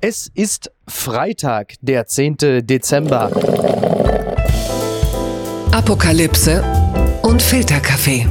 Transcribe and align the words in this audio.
Es 0.00 0.30
ist 0.32 0.70
Freitag, 0.86 1.74
der 1.80 2.06
10. 2.06 2.36
Dezember. 2.62 3.32
Apokalypse 5.72 6.62
und 7.22 7.42
Filterkaffee. 7.42 8.28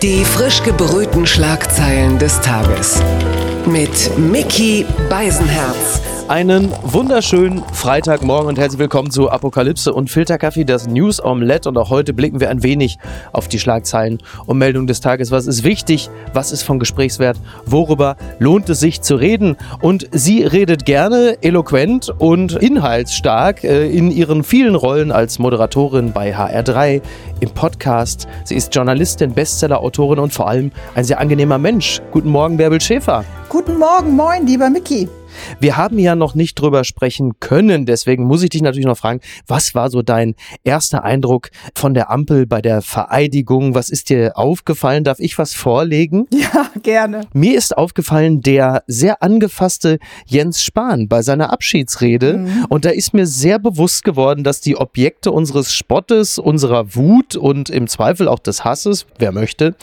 Die 0.00 0.24
frisch 0.24 0.62
gebrühten 0.62 1.26
Schlagzeilen 1.26 2.18
des 2.18 2.40
Tages. 2.40 3.02
Mit 3.66 4.16
Mickey 4.16 4.86
Beisenherz. 5.10 6.00
Einen 6.28 6.70
wunderschönen 6.82 7.62
Freitagmorgen 7.72 8.48
und 8.48 8.58
herzlich 8.58 8.78
willkommen 8.78 9.10
zu 9.10 9.30
Apokalypse 9.30 9.94
und 9.94 10.10
Filterkaffee, 10.10 10.64
das 10.64 10.86
News 10.86 11.24
Omelette. 11.24 11.70
Und 11.70 11.78
auch 11.78 11.88
heute 11.88 12.12
blicken 12.12 12.38
wir 12.38 12.50
ein 12.50 12.62
wenig 12.62 12.98
auf 13.32 13.48
die 13.48 13.58
Schlagzeilen 13.58 14.18
und 14.44 14.58
Meldungen 14.58 14.86
des 14.86 15.00
Tages. 15.00 15.30
Was 15.30 15.46
ist 15.46 15.64
wichtig? 15.64 16.10
Was 16.34 16.52
ist 16.52 16.64
von 16.64 16.78
Gesprächswert? 16.78 17.38
Worüber 17.64 18.18
lohnt 18.38 18.68
es 18.68 18.78
sich 18.78 19.00
zu 19.00 19.16
reden? 19.16 19.56
Und 19.80 20.06
sie 20.12 20.42
redet 20.42 20.84
gerne, 20.84 21.38
eloquent 21.40 22.10
und 22.18 22.52
inhaltsstark 22.56 23.64
äh, 23.64 23.88
in 23.88 24.10
ihren 24.10 24.44
vielen 24.44 24.74
Rollen 24.74 25.10
als 25.10 25.38
Moderatorin 25.38 26.12
bei 26.12 26.36
HR3, 26.36 27.00
im 27.40 27.50
Podcast. 27.50 28.28
Sie 28.44 28.54
ist 28.54 28.74
Journalistin, 28.74 29.32
Bestsellerautorin 29.32 30.18
und 30.18 30.34
vor 30.34 30.46
allem 30.46 30.72
ein 30.94 31.04
sehr 31.04 31.20
angenehmer 31.20 31.56
Mensch. 31.56 32.02
Guten 32.10 32.28
Morgen, 32.28 32.58
Bärbel 32.58 32.82
Schäfer. 32.82 33.24
Guten 33.48 33.78
Morgen, 33.78 34.14
moin, 34.14 34.46
lieber 34.46 34.68
Mickey. 34.68 35.08
Wir 35.60 35.76
haben 35.76 35.98
ja 35.98 36.14
noch 36.14 36.34
nicht 36.34 36.54
drüber 36.54 36.84
sprechen 36.84 37.40
können, 37.40 37.86
deswegen 37.86 38.24
muss 38.24 38.42
ich 38.42 38.50
dich 38.50 38.62
natürlich 38.62 38.86
noch 38.86 38.98
fragen, 38.98 39.20
was 39.46 39.74
war 39.74 39.90
so 39.90 40.02
dein 40.02 40.34
erster 40.64 41.04
Eindruck 41.04 41.50
von 41.74 41.94
der 41.94 42.10
Ampel 42.10 42.46
bei 42.46 42.60
der 42.60 42.82
Vereidigung? 42.82 43.74
Was 43.74 43.90
ist 43.90 44.10
dir 44.10 44.36
aufgefallen? 44.36 45.04
Darf 45.04 45.18
ich 45.20 45.38
was 45.38 45.54
vorlegen? 45.54 46.26
Ja, 46.38 46.70
gerne. 46.82 47.22
Mir 47.34 47.58
ist 47.58 47.76
aufgefallen, 47.76 48.40
der 48.40 48.82
sehr 48.86 49.22
angefasste 49.22 49.98
Jens 50.24 50.62
Spahn 50.62 51.06
bei 51.08 51.20
seiner 51.20 51.52
Abschiedsrede. 51.52 52.38
Mhm. 52.38 52.66
Und 52.68 52.84
da 52.84 52.90
ist 52.90 53.12
mir 53.12 53.26
sehr 53.26 53.58
bewusst 53.58 54.02
geworden, 54.02 54.44
dass 54.44 54.60
die 54.60 54.76
Objekte 54.76 55.30
unseres 55.30 55.74
Spottes, 55.74 56.38
unserer 56.38 56.94
Wut 56.94 57.36
und 57.36 57.68
im 57.68 57.86
Zweifel 57.86 58.28
auch 58.28 58.38
des 58.38 58.64
Hasses, 58.64 59.04
wer 59.18 59.32
möchte, 59.32 59.74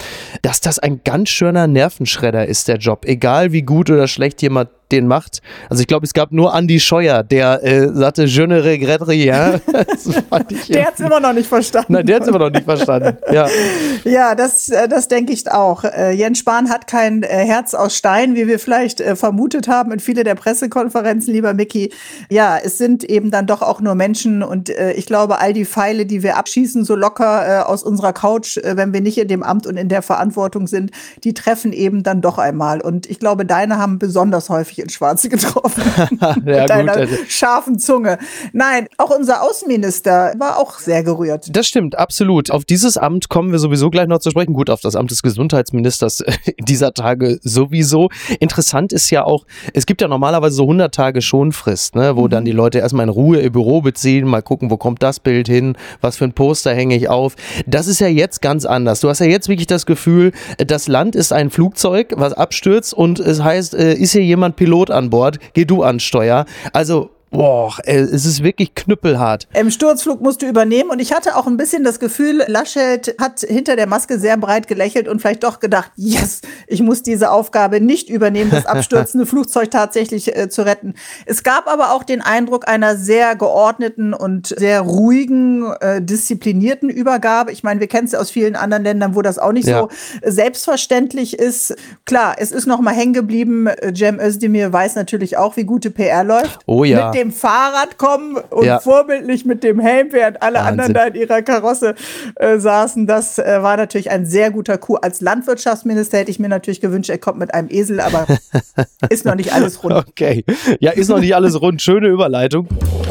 dass 0.41 0.59
das 0.59 0.79
ein 0.79 1.01
ganz 1.03 1.29
schöner 1.29 1.67
Nervenschredder 1.67 2.47
ist, 2.47 2.67
der 2.67 2.77
Job. 2.77 3.05
Egal 3.05 3.51
wie 3.55 3.61
gut 3.61 3.89
oder 3.89 4.09
schlecht 4.09 4.41
jemand 4.41 4.69
den 4.91 5.07
macht. 5.07 5.41
Also 5.69 5.81
ich 5.81 5.87
glaube, 5.87 6.05
es 6.05 6.13
gab 6.13 6.31
nur 6.31 6.53
Andy 6.53 6.79
Scheuer, 6.79 7.23
der 7.23 7.63
äh, 7.63 7.89
sagte, 7.93 8.25
je 8.25 8.47
ne 8.47 8.63
regrette 8.63 9.07
rien. 9.07 9.61
der 10.69 10.85
hat 10.85 10.93
es 10.95 10.99
immer 10.99 11.19
noch 11.19 11.33
nicht 11.33 11.47
verstanden. 11.47 11.93
Nein, 11.93 12.05
der 12.05 12.17
hat 12.17 12.23
es 12.23 12.27
immer 12.29 12.39
noch 12.39 12.51
nicht 12.51 12.65
verstanden. 12.65 13.17
Ja, 13.31 13.47
ja 14.03 14.35
das, 14.35 14.69
äh, 14.69 14.87
das 14.87 15.07
denke 15.07 15.33
ich 15.33 15.49
auch. 15.51 15.83
Äh, 15.83 16.11
Jens 16.11 16.39
Spahn 16.39 16.69
hat 16.69 16.87
kein 16.87 17.23
äh, 17.23 17.27
Herz 17.27 17.73
aus 17.73 17.95
Stein, 17.95 18.35
wie 18.35 18.47
wir 18.47 18.59
vielleicht 18.59 19.01
vermutet 19.01 19.67
haben 19.67 19.91
in 19.91 19.99
viele 19.99 20.23
der 20.23 20.35
Pressekonferenzen, 20.35 21.33
lieber 21.33 21.53
Mickey. 21.53 21.91
Ja, 22.29 22.57
es 22.57 22.77
sind 22.77 23.03
eben 23.03 23.31
dann 23.31 23.47
doch 23.47 23.61
auch 23.61 23.81
nur 23.81 23.95
Menschen 23.95 24.43
und 24.43 24.69
ich 24.69 25.05
glaube, 25.05 25.39
all 25.39 25.53
die 25.53 25.65
Pfeile, 25.65 26.05
die 26.05 26.23
wir 26.23 26.37
abschießen, 26.37 26.83
so 26.83 26.95
locker 26.95 27.69
aus 27.69 27.83
unserer 27.83 28.13
Couch, 28.13 28.57
wenn 28.63 28.93
wir 28.93 29.01
nicht 29.01 29.17
in 29.17 29.27
dem 29.27 29.43
Amt 29.43 29.67
und 29.67 29.77
in 29.77 29.89
der 29.89 30.01
Verantwortung 30.01 30.67
sind, 30.67 30.91
die 31.23 31.33
treffen 31.33 31.73
eben 31.73 32.03
dann 32.03 32.21
doch 32.21 32.37
einmal. 32.37 32.81
Und 32.81 33.09
ich 33.09 33.19
glaube, 33.19 33.45
deine 33.45 33.77
haben 33.77 33.99
besonders 33.99 34.49
häufig 34.49 34.74
häufig 34.75 34.79
ins 34.83 34.93
Schwarze 34.93 35.29
getroffen. 35.29 35.83
ja, 36.21 36.35
mit 36.35 36.69
deiner 36.69 36.93
gut, 36.93 37.01
also. 37.01 37.15
scharfen 37.27 37.79
Zunge. 37.79 38.17
Nein, 38.53 38.87
auch 38.97 39.09
unser 39.09 39.43
Außenminister 39.43 40.33
war 40.37 40.57
auch 40.59 40.79
sehr 40.79 41.03
gerührt. 41.03 41.47
Das 41.49 41.67
stimmt, 41.67 41.97
absolut. 41.97 42.51
Auf 42.51 42.65
dieses 42.65 42.97
Amt 42.97 43.29
kommen 43.29 43.51
wir 43.51 43.59
sowieso 43.59 43.89
gleich 43.89 44.07
noch 44.07 44.19
zu 44.19 44.29
sprechen. 44.29 44.53
Gut, 44.53 44.69
auf 44.69 44.81
das 44.81 44.95
Amt 44.95 45.11
des 45.11 45.21
Gesundheitsministers 45.21 46.23
dieser 46.59 46.93
Tage 46.93 47.39
sowieso. 47.41 48.09
Interessant 48.39 48.93
ist 48.93 49.09
ja 49.09 49.23
auch, 49.23 49.45
es 49.73 49.85
gibt 49.85 50.01
ja 50.01 50.07
normalerweise 50.07 50.55
so 50.55 50.63
100 50.63 50.93
Tage 50.93 51.21
Schonfrist, 51.21 51.95
ne, 51.95 52.15
wo 52.15 52.23
mhm. 52.23 52.29
dann 52.29 52.45
die 52.45 52.51
Leute 52.51 52.79
erstmal 52.79 53.03
in 53.03 53.09
Ruhe 53.09 53.41
ihr 53.41 53.51
Büro 53.51 53.81
beziehen, 53.81 54.27
mal 54.27 54.41
gucken, 54.41 54.69
wo 54.69 54.77
kommt 54.77 55.01
das 55.03 55.19
Bild 55.19 55.47
hin, 55.47 55.77
was 56.01 56.17
für 56.17 56.25
ein 56.25 56.33
Poster 56.33 56.73
hänge 56.73 56.95
ich 56.95 57.09
auf. 57.09 57.35
Das 57.65 57.87
ist 57.87 57.99
ja 57.99 58.07
jetzt 58.07 58.41
ganz 58.41 58.65
anders. 58.65 58.99
Du 58.99 59.09
hast 59.09 59.19
ja 59.19 59.25
jetzt 59.25 59.47
wirklich 59.47 59.67
das 59.67 59.85
Gefühl, 59.85 60.31
das 60.57 60.87
Land 60.87 61.15
ist 61.15 61.33
ein 61.33 61.49
Flugzeug, 61.49 62.13
was 62.15 62.33
abstürzt 62.33 62.93
und 62.93 63.19
es 63.19 63.41
heißt, 63.41 63.75
äh, 63.75 63.93
ist 63.93 64.11
hier 64.11 64.23
jemand 64.23 64.55
Pilot 64.65 64.89
an 64.89 65.11
Bord, 65.11 65.37
geh 65.53 65.65
du 65.65 65.83
an 65.83 65.99
Steuer. 65.99 66.45
Also 66.73 67.11
Boah, 67.35 67.73
es 67.83 68.25
ist 68.25 68.43
wirklich 68.43 68.75
knüppelhart. 68.75 69.47
Im 69.53 69.71
Sturzflug 69.71 70.21
musst 70.21 70.41
du 70.41 70.47
übernehmen 70.47 70.89
und 70.89 70.99
ich 70.99 71.13
hatte 71.13 71.35
auch 71.35 71.47
ein 71.47 71.57
bisschen 71.57 71.83
das 71.83 71.99
Gefühl, 71.99 72.43
Laschet 72.47 73.15
hat 73.19 73.41
hinter 73.41 73.75
der 73.75 73.87
Maske 73.87 74.19
sehr 74.19 74.37
breit 74.37 74.67
gelächelt 74.67 75.07
und 75.07 75.19
vielleicht 75.19 75.43
doch 75.43 75.59
gedacht, 75.59 75.91
yes, 75.95 76.41
ich 76.67 76.81
muss 76.81 77.03
diese 77.03 77.31
Aufgabe 77.31 77.81
nicht 77.81 78.09
übernehmen, 78.09 78.51
das 78.51 78.65
abstürzende 78.65 79.25
Flugzeug 79.25 79.71
tatsächlich 79.71 80.35
äh, 80.35 80.49
zu 80.49 80.65
retten. 80.65 80.93
Es 81.25 81.43
gab 81.43 81.67
aber 81.67 81.93
auch 81.93 82.03
den 82.03 82.21
Eindruck 82.21 82.67
einer 82.67 82.95
sehr 82.95 83.35
geordneten 83.35 84.13
und 84.13 84.47
sehr 84.47 84.81
ruhigen, 84.81 85.71
äh, 85.81 86.01
disziplinierten 86.01 86.89
Übergabe. 86.89 87.51
Ich 87.51 87.63
meine, 87.63 87.79
wir 87.79 87.87
kennen 87.87 88.07
es 88.07 88.15
aus 88.15 88.31
vielen 88.31 88.55
anderen 88.55 88.83
Ländern, 88.83 89.15
wo 89.15 89.21
das 89.21 89.39
auch 89.39 89.51
nicht 89.51 89.67
ja. 89.67 89.81
so 89.81 89.89
selbstverständlich 90.23 91.37
ist. 91.37 91.75
Klar, 92.05 92.35
es 92.37 92.51
ist 92.51 92.65
noch 92.65 92.79
mal 92.79 92.93
hängen 92.93 93.13
geblieben. 93.13 93.67
Cem 93.95 94.19
Özdemir 94.19 94.71
weiß 94.71 94.95
natürlich 94.95 95.37
auch, 95.37 95.57
wie 95.57 95.63
gute 95.63 95.91
PR 95.91 96.23
läuft. 96.23 96.59
Oh 96.65 96.83
ja 96.83 97.11
dem 97.24 97.24
Fahrrad 97.31 97.97
kommen 97.97 98.37
und 98.49 98.65
ja. 98.65 98.79
vorbildlich 98.79 99.45
mit 99.45 99.63
dem 99.63 99.79
Helm, 99.79 100.09
während 100.11 100.41
alle 100.41 100.59
Wahnsinn. 100.59 100.79
anderen 100.79 100.93
da 100.93 101.05
in 101.05 101.15
ihrer 101.15 101.41
Karosse 101.41 101.95
äh, 102.35 102.57
saßen. 102.57 103.07
Das 103.07 103.39
äh, 103.39 103.61
war 103.61 103.77
natürlich 103.77 104.11
ein 104.11 104.25
sehr 104.25 104.51
guter 104.51 104.77
Coup. 104.77 104.97
Als 105.01 105.21
Landwirtschaftsminister 105.21 106.17
hätte 106.17 106.31
ich 106.31 106.39
mir 106.39 106.49
natürlich 106.49 106.81
gewünscht, 106.81 107.09
er 107.09 107.17
kommt 107.17 107.39
mit 107.39 107.53
einem 107.53 107.69
Esel, 107.69 107.99
aber 107.99 108.25
ist 109.09 109.25
noch 109.25 109.35
nicht 109.35 109.53
alles 109.53 109.83
rund. 109.83 109.95
Okay. 109.95 110.43
Ja, 110.79 110.91
ist 110.91 111.09
noch 111.09 111.19
nicht 111.19 111.35
alles 111.35 111.59
rund. 111.61 111.81
Schöne 111.81 112.07
Überleitung. 112.07 112.67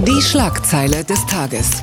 Die 0.06 0.22
Schlagzeile 0.22 1.04
des 1.04 1.24
Tages. 1.26 1.82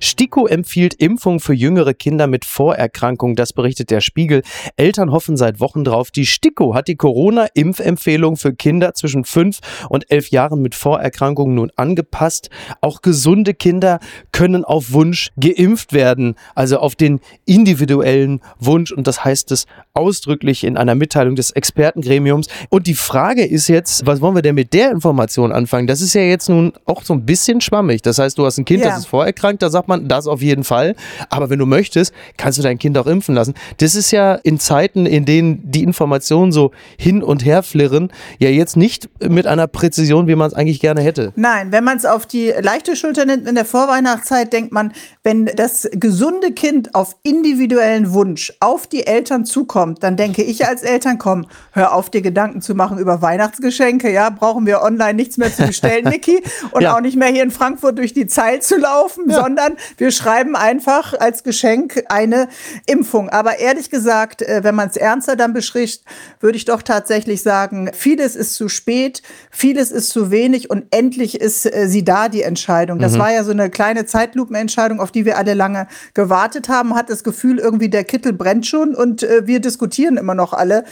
STIKO 0.00 0.46
empfiehlt 0.46 0.94
Impfung 0.94 1.40
für 1.40 1.52
jüngere 1.52 1.92
Kinder 1.92 2.26
mit 2.26 2.46
Vorerkrankung, 2.46 3.36
das 3.36 3.52
berichtet 3.52 3.90
der 3.90 4.00
Spiegel. 4.00 4.42
Eltern 4.76 5.12
hoffen 5.12 5.36
seit 5.36 5.60
Wochen 5.60 5.84
drauf. 5.84 6.10
Die 6.10 6.24
STIKO 6.24 6.74
hat 6.74 6.88
die 6.88 6.96
Corona-Impfempfehlung 6.96 8.36
für 8.36 8.54
Kinder 8.54 8.94
zwischen 8.94 9.24
fünf 9.24 9.58
und 9.90 10.10
elf 10.10 10.30
Jahren 10.30 10.62
mit 10.62 10.74
Vorerkrankungen 10.74 11.54
nun 11.54 11.70
angepasst. 11.76 12.48
Auch 12.80 13.02
gesunde 13.02 13.52
Kinder 13.52 14.00
können 14.32 14.64
auf 14.64 14.92
Wunsch 14.92 15.30
geimpft 15.38 15.92
werden, 15.92 16.34
also 16.54 16.78
auf 16.78 16.96
den 16.96 17.20
individuellen 17.44 18.40
Wunsch. 18.58 18.92
Und 18.92 19.06
das 19.06 19.22
heißt 19.22 19.52
es 19.52 19.66
ausdrücklich 19.92 20.64
in 20.64 20.78
einer 20.78 20.94
Mitteilung 20.94 21.34
des 21.34 21.50
Expertengremiums. 21.50 22.48
Und 22.70 22.86
die 22.86 22.94
Frage 22.94 23.44
ist 23.44 23.68
jetzt, 23.68 24.06
was 24.06 24.22
wollen 24.22 24.34
wir 24.34 24.42
denn 24.42 24.54
mit 24.54 24.72
der 24.72 24.90
Information 24.90 25.52
anfangen? 25.52 25.86
Das 25.86 26.00
ist 26.00 26.14
ja 26.14 26.22
jetzt 26.22 26.48
nun 26.48 26.72
auch 26.86 27.02
so 27.02 27.12
ein 27.12 27.26
bisschen 27.26 27.60
schwammig. 27.60 28.00
Das 28.00 28.18
heißt, 28.18 28.38
du 28.38 28.46
hast 28.46 28.56
ein 28.56 28.64
Kind, 28.64 28.82
ja. 28.82 28.88
das 28.88 29.00
ist 29.00 29.06
vorerkrankt, 29.06 29.60
da 29.60 29.68
sagt 29.68 29.89
man, 29.90 30.08
das 30.08 30.26
auf 30.26 30.40
jeden 30.40 30.64
Fall. 30.64 30.94
Aber 31.28 31.50
wenn 31.50 31.58
du 31.58 31.66
möchtest, 31.66 32.14
kannst 32.36 32.58
du 32.58 32.62
dein 32.62 32.78
Kind 32.78 32.96
auch 32.96 33.06
impfen 33.06 33.34
lassen. 33.34 33.54
Das 33.78 33.94
ist 33.94 34.10
ja 34.10 34.34
in 34.34 34.58
Zeiten, 34.58 35.04
in 35.06 35.24
denen 35.24 35.70
die 35.70 35.82
Informationen 35.82 36.52
so 36.52 36.70
hin 36.98 37.22
und 37.22 37.44
her 37.44 37.62
flirren, 37.62 38.10
ja 38.38 38.48
jetzt 38.48 38.76
nicht 38.76 39.08
mit 39.22 39.46
einer 39.46 39.66
Präzision, 39.66 40.26
wie 40.26 40.34
man 40.34 40.48
es 40.48 40.54
eigentlich 40.54 40.80
gerne 40.80 41.00
hätte. 41.00 41.32
Nein, 41.36 41.72
wenn 41.72 41.84
man 41.84 41.96
es 41.96 42.06
auf 42.06 42.26
die 42.26 42.52
leichte 42.60 42.96
Schulter 42.96 43.26
nimmt 43.26 43.46
in 43.46 43.54
der 43.54 43.64
Vorweihnachtszeit, 43.64 44.52
denkt 44.52 44.72
man, 44.72 44.92
wenn 45.22 45.46
das 45.46 45.88
gesunde 45.92 46.52
Kind 46.52 46.94
auf 46.94 47.16
individuellen 47.22 48.12
Wunsch 48.12 48.52
auf 48.60 48.86
die 48.86 49.06
Eltern 49.06 49.44
zukommt, 49.44 50.02
dann 50.02 50.16
denke 50.16 50.42
ich 50.42 50.66
als 50.66 50.82
Eltern, 50.82 51.18
komm, 51.18 51.46
hör 51.72 51.94
auf, 51.94 52.10
dir 52.10 52.22
Gedanken 52.22 52.62
zu 52.62 52.74
machen 52.74 52.98
über 52.98 53.22
Weihnachtsgeschenke, 53.22 54.12
ja, 54.12 54.30
brauchen 54.30 54.66
wir 54.66 54.82
online 54.82 55.14
nichts 55.14 55.36
mehr 55.36 55.52
zu 55.52 55.66
bestellen, 55.66 56.04
Niki, 56.08 56.42
und 56.70 56.82
ja. 56.82 56.94
auch 56.94 57.00
nicht 57.00 57.16
mehr 57.16 57.28
hier 57.28 57.42
in 57.42 57.50
Frankfurt 57.50 57.98
durch 57.98 58.14
die 58.14 58.26
Zeil 58.26 58.62
zu 58.62 58.76
laufen, 58.76 59.28
ja. 59.28 59.42
sondern 59.42 59.74
wir 59.96 60.10
schreiben 60.10 60.56
einfach 60.56 61.14
als 61.18 61.42
Geschenk 61.42 62.04
eine 62.08 62.48
Impfung. 62.86 63.28
Aber 63.28 63.58
ehrlich 63.58 63.90
gesagt, 63.90 64.42
äh, 64.42 64.60
wenn 64.62 64.74
man 64.74 64.88
es 64.88 64.96
ernster 64.96 65.36
dann 65.36 65.52
beschrift, 65.52 66.02
würde 66.40 66.56
ich 66.56 66.64
doch 66.64 66.82
tatsächlich 66.82 67.42
sagen, 67.42 67.90
vieles 67.92 68.36
ist 68.36 68.54
zu 68.54 68.68
spät, 68.68 69.22
vieles 69.50 69.90
ist 69.90 70.10
zu 70.10 70.30
wenig 70.30 70.70
und 70.70 70.84
endlich 70.90 71.40
ist 71.40 71.66
äh, 71.66 71.88
sie 71.88 72.04
da, 72.04 72.28
die 72.28 72.42
Entscheidung. 72.42 72.98
Das 72.98 73.14
mhm. 73.14 73.18
war 73.18 73.32
ja 73.32 73.44
so 73.44 73.50
eine 73.52 73.70
kleine 73.70 74.06
Zeitlupenentscheidung, 74.06 75.00
auf 75.00 75.10
die 75.10 75.24
wir 75.24 75.38
alle 75.38 75.54
lange 75.54 75.86
gewartet 76.14 76.68
haben, 76.68 76.94
hat 76.94 77.10
das 77.10 77.24
Gefühl, 77.24 77.58
irgendwie 77.58 77.88
der 77.88 78.04
Kittel 78.04 78.32
brennt 78.32 78.66
schon 78.66 78.94
und 78.94 79.22
äh, 79.22 79.46
wir 79.46 79.60
diskutieren 79.60 80.16
immer 80.16 80.34
noch 80.34 80.52
alle. 80.52 80.84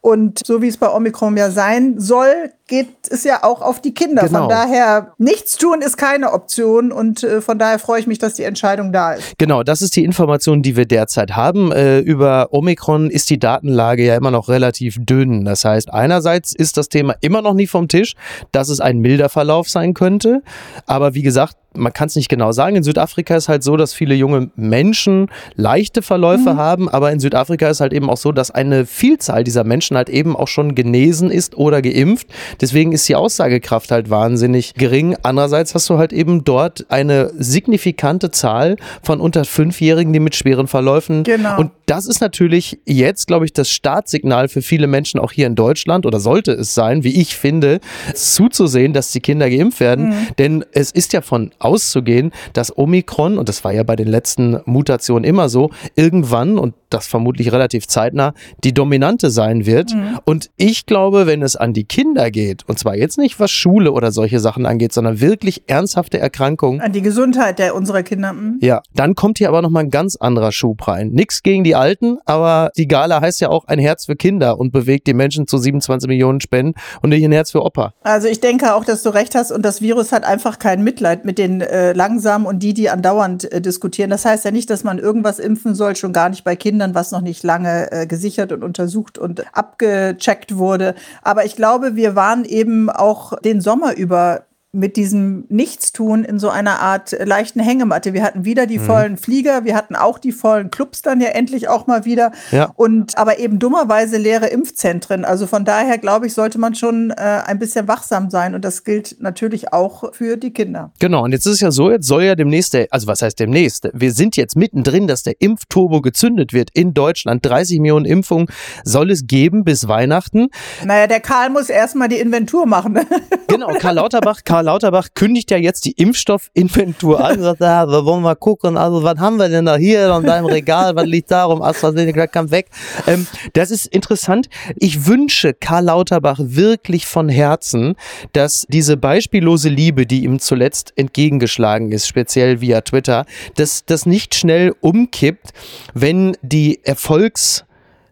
Und 0.00 0.46
so 0.46 0.62
wie 0.62 0.68
es 0.68 0.76
bei 0.76 0.92
Omikron 0.92 1.36
ja 1.36 1.50
sein 1.50 1.98
soll, 1.98 2.52
geht 2.68 2.88
es 3.08 3.24
ja 3.24 3.42
auch 3.42 3.62
auf 3.62 3.80
die 3.80 3.94
Kinder. 3.94 4.22
Genau. 4.22 4.40
Von 4.40 4.48
daher, 4.48 5.14
nichts 5.18 5.56
tun 5.56 5.82
ist 5.82 5.96
keine 5.96 6.32
Option 6.32 6.92
und 6.92 7.24
äh, 7.24 7.40
von 7.40 7.58
daher 7.58 7.78
freue 7.78 8.00
ich 8.00 8.06
mich, 8.06 8.18
dass 8.18 8.34
die 8.34 8.44
Entscheidung 8.44 8.92
da 8.92 9.14
ist. 9.14 9.36
Genau, 9.38 9.62
das 9.62 9.82
ist 9.82 9.96
die 9.96 10.04
Information, 10.04 10.62
die 10.62 10.76
wir 10.76 10.86
derzeit 10.86 11.34
haben. 11.34 11.72
Äh, 11.72 11.98
über 12.00 12.48
Omikron 12.52 13.10
ist 13.10 13.30
die 13.30 13.38
Datenlage 13.38 14.04
ja 14.04 14.16
immer 14.16 14.30
noch 14.30 14.48
relativ 14.48 14.98
dünn. 15.00 15.44
Das 15.44 15.64
heißt, 15.64 15.92
einerseits 15.92 16.54
ist 16.54 16.76
das 16.76 16.88
Thema 16.88 17.14
immer 17.20 17.42
noch 17.42 17.54
nicht 17.54 17.70
vom 17.70 17.88
Tisch, 17.88 18.14
dass 18.52 18.68
es 18.68 18.80
ein 18.80 18.98
milder 18.98 19.30
Verlauf 19.30 19.68
sein 19.68 19.94
könnte. 19.94 20.42
Aber 20.86 21.14
wie 21.14 21.22
gesagt, 21.22 21.56
man 21.78 21.92
kann 21.92 22.08
es 22.08 22.16
nicht 22.16 22.28
genau 22.28 22.52
sagen. 22.52 22.76
In 22.76 22.82
Südafrika 22.82 23.36
ist 23.36 23.48
halt 23.48 23.62
so, 23.62 23.76
dass 23.76 23.94
viele 23.94 24.14
junge 24.14 24.50
Menschen 24.56 25.28
leichte 25.54 26.02
Verläufe 26.02 26.54
mhm. 26.54 26.58
haben, 26.58 26.88
aber 26.88 27.12
in 27.12 27.20
Südafrika 27.20 27.68
ist 27.68 27.80
halt 27.80 27.92
eben 27.92 28.10
auch 28.10 28.16
so, 28.16 28.32
dass 28.32 28.50
eine 28.50 28.86
Vielzahl 28.86 29.44
dieser 29.44 29.64
Menschen 29.64 29.96
halt 29.96 30.08
eben 30.08 30.36
auch 30.36 30.48
schon 30.48 30.74
genesen 30.74 31.30
ist 31.30 31.56
oder 31.56 31.82
geimpft. 31.82 32.28
Deswegen 32.60 32.92
ist 32.92 33.08
die 33.08 33.14
Aussagekraft 33.14 33.90
halt 33.90 34.10
wahnsinnig 34.10 34.74
gering. 34.74 35.16
Andererseits 35.22 35.74
hast 35.74 35.88
du 35.90 35.98
halt 35.98 36.12
eben 36.12 36.44
dort 36.44 36.86
eine 36.88 37.30
signifikante 37.38 38.30
Zahl 38.30 38.76
von 39.02 39.20
unter 39.20 39.44
Fünfjährigen, 39.44 40.12
die 40.12 40.20
mit 40.20 40.34
schweren 40.34 40.68
Verläufen. 40.68 41.22
Genau. 41.22 41.58
Und 41.58 41.70
das 41.86 42.06
ist 42.06 42.20
natürlich 42.20 42.78
jetzt, 42.84 43.26
glaube 43.26 43.44
ich, 43.44 43.52
das 43.52 43.70
Startsignal 43.70 44.48
für 44.48 44.62
viele 44.62 44.86
Menschen 44.86 45.18
auch 45.18 45.32
hier 45.32 45.46
in 45.46 45.54
Deutschland 45.54 46.04
oder 46.04 46.20
sollte 46.20 46.52
es 46.52 46.74
sein, 46.74 47.02
wie 47.02 47.20
ich 47.20 47.36
finde, 47.36 47.80
zuzusehen, 48.14 48.92
dass 48.92 49.10
die 49.10 49.20
Kinder 49.20 49.48
geimpft 49.48 49.80
werden. 49.80 50.08
Mhm. 50.10 50.26
Denn 50.38 50.64
es 50.72 50.90
ist 50.90 51.12
ja 51.12 51.22
von 51.22 51.50
auszugehen, 51.68 52.32
dass 52.52 52.76
Omikron, 52.76 53.38
und 53.38 53.48
das 53.48 53.62
war 53.62 53.72
ja 53.72 53.82
bei 53.82 53.94
den 53.94 54.08
letzten 54.08 54.60
Mutationen 54.64 55.24
immer 55.24 55.48
so, 55.48 55.70
irgendwann, 55.94 56.58
und 56.58 56.74
das 56.90 57.06
vermutlich 57.06 57.52
relativ 57.52 57.86
zeitnah, 57.86 58.32
die 58.64 58.72
dominante 58.72 59.30
sein 59.30 59.66
wird. 59.66 59.94
Mhm. 59.94 60.18
Und 60.24 60.50
ich 60.56 60.86
glaube, 60.86 61.26
wenn 61.26 61.42
es 61.42 61.54
an 61.54 61.72
die 61.72 61.84
Kinder 61.84 62.30
geht, 62.30 62.66
und 62.66 62.78
zwar 62.78 62.96
jetzt 62.96 63.18
nicht 63.18 63.38
was 63.38 63.50
Schule 63.50 63.92
oder 63.92 64.10
solche 64.10 64.40
Sachen 64.40 64.66
angeht, 64.66 64.92
sondern 64.92 65.20
wirklich 65.20 65.64
ernsthafte 65.66 66.18
Erkrankungen. 66.18 66.80
An 66.80 66.92
die 66.92 67.02
Gesundheit 67.02 67.58
der 67.58 67.74
unserer 67.74 68.02
Kinder. 68.02 68.32
Mhm. 68.32 68.58
Ja, 68.60 68.82
dann 68.94 69.14
kommt 69.14 69.38
hier 69.38 69.48
aber 69.48 69.62
nochmal 69.62 69.84
ein 69.84 69.90
ganz 69.90 70.16
anderer 70.16 70.52
Schub 70.52 70.88
rein. 70.88 71.10
Nix 71.10 71.42
gegen 71.42 71.64
die 71.64 71.74
Alten, 71.74 72.18
aber 72.24 72.70
die 72.76 72.88
Gala 72.88 73.20
heißt 73.20 73.40
ja 73.40 73.50
auch 73.50 73.66
ein 73.66 73.78
Herz 73.78 74.06
für 74.06 74.16
Kinder 74.16 74.58
und 74.58 74.72
bewegt 74.72 75.06
die 75.06 75.14
Menschen 75.14 75.46
zu 75.46 75.58
27 75.58 76.08
Millionen 76.08 76.40
Spenden 76.40 76.74
und 77.02 77.10
nicht 77.10 77.24
ein 77.24 77.32
Herz 77.32 77.50
für 77.50 77.62
Opa. 77.62 77.92
Also 78.02 78.28
ich 78.28 78.40
denke 78.40 78.74
auch, 78.74 78.84
dass 78.84 79.02
du 79.02 79.10
recht 79.10 79.34
hast 79.34 79.52
und 79.52 79.62
das 79.62 79.82
Virus 79.82 80.12
hat 80.12 80.24
einfach 80.24 80.58
kein 80.58 80.82
Mitleid 80.82 81.24
mit 81.24 81.38
den 81.38 81.47
äh, 81.60 81.92
langsamen 81.92 82.46
und 82.46 82.60
die, 82.62 82.74
die 82.74 82.90
andauernd 82.90 83.50
äh, 83.52 83.60
diskutieren. 83.60 84.10
Das 84.10 84.24
heißt 84.24 84.44
ja 84.44 84.50
nicht, 84.50 84.70
dass 84.70 84.84
man 84.84 84.98
irgendwas 84.98 85.38
impfen 85.38 85.74
soll, 85.74 85.96
schon 85.96 86.12
gar 86.12 86.28
nicht 86.28 86.44
bei 86.44 86.56
Kindern, 86.56 86.94
was 86.94 87.10
noch 87.10 87.20
nicht 87.20 87.42
lange 87.42 87.90
äh, 87.92 88.06
gesichert 88.06 88.52
und 88.52 88.62
untersucht 88.62 89.18
und 89.18 89.44
abgecheckt 89.56 90.56
wurde. 90.56 90.94
Aber 91.22 91.44
ich 91.44 91.56
glaube, 91.56 91.96
wir 91.96 92.14
waren 92.14 92.44
eben 92.44 92.90
auch 92.90 93.38
den 93.40 93.60
Sommer 93.60 93.96
über 93.96 94.47
mit 94.72 94.96
diesem 94.96 95.46
Nichtstun 95.48 96.24
in 96.24 96.38
so 96.38 96.50
einer 96.50 96.80
Art 96.80 97.16
leichten 97.24 97.58
Hängematte. 97.58 98.12
Wir 98.12 98.22
hatten 98.22 98.44
wieder 98.44 98.66
die 98.66 98.78
mhm. 98.78 98.84
vollen 98.84 99.16
Flieger, 99.16 99.64
wir 99.64 99.74
hatten 99.74 99.96
auch 99.96 100.18
die 100.18 100.30
vollen 100.30 100.70
Clubs 100.70 101.00
dann 101.00 101.22
ja 101.22 101.28
endlich 101.28 101.68
auch 101.68 101.86
mal 101.86 102.04
wieder. 102.04 102.32
Ja. 102.52 102.70
Und 102.76 103.16
aber 103.16 103.38
eben 103.38 103.58
dummerweise 103.58 104.18
leere 104.18 104.48
Impfzentren. 104.48 105.24
Also 105.24 105.46
von 105.46 105.64
daher 105.64 105.96
glaube 105.96 106.26
ich, 106.26 106.34
sollte 106.34 106.58
man 106.58 106.74
schon 106.74 107.10
äh, 107.10 107.14
ein 107.46 107.58
bisschen 107.58 107.88
wachsam 107.88 108.28
sein. 108.28 108.54
Und 108.54 108.62
das 108.62 108.84
gilt 108.84 109.16
natürlich 109.20 109.72
auch 109.72 110.12
für 110.14 110.36
die 110.36 110.52
Kinder. 110.52 110.92
Genau, 110.98 111.24
und 111.24 111.32
jetzt 111.32 111.46
ist 111.46 111.54
es 111.54 111.60
ja 111.60 111.70
so, 111.70 111.90
jetzt 111.90 112.06
soll 112.06 112.24
ja 112.24 112.34
demnächst, 112.34 112.74
der, 112.74 112.88
also 112.90 113.06
was 113.06 113.22
heißt 113.22 113.40
demnächst? 113.40 113.88
Wir 113.94 114.12
sind 114.12 114.36
jetzt 114.36 114.54
mittendrin, 114.54 115.06
dass 115.06 115.22
der 115.22 115.40
Impfturbo 115.40 116.02
gezündet 116.02 116.52
wird 116.52 116.68
in 116.74 116.92
Deutschland. 116.92 117.44
30 117.44 117.80
Millionen 117.80 118.04
Impfungen 118.04 118.48
soll 118.84 119.10
es 119.10 119.26
geben 119.26 119.64
bis 119.64 119.88
Weihnachten. 119.88 120.48
Naja, 120.84 121.06
der 121.06 121.20
Karl 121.20 121.48
muss 121.48 121.70
erstmal 121.70 122.08
die 122.08 122.18
Inventur 122.18 122.66
machen. 122.66 122.98
genau, 123.46 123.68
Karl 123.78 123.94
Lauterbach, 123.94 124.40
Karl 124.44 124.57
Lauterbach 124.62 125.08
kündigt 125.14 125.50
ja 125.50 125.56
jetzt 125.56 125.84
die 125.84 125.92
Impfstoffinventur 125.92 127.24
an. 127.24 127.42
Sagt, 127.42 127.60
ja, 127.60 127.86
wir 127.88 128.04
wollen 128.04 128.22
mal 128.22 128.34
gucken, 128.34 128.76
also 128.76 129.02
was 129.02 129.18
haben 129.18 129.36
wir 129.36 129.48
denn 129.48 129.64
da 129.64 129.76
hier 129.76 130.14
in 130.16 130.24
deinem 130.24 130.46
Regal? 130.46 130.96
Was 130.96 131.06
liegt 131.06 131.30
da 131.30 131.44
rum? 131.44 131.62
AstraZeneca 131.62 132.26
kam 132.26 132.50
weg. 132.50 132.68
Ähm, 133.06 133.26
das 133.52 133.70
ist 133.70 133.86
interessant. 133.86 134.48
Ich 134.76 135.06
wünsche 135.06 135.54
Karl 135.54 135.84
Lauterbach 135.84 136.38
wirklich 136.40 137.06
von 137.06 137.28
Herzen, 137.28 137.94
dass 138.32 138.66
diese 138.68 138.96
beispiellose 138.96 139.68
Liebe, 139.68 140.06
die 140.06 140.24
ihm 140.24 140.38
zuletzt 140.38 140.92
entgegengeschlagen 140.96 141.92
ist, 141.92 142.06
speziell 142.06 142.60
via 142.60 142.80
Twitter, 142.80 143.24
dass 143.56 143.84
das 143.84 144.06
nicht 144.06 144.34
schnell 144.34 144.74
umkippt, 144.80 145.50
wenn 145.94 146.36
die 146.42 146.80
Erfolgs 146.84 147.64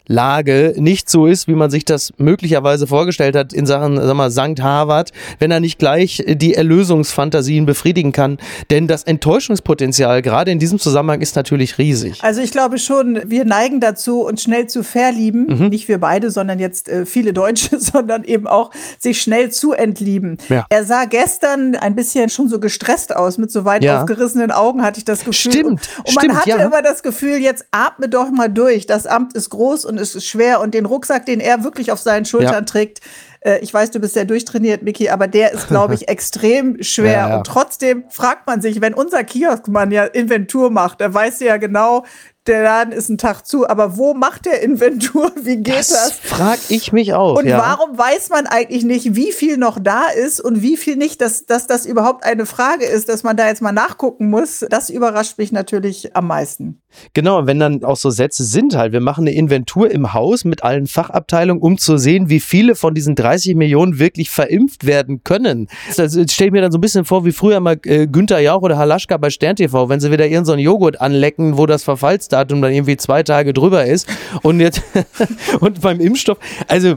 Lage 0.07 0.73
nicht 0.77 1.09
so 1.09 1.27
ist, 1.27 1.47
wie 1.47 1.55
man 1.55 1.69
sich 1.69 1.85
das 1.85 2.13
möglicherweise 2.17 2.87
vorgestellt 2.87 3.35
hat 3.35 3.53
in 3.53 3.65
Sachen 3.65 3.97
sag 3.97 4.15
mal, 4.15 4.31
St. 4.31 4.61
Harvard, 4.61 5.11
wenn 5.39 5.51
er 5.51 5.59
nicht 5.59 5.79
gleich 5.79 6.23
die 6.27 6.53
Erlösungsfantasien 6.53 7.65
befriedigen 7.65 8.11
kann. 8.11 8.37
Denn 8.69 8.87
das 8.87 9.03
Enttäuschungspotenzial 9.03 10.21
gerade 10.21 10.51
in 10.51 10.59
diesem 10.59 10.79
Zusammenhang 10.79 11.21
ist 11.21 11.35
natürlich 11.35 11.77
riesig. 11.77 12.23
Also 12.23 12.41
ich 12.41 12.51
glaube 12.51 12.77
schon, 12.79 13.21
wir 13.25 13.45
neigen 13.45 13.79
dazu, 13.79 14.21
uns 14.21 14.43
schnell 14.43 14.67
zu 14.67 14.83
verlieben. 14.83 15.45
Mhm. 15.47 15.67
Nicht 15.69 15.87
wir 15.87 15.99
beide, 15.99 16.31
sondern 16.31 16.59
jetzt 16.59 16.89
äh, 16.89 17.05
viele 17.05 17.33
Deutsche, 17.33 17.79
sondern 17.79 18.23
eben 18.23 18.47
auch 18.47 18.71
sich 18.99 19.21
schnell 19.21 19.51
zu 19.51 19.73
entlieben. 19.73 20.37
Ja. 20.49 20.65
Er 20.69 20.83
sah 20.85 21.05
gestern 21.05 21.75
ein 21.75 21.95
bisschen 21.95 22.29
schon 22.29 22.49
so 22.49 22.59
gestresst 22.59 23.15
aus, 23.15 23.37
mit 23.37 23.51
so 23.51 23.65
weit 23.65 23.83
ja. 23.83 24.01
aufgerissenen 24.01 24.51
Augen 24.51 24.83
hatte 24.83 24.99
ich 24.99 25.05
das 25.05 25.19
Gefühl. 25.19 25.51
Stimmt. 25.51 25.65
Und, 25.65 25.79
und 25.99 26.15
man 26.15 26.23
stimmt, 26.23 26.35
hatte 26.39 26.49
ja. 26.49 26.57
immer 26.57 26.81
das 26.81 27.03
Gefühl, 27.03 27.37
jetzt 27.37 27.65
atme 27.71 28.09
doch 28.09 28.31
mal 28.31 28.49
durch. 28.49 28.85
Das 28.85 29.05
Amt 29.05 29.33
ist 29.33 29.49
groß 29.49 29.85
und 29.85 29.96
und 29.97 30.03
es 30.03 30.15
ist 30.15 30.25
schwer 30.25 30.61
und 30.61 30.73
den 30.73 30.85
Rucksack, 30.85 31.25
den 31.25 31.39
er 31.39 31.63
wirklich 31.63 31.91
auf 31.91 31.99
seinen 31.99 32.25
Schultern 32.25 32.53
ja. 32.53 32.61
trägt, 32.61 33.01
äh, 33.41 33.59
ich 33.59 33.73
weiß, 33.73 33.91
du 33.91 33.99
bist 33.99 34.13
sehr 34.13 34.25
durchtrainiert, 34.25 34.83
Miki, 34.83 35.09
aber 35.09 35.27
der 35.27 35.51
ist, 35.51 35.67
glaube 35.67 35.95
ich, 35.95 36.07
extrem 36.07 36.81
schwer. 36.83 37.11
Ja, 37.11 37.29
ja. 37.29 37.37
Und 37.37 37.47
trotzdem 37.47 38.03
fragt 38.09 38.47
man 38.47 38.61
sich, 38.61 38.81
wenn 38.81 38.93
unser 38.93 39.23
Kioskmann 39.23 39.91
ja 39.91 40.03
Inventur 40.05 40.69
macht, 40.69 40.99
der 40.99 41.13
weiß 41.13 41.39
ja 41.39 41.57
genau, 41.57 42.05
der 42.45 42.63
Laden 42.63 42.93
ist 42.93 43.09
ein 43.09 43.17
Tag 43.17 43.45
zu, 43.45 43.67
aber 43.67 43.97
wo 43.97 44.13
macht 44.13 44.45
der 44.45 44.61
Inventur? 44.61 45.33
Wie 45.41 45.57
geht 45.57 45.75
das? 45.75 45.89
Das 45.89 46.11
frag 46.13 46.59
ich 46.69 46.93
mich 46.93 47.13
auch. 47.13 47.37
Und 47.37 47.47
ja. 47.47 47.57
warum 47.57 47.97
weiß 47.97 48.29
man 48.29 48.47
eigentlich 48.47 48.85
nicht, 48.85 49.15
wie 49.15 49.33
viel 49.33 49.57
noch 49.57 49.77
da 49.81 50.07
ist 50.07 50.39
und 50.39 50.61
wie 50.61 50.77
viel 50.77 50.95
nicht, 50.95 51.19
dass, 51.19 51.45
dass 51.45 51.67
das 51.67 51.85
überhaupt 51.85 52.23
eine 52.23 52.45
Frage 52.45 52.85
ist, 52.85 53.09
dass 53.09 53.23
man 53.23 53.35
da 53.35 53.47
jetzt 53.47 53.61
mal 53.61 53.73
nachgucken 53.73 54.29
muss? 54.29 54.65
Das 54.69 54.89
überrascht 54.89 55.37
mich 55.37 55.51
natürlich 55.51 56.15
am 56.15 56.27
meisten. 56.27 56.81
Genau, 57.13 57.45
wenn 57.45 57.59
dann 57.59 57.83
auch 57.83 57.97
so 57.97 58.09
Sätze 58.09 58.43
sind 58.43 58.75
halt, 58.75 58.91
wir 58.91 59.01
machen 59.01 59.27
eine 59.27 59.35
Inventur 59.35 59.91
im 59.91 60.13
Haus 60.13 60.45
mit 60.45 60.63
allen 60.63 60.87
Fachabteilungen, 60.87 61.61
um 61.61 61.77
zu 61.77 61.97
sehen, 61.97 62.29
wie 62.29 62.39
viele 62.39 62.75
von 62.75 62.93
diesen 62.93 63.15
30 63.15 63.55
Millionen 63.55 63.99
wirklich 63.99 64.29
verimpft 64.29 64.85
werden 64.85 65.23
können. 65.23 65.67
Das 65.95 66.13
stelle 66.13 66.47
ich 66.47 66.51
mir 66.51 66.61
dann 66.61 66.71
so 66.71 66.77
ein 66.77 66.81
bisschen 66.81 67.05
vor, 67.05 67.25
wie 67.25 67.31
früher 67.31 67.59
mal 67.59 67.77
äh, 67.85 68.07
Günther 68.07 68.39
Jauch 68.39 68.61
oder 68.61 68.77
Halaschka 68.77 69.17
bei 69.17 69.29
Stern 69.29 69.55
TV, 69.55 69.89
wenn 69.89 69.99
sie 69.99 70.11
wieder 70.11 70.25
irgendeinen 70.25 70.59
so 70.59 70.63
Joghurt 70.63 71.01
anlecken, 71.01 71.57
wo 71.57 71.65
das 71.65 71.83
Verfallsdatum 71.83 72.61
dann 72.61 72.71
irgendwie 72.71 72.97
zwei 72.97 73.21
Tage 73.23 73.53
drüber 73.53 73.85
ist 73.85 74.07
und 74.41 74.59
jetzt 74.59 74.81
und 75.59 75.81
beim 75.81 75.99
Impfstoff, 75.99 76.37
also 76.67 76.95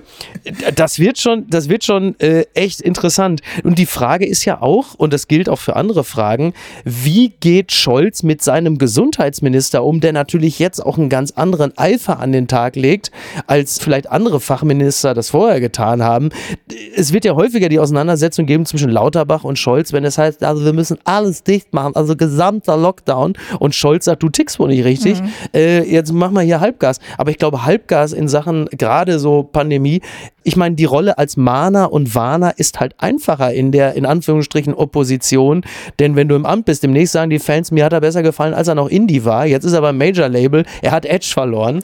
das 0.75 0.98
wird 0.98 1.19
schon, 1.19 1.46
das 1.48 1.69
wird 1.69 1.84
schon 1.84 2.19
äh, 2.20 2.44
echt 2.54 2.81
interessant. 2.81 3.42
Und 3.64 3.78
die 3.78 3.87
Frage 3.87 4.26
ist 4.26 4.44
ja 4.44 4.62
auch, 4.62 4.94
und 4.94 5.12
das 5.12 5.28
gilt 5.28 5.48
auch 5.48 5.58
für 5.58 5.76
andere 5.76 6.04
Fragen, 6.04 6.54
wie 6.84 7.31
geht 7.40 7.72
Scholz 7.72 8.22
mit 8.22 8.42
seinem 8.42 8.78
Gesundheitsminister 8.78 9.84
um, 9.84 9.89
der 9.98 10.12
natürlich 10.12 10.60
jetzt 10.60 10.78
auch 10.78 10.96
einen 10.96 11.08
ganz 11.08 11.32
anderen 11.32 11.76
Eifer 11.76 12.20
an 12.20 12.31
den 12.31 12.46
Tag 12.46 12.76
legt, 12.76 13.10
als 13.48 13.81
vielleicht 13.81 14.08
andere 14.08 14.38
Fachminister 14.38 15.14
das 15.14 15.31
vorher 15.31 15.60
getan 15.60 16.04
haben. 16.04 16.28
Es 16.94 17.12
wird 17.12 17.25
ja 17.25 17.34
häufiger 17.34 17.69
die 17.69 17.81
Auseinandersetzung 17.81 18.46
geben 18.46 18.66
zwischen 18.66 18.90
Lauterbach 18.90 19.42
und 19.42 19.59
Scholz, 19.59 19.92
wenn 19.92 20.04
es 20.04 20.18
heißt, 20.18 20.44
also 20.44 20.64
wir 20.64 20.73
müssen 20.73 20.99
alles 21.02 21.42
dicht 21.42 21.75
machen, 21.75 21.97
also 21.97 22.14
gesamter 22.14 22.76
Lockdown 22.76 23.32
und 23.59 23.75
Scholz 23.75 24.04
sagt, 24.04 24.23
du 24.23 24.28
tickst 24.28 24.61
wohl 24.61 24.68
nicht 24.68 24.85
richtig. 24.85 25.20
Mhm 25.20 25.30
äh, 25.54 25.82
jetzt 25.90 26.12
machen 26.12 26.35
wir 26.35 26.42
hier 26.42 26.61
Halbgas. 26.61 27.00
Aber 27.18 27.30
ich 27.30 27.38
glaube, 27.38 27.64
Halbgas 27.64 28.12
in 28.12 28.28
Sachen 28.28 28.66
gerade 28.66 29.18
so 29.18 29.42
Pandemie, 29.42 30.00
ich 30.42 30.56
meine, 30.56 30.75
die 30.75 30.85
Rolle 30.85 31.18
als 31.18 31.37
Mahner 31.37 31.92
und 31.92 32.14
Warner 32.14 32.54
ist 32.56 32.80
halt 32.80 32.94
einfacher 32.99 33.52
in 33.52 33.73
der, 33.73 33.94
in 33.94 34.06
Anführungsstrichen, 34.06 34.75
Opposition. 34.75 35.62
Denn 35.99 36.16
wenn 36.16 36.28
du 36.28 36.35
im 36.35 36.47
Amt 36.47 36.64
bist, 36.64 36.82
demnächst 36.82 37.12
sagen 37.12 37.30
die 37.30 37.38
Fans, 37.38 37.70
mir 37.70 37.85
hat 37.85 37.92
er 37.92 38.00
besser 38.00 38.23
gefallen, 38.23 38.54
als 38.54 38.68
er 38.68 38.75
noch 38.75 38.88
Indie 38.88 39.25
war. 39.25 39.47
Jetzt 39.47 39.64
ist 39.64 39.73
er 39.73 39.80
beim 39.80 39.99
Major-Label. 39.99 40.64
Er 40.82 40.92
hat 40.92 41.04
Edge 41.04 41.30
verloren. 41.32 41.82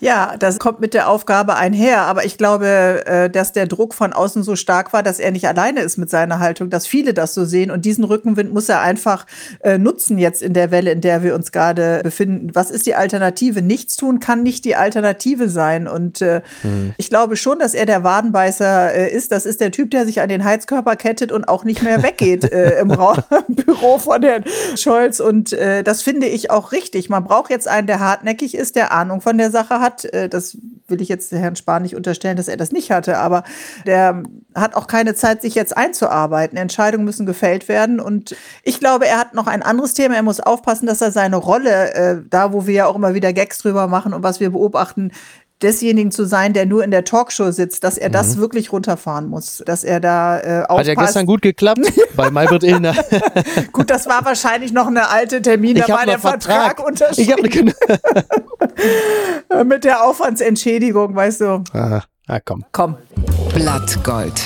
Ja, 0.00 0.36
das 0.38 0.58
kommt 0.58 0.80
mit 0.80 0.94
der 0.94 1.08
Aufgabe 1.08 1.56
einher. 1.56 2.02
Aber 2.02 2.24
ich 2.24 2.38
glaube, 2.38 3.02
äh, 3.06 3.30
dass 3.30 3.52
der 3.52 3.66
Druck 3.66 3.94
von 3.94 4.12
außen 4.12 4.42
so 4.42 4.56
stark 4.56 4.92
war, 4.92 5.02
dass 5.02 5.20
er 5.20 5.30
nicht 5.30 5.46
alleine 5.46 5.80
ist 5.80 5.98
mit 5.98 6.08
seiner 6.08 6.38
Haltung, 6.38 6.70
dass 6.70 6.86
viele 6.86 7.12
das 7.12 7.34
so 7.34 7.44
sehen. 7.44 7.70
Und 7.70 7.84
diesen 7.84 8.04
Rückenwind 8.04 8.52
muss 8.52 8.68
er 8.68 8.80
einfach 8.80 9.26
äh, 9.60 9.76
nutzen 9.76 10.18
jetzt 10.18 10.42
in 10.42 10.54
der 10.54 10.70
Welle, 10.70 10.92
in 10.92 11.02
der 11.02 11.22
wir 11.22 11.34
uns 11.34 11.52
gerade 11.52 12.00
befinden. 12.02 12.50
Was 12.54 12.70
ist 12.70 12.86
die 12.86 12.94
Alternative? 12.94 13.60
Nichts 13.60 13.96
tun 13.96 14.20
kann 14.20 14.42
nicht 14.42 14.64
die 14.64 14.74
Alternative 14.74 15.50
sein. 15.50 15.86
Und 15.86 16.20
hm. 16.20 16.94
ich 16.96 17.10
glaube 17.10 17.36
schon, 17.36 17.58
dass 17.58 17.74
er 17.74 17.86
der 17.86 18.02
Wadenbeißer 18.02 19.10
ist. 19.10 19.32
Das 19.32 19.44
ist 19.44 19.60
der 19.60 19.70
Typ, 19.70 19.90
der 19.90 20.06
sich 20.06 20.20
an 20.20 20.28
den 20.28 20.44
Heizkörper 20.44 20.96
kettet 20.96 21.30
und 21.30 21.46
auch 21.46 21.64
nicht 21.64 21.82
mehr 21.82 22.02
weggeht 22.02 22.44
im 22.80 22.88
Büro 22.88 23.98
von 23.98 24.22
Herrn 24.22 24.44
Scholz. 24.76 25.20
Und 25.20 25.52
das 25.52 26.02
finde 26.02 26.26
ich 26.26 26.50
auch 26.50 26.72
richtig. 26.72 27.10
Man 27.10 27.24
braucht 27.24 27.50
jetzt 27.50 27.68
einen, 27.68 27.86
der 27.86 28.00
hartnäckig 28.00 28.54
ist, 28.54 28.76
der 28.76 28.92
Ahnung 28.92 29.20
von 29.20 29.36
der 29.36 29.50
Sache 29.50 29.80
hat 29.80 29.89
hat. 29.90 30.04
Äh, 30.06 30.28
das 30.28 30.56
will 30.88 31.00
ich 31.00 31.08
jetzt 31.08 31.32
Herrn 31.32 31.56
Spahn 31.56 31.82
nicht 31.82 31.96
unterstellen, 31.96 32.36
dass 32.36 32.48
er 32.48 32.56
das 32.56 32.72
nicht 32.72 32.90
hatte, 32.90 33.18
aber 33.18 33.44
der 33.86 34.22
hat 34.54 34.74
auch 34.74 34.86
keine 34.86 35.14
Zeit, 35.14 35.42
sich 35.42 35.54
jetzt 35.54 35.76
einzuarbeiten. 35.76 36.58
Entscheidungen 36.58 37.04
müssen 37.04 37.26
gefällt 37.26 37.68
werden. 37.68 38.00
Und 38.00 38.36
ich 38.62 38.80
glaube, 38.80 39.06
er 39.06 39.18
hat 39.18 39.34
noch 39.34 39.46
ein 39.46 39.62
anderes 39.62 39.94
Thema. 39.94 40.14
Er 40.14 40.22
muss 40.22 40.40
aufpassen, 40.40 40.86
dass 40.86 41.00
er 41.00 41.12
seine 41.12 41.36
Rolle, 41.36 41.94
äh, 41.94 42.22
da 42.28 42.52
wo 42.52 42.66
wir 42.66 42.74
ja 42.74 42.86
auch 42.86 42.96
immer 42.96 43.14
wieder 43.14 43.32
Gags 43.32 43.58
drüber 43.58 43.86
machen 43.86 44.14
und 44.14 44.22
was 44.22 44.40
wir 44.40 44.50
beobachten, 44.50 45.12
desjenigen 45.62 46.10
zu 46.10 46.24
sein, 46.24 46.52
der 46.52 46.66
nur 46.66 46.84
in 46.84 46.90
der 46.90 47.04
Talkshow 47.04 47.50
sitzt, 47.50 47.84
dass 47.84 47.98
er 47.98 48.08
mhm. 48.08 48.12
das 48.12 48.36
wirklich 48.38 48.72
runterfahren 48.72 49.28
muss, 49.28 49.62
dass 49.66 49.84
er 49.84 50.00
da 50.00 50.40
äh, 50.40 50.62
aufpasst. 50.62 50.78
Hat 50.78 50.86
ja 50.86 50.94
gestern 50.94 51.26
gut 51.26 51.42
geklappt 51.42 51.80
bei 52.16 52.30
Malbert 52.30 52.64
Illner. 52.64 52.94
gut, 53.72 53.90
das 53.90 54.06
war 54.06 54.24
wahrscheinlich 54.24 54.72
noch 54.72 54.86
eine 54.86 55.08
alte 55.08 55.42
Termin, 55.42 55.76
da 55.76 55.88
war 55.88 56.06
der 56.06 56.18
Vertrag, 56.18 56.78
Vertrag 56.78 56.86
unterschrieben. 56.86 57.44
Ich 57.44 57.64
Mit 59.64 59.84
der 59.84 60.04
Aufwandsentschädigung, 60.04 61.14
weißt 61.14 61.40
du. 61.42 61.64
Ah, 61.72 62.02
ah 62.26 62.40
komm. 62.44 62.64
Komm. 62.72 62.96
Blattgold. 63.54 64.40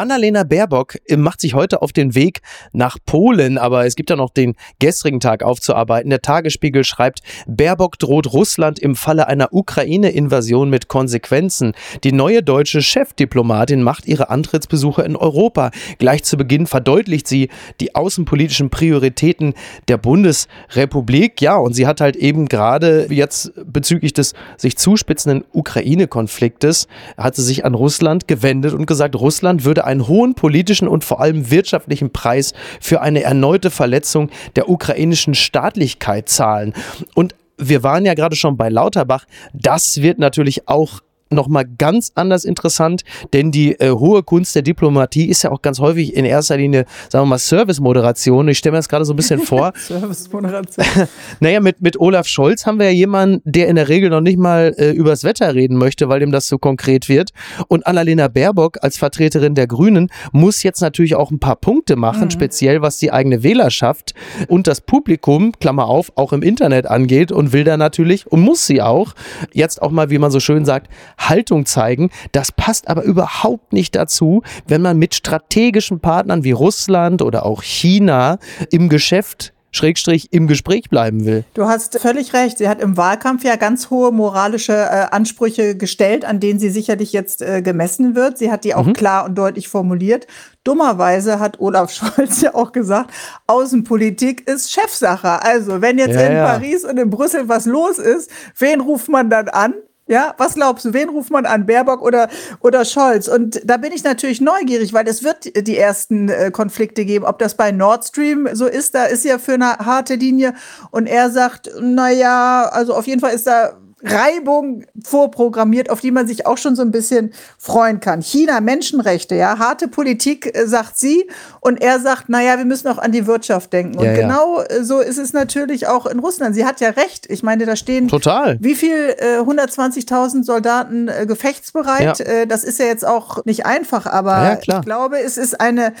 Annalena 0.00 0.44
Baerbock 0.44 0.96
äh, 1.06 1.18
macht 1.18 1.42
sich 1.42 1.52
heute 1.52 1.82
auf 1.82 1.92
den 1.92 2.14
Weg 2.14 2.40
nach 2.72 2.96
Polen, 3.04 3.58
aber 3.58 3.84
es 3.84 3.96
gibt 3.96 4.08
ja 4.08 4.16
noch 4.16 4.30
den 4.30 4.54
gestrigen 4.78 5.20
Tag 5.20 5.42
aufzuarbeiten. 5.42 6.08
Der 6.08 6.22
Tagesspiegel 6.22 6.84
schreibt, 6.84 7.20
Baerbock 7.46 7.98
droht 7.98 8.32
Russland 8.32 8.78
im 8.78 8.96
Falle 8.96 9.26
einer 9.26 9.52
Ukraine-Invasion 9.52 10.70
mit 10.70 10.88
Konsequenzen. 10.88 11.74
Die 12.02 12.12
neue 12.12 12.42
deutsche 12.42 12.80
Chefdiplomatin 12.80 13.82
macht 13.82 14.06
ihre 14.06 14.30
Antrittsbesuche 14.30 15.02
in 15.02 15.16
Europa. 15.16 15.70
Gleich 15.98 16.24
zu 16.24 16.38
Beginn 16.38 16.66
verdeutlicht 16.66 17.28
sie 17.28 17.50
die 17.80 17.94
außenpolitischen 17.94 18.70
Prioritäten 18.70 19.52
der 19.88 19.98
Bundesrepublik. 19.98 21.42
Ja, 21.42 21.56
und 21.56 21.74
sie 21.74 21.86
hat 21.86 22.00
halt 22.00 22.16
eben 22.16 22.46
gerade 22.46 23.08
jetzt 23.10 23.52
bezüglich 23.66 24.14
des 24.14 24.32
sich 24.56 24.78
zuspitzenden 24.78 25.44
Ukraine-Konfliktes, 25.52 26.88
hat 27.18 27.36
sie 27.36 27.42
sich 27.42 27.66
an 27.66 27.74
Russland 27.74 28.28
gewendet 28.28 28.72
und 28.72 28.86
gesagt, 28.86 29.14
Russland 29.14 29.66
würde 29.66 29.89
einen 29.90 30.08
hohen 30.08 30.34
politischen 30.34 30.88
und 30.88 31.04
vor 31.04 31.20
allem 31.20 31.50
wirtschaftlichen 31.50 32.10
Preis 32.10 32.54
für 32.80 33.00
eine 33.00 33.22
erneute 33.22 33.70
Verletzung 33.70 34.30
der 34.56 34.68
ukrainischen 34.68 35.34
Staatlichkeit 35.34 36.28
zahlen. 36.28 36.74
Und 37.14 37.34
wir 37.58 37.82
waren 37.82 38.06
ja 38.06 38.14
gerade 38.14 38.36
schon 38.36 38.56
bei 38.56 38.68
Lauterbach. 38.68 39.26
Das 39.52 40.00
wird 40.00 40.18
natürlich 40.18 40.68
auch 40.68 41.00
nochmal 41.30 41.64
ganz 41.78 42.12
anders 42.14 42.44
interessant, 42.44 43.02
denn 43.32 43.52
die 43.52 43.78
äh, 43.80 43.90
hohe 43.90 44.22
Kunst 44.22 44.54
der 44.54 44.62
Diplomatie 44.62 45.26
ist 45.26 45.42
ja 45.42 45.50
auch 45.50 45.62
ganz 45.62 45.78
häufig 45.78 46.14
in 46.14 46.24
erster 46.24 46.56
Linie, 46.56 46.84
sagen 47.08 47.24
wir 47.24 47.30
mal, 47.30 47.38
Service-Moderation. 47.38 48.48
Ich 48.48 48.58
stelle 48.58 48.72
mir 48.72 48.78
das 48.78 48.88
gerade 48.88 49.04
so 49.04 49.12
ein 49.12 49.16
bisschen 49.16 49.40
vor. 49.40 49.72
Service-Moderation. 49.76 50.86
naja, 51.40 51.60
mit, 51.60 51.80
mit 51.80 51.98
Olaf 52.00 52.26
Scholz 52.26 52.66
haben 52.66 52.78
wir 52.78 52.86
ja 52.86 52.92
jemanden, 52.92 53.40
der 53.44 53.68
in 53.68 53.76
der 53.76 53.88
Regel 53.88 54.10
noch 54.10 54.20
nicht 54.20 54.38
mal 54.38 54.74
äh, 54.76 54.90
übers 54.90 55.24
Wetter 55.24 55.54
reden 55.54 55.76
möchte, 55.76 56.08
weil 56.08 56.20
dem 56.20 56.32
das 56.32 56.48
so 56.48 56.58
konkret 56.58 57.08
wird. 57.08 57.30
Und 57.68 57.86
Annalena 57.86 58.28
Baerbock 58.28 58.78
als 58.82 58.98
Vertreterin 58.98 59.54
der 59.54 59.66
Grünen 59.66 60.10
muss 60.32 60.62
jetzt 60.62 60.80
natürlich 60.80 61.14
auch 61.14 61.30
ein 61.30 61.38
paar 61.38 61.56
Punkte 61.56 61.96
machen, 61.96 62.24
mhm. 62.24 62.30
speziell 62.30 62.82
was 62.82 62.98
die 62.98 63.12
eigene 63.12 63.42
Wählerschaft 63.42 64.14
und 64.48 64.66
das 64.66 64.80
Publikum, 64.80 65.52
Klammer 65.60 65.86
auf, 65.86 66.12
auch 66.16 66.32
im 66.32 66.42
Internet 66.42 66.86
angeht 66.86 67.32
und 67.32 67.52
will 67.52 67.64
da 67.64 67.76
natürlich 67.76 68.26
und 68.26 68.40
muss 68.40 68.66
sie 68.66 68.82
auch 68.82 69.14
jetzt 69.52 69.80
auch 69.80 69.90
mal, 69.90 70.10
wie 70.10 70.18
man 70.18 70.30
so 70.30 70.40
schön 70.40 70.64
sagt, 70.64 70.88
Haltung 71.28 71.66
zeigen. 71.66 72.10
Das 72.32 72.52
passt 72.52 72.88
aber 72.88 73.02
überhaupt 73.02 73.72
nicht 73.72 73.94
dazu, 73.94 74.42
wenn 74.66 74.82
man 74.82 74.98
mit 74.98 75.14
strategischen 75.14 76.00
Partnern 76.00 76.44
wie 76.44 76.52
Russland 76.52 77.22
oder 77.22 77.46
auch 77.46 77.62
China 77.62 78.38
im 78.70 78.88
Geschäft 78.88 79.52
Schrägstrich 79.72 80.32
im 80.32 80.48
Gespräch 80.48 80.90
bleiben 80.90 81.24
will. 81.24 81.44
Du 81.54 81.66
hast 81.66 82.00
völlig 82.00 82.32
recht. 82.32 82.58
Sie 82.58 82.68
hat 82.68 82.80
im 82.80 82.96
Wahlkampf 82.96 83.44
ja 83.44 83.56
ganz 83.56 83.90
hohe 83.90 84.10
moralische 84.10 84.72
äh, 84.72 85.06
Ansprüche 85.10 85.76
gestellt, 85.76 86.24
an 86.24 86.40
denen 86.40 86.58
sie 86.58 86.70
sicherlich 86.70 87.12
jetzt 87.12 87.40
äh, 87.40 87.62
gemessen 87.62 88.16
wird. 88.16 88.38
Sie 88.38 88.50
hat 88.50 88.64
die 88.64 88.74
auch 88.74 88.86
mhm. 88.86 88.94
klar 88.94 89.24
und 89.26 89.36
deutlich 89.36 89.68
formuliert. 89.68 90.26
Dummerweise 90.64 91.38
hat 91.38 91.60
Olaf 91.60 91.92
Scholz 91.94 92.40
ja 92.40 92.54
auch 92.54 92.72
gesagt, 92.72 93.12
Außenpolitik 93.46 94.48
ist 94.48 94.72
Chefsache. 94.72 95.42
Also 95.42 95.80
wenn 95.80 95.98
jetzt 95.98 96.16
ja, 96.16 96.26
in 96.26 96.32
ja. 96.32 96.46
Paris 96.46 96.84
und 96.84 96.98
in 96.98 97.08
Brüssel 97.08 97.48
was 97.48 97.66
los 97.66 97.98
ist, 97.98 98.30
wen 98.58 98.80
ruft 98.80 99.08
man 99.08 99.30
dann 99.30 99.48
an? 99.48 99.74
Ja, 100.10 100.34
was 100.38 100.54
glaubst 100.54 100.84
du, 100.84 100.92
wen 100.92 101.08
ruft 101.08 101.30
man 101.30 101.46
an, 101.46 101.66
Baerbock 101.66 102.02
oder, 102.02 102.28
oder 102.58 102.84
Scholz? 102.84 103.28
Und 103.28 103.60
da 103.64 103.76
bin 103.76 103.92
ich 103.92 104.02
natürlich 104.02 104.40
neugierig, 104.40 104.92
weil 104.92 105.06
es 105.06 105.22
wird 105.22 105.52
die 105.68 105.78
ersten 105.78 106.28
äh, 106.28 106.50
Konflikte 106.50 107.04
geben. 107.04 107.24
Ob 107.24 107.38
das 107.38 107.54
bei 107.54 107.70
Nord 107.70 108.04
Stream 108.04 108.48
so 108.52 108.66
ist, 108.66 108.96
da 108.96 109.04
ist 109.04 109.24
ja 109.24 109.38
für 109.38 109.54
eine 109.54 109.78
harte 109.78 110.16
Linie. 110.16 110.54
Und 110.90 111.06
er 111.06 111.30
sagt, 111.30 111.70
na 111.80 112.10
ja, 112.10 112.68
also 112.72 112.94
auf 112.94 113.06
jeden 113.06 113.20
Fall 113.20 113.34
ist 113.34 113.46
da 113.46 113.78
Reibung 114.02 114.84
vorprogrammiert, 115.04 115.90
auf 115.90 116.00
die 116.00 116.10
man 116.10 116.26
sich 116.26 116.46
auch 116.46 116.58
schon 116.58 116.76
so 116.76 116.82
ein 116.82 116.90
bisschen 116.90 117.32
freuen 117.58 118.00
kann. 118.00 118.22
China, 118.22 118.60
Menschenrechte, 118.60 119.34
ja, 119.34 119.58
harte 119.58 119.88
Politik, 119.88 120.56
äh, 120.56 120.66
sagt 120.66 120.98
sie. 120.98 121.28
Und 121.60 121.82
er 121.82 122.00
sagt, 122.00 122.28
naja, 122.28 122.56
wir 122.58 122.64
müssen 122.64 122.88
auch 122.88 122.98
an 122.98 123.12
die 123.12 123.26
Wirtschaft 123.26 123.72
denken. 123.72 123.98
Und 123.98 124.04
ja, 124.04 124.14
genau 124.14 124.60
ja. 124.60 124.66
Äh, 124.66 124.84
so 124.84 125.00
ist 125.00 125.18
es 125.18 125.32
natürlich 125.32 125.86
auch 125.86 126.06
in 126.06 126.18
Russland. 126.18 126.54
Sie 126.54 126.64
hat 126.64 126.80
ja 126.80 126.90
recht. 126.90 127.26
Ich 127.28 127.42
meine, 127.42 127.66
da 127.66 127.76
stehen 127.76 128.08
Total. 128.08 128.56
wie 128.60 128.74
viel? 128.74 129.16
Äh, 129.18 129.40
120.000 129.40 130.44
Soldaten 130.44 131.08
äh, 131.08 131.26
gefechtsbereit. 131.26 132.18
Ja. 132.18 132.24
Äh, 132.24 132.46
das 132.46 132.64
ist 132.64 132.78
ja 132.78 132.86
jetzt 132.86 133.06
auch 133.06 133.44
nicht 133.44 133.66
einfach, 133.66 134.06
aber 134.06 134.58
ich 134.60 134.80
glaube, 134.82 135.20
es 135.20 135.36
ist 135.36 135.60
eine 135.60 135.92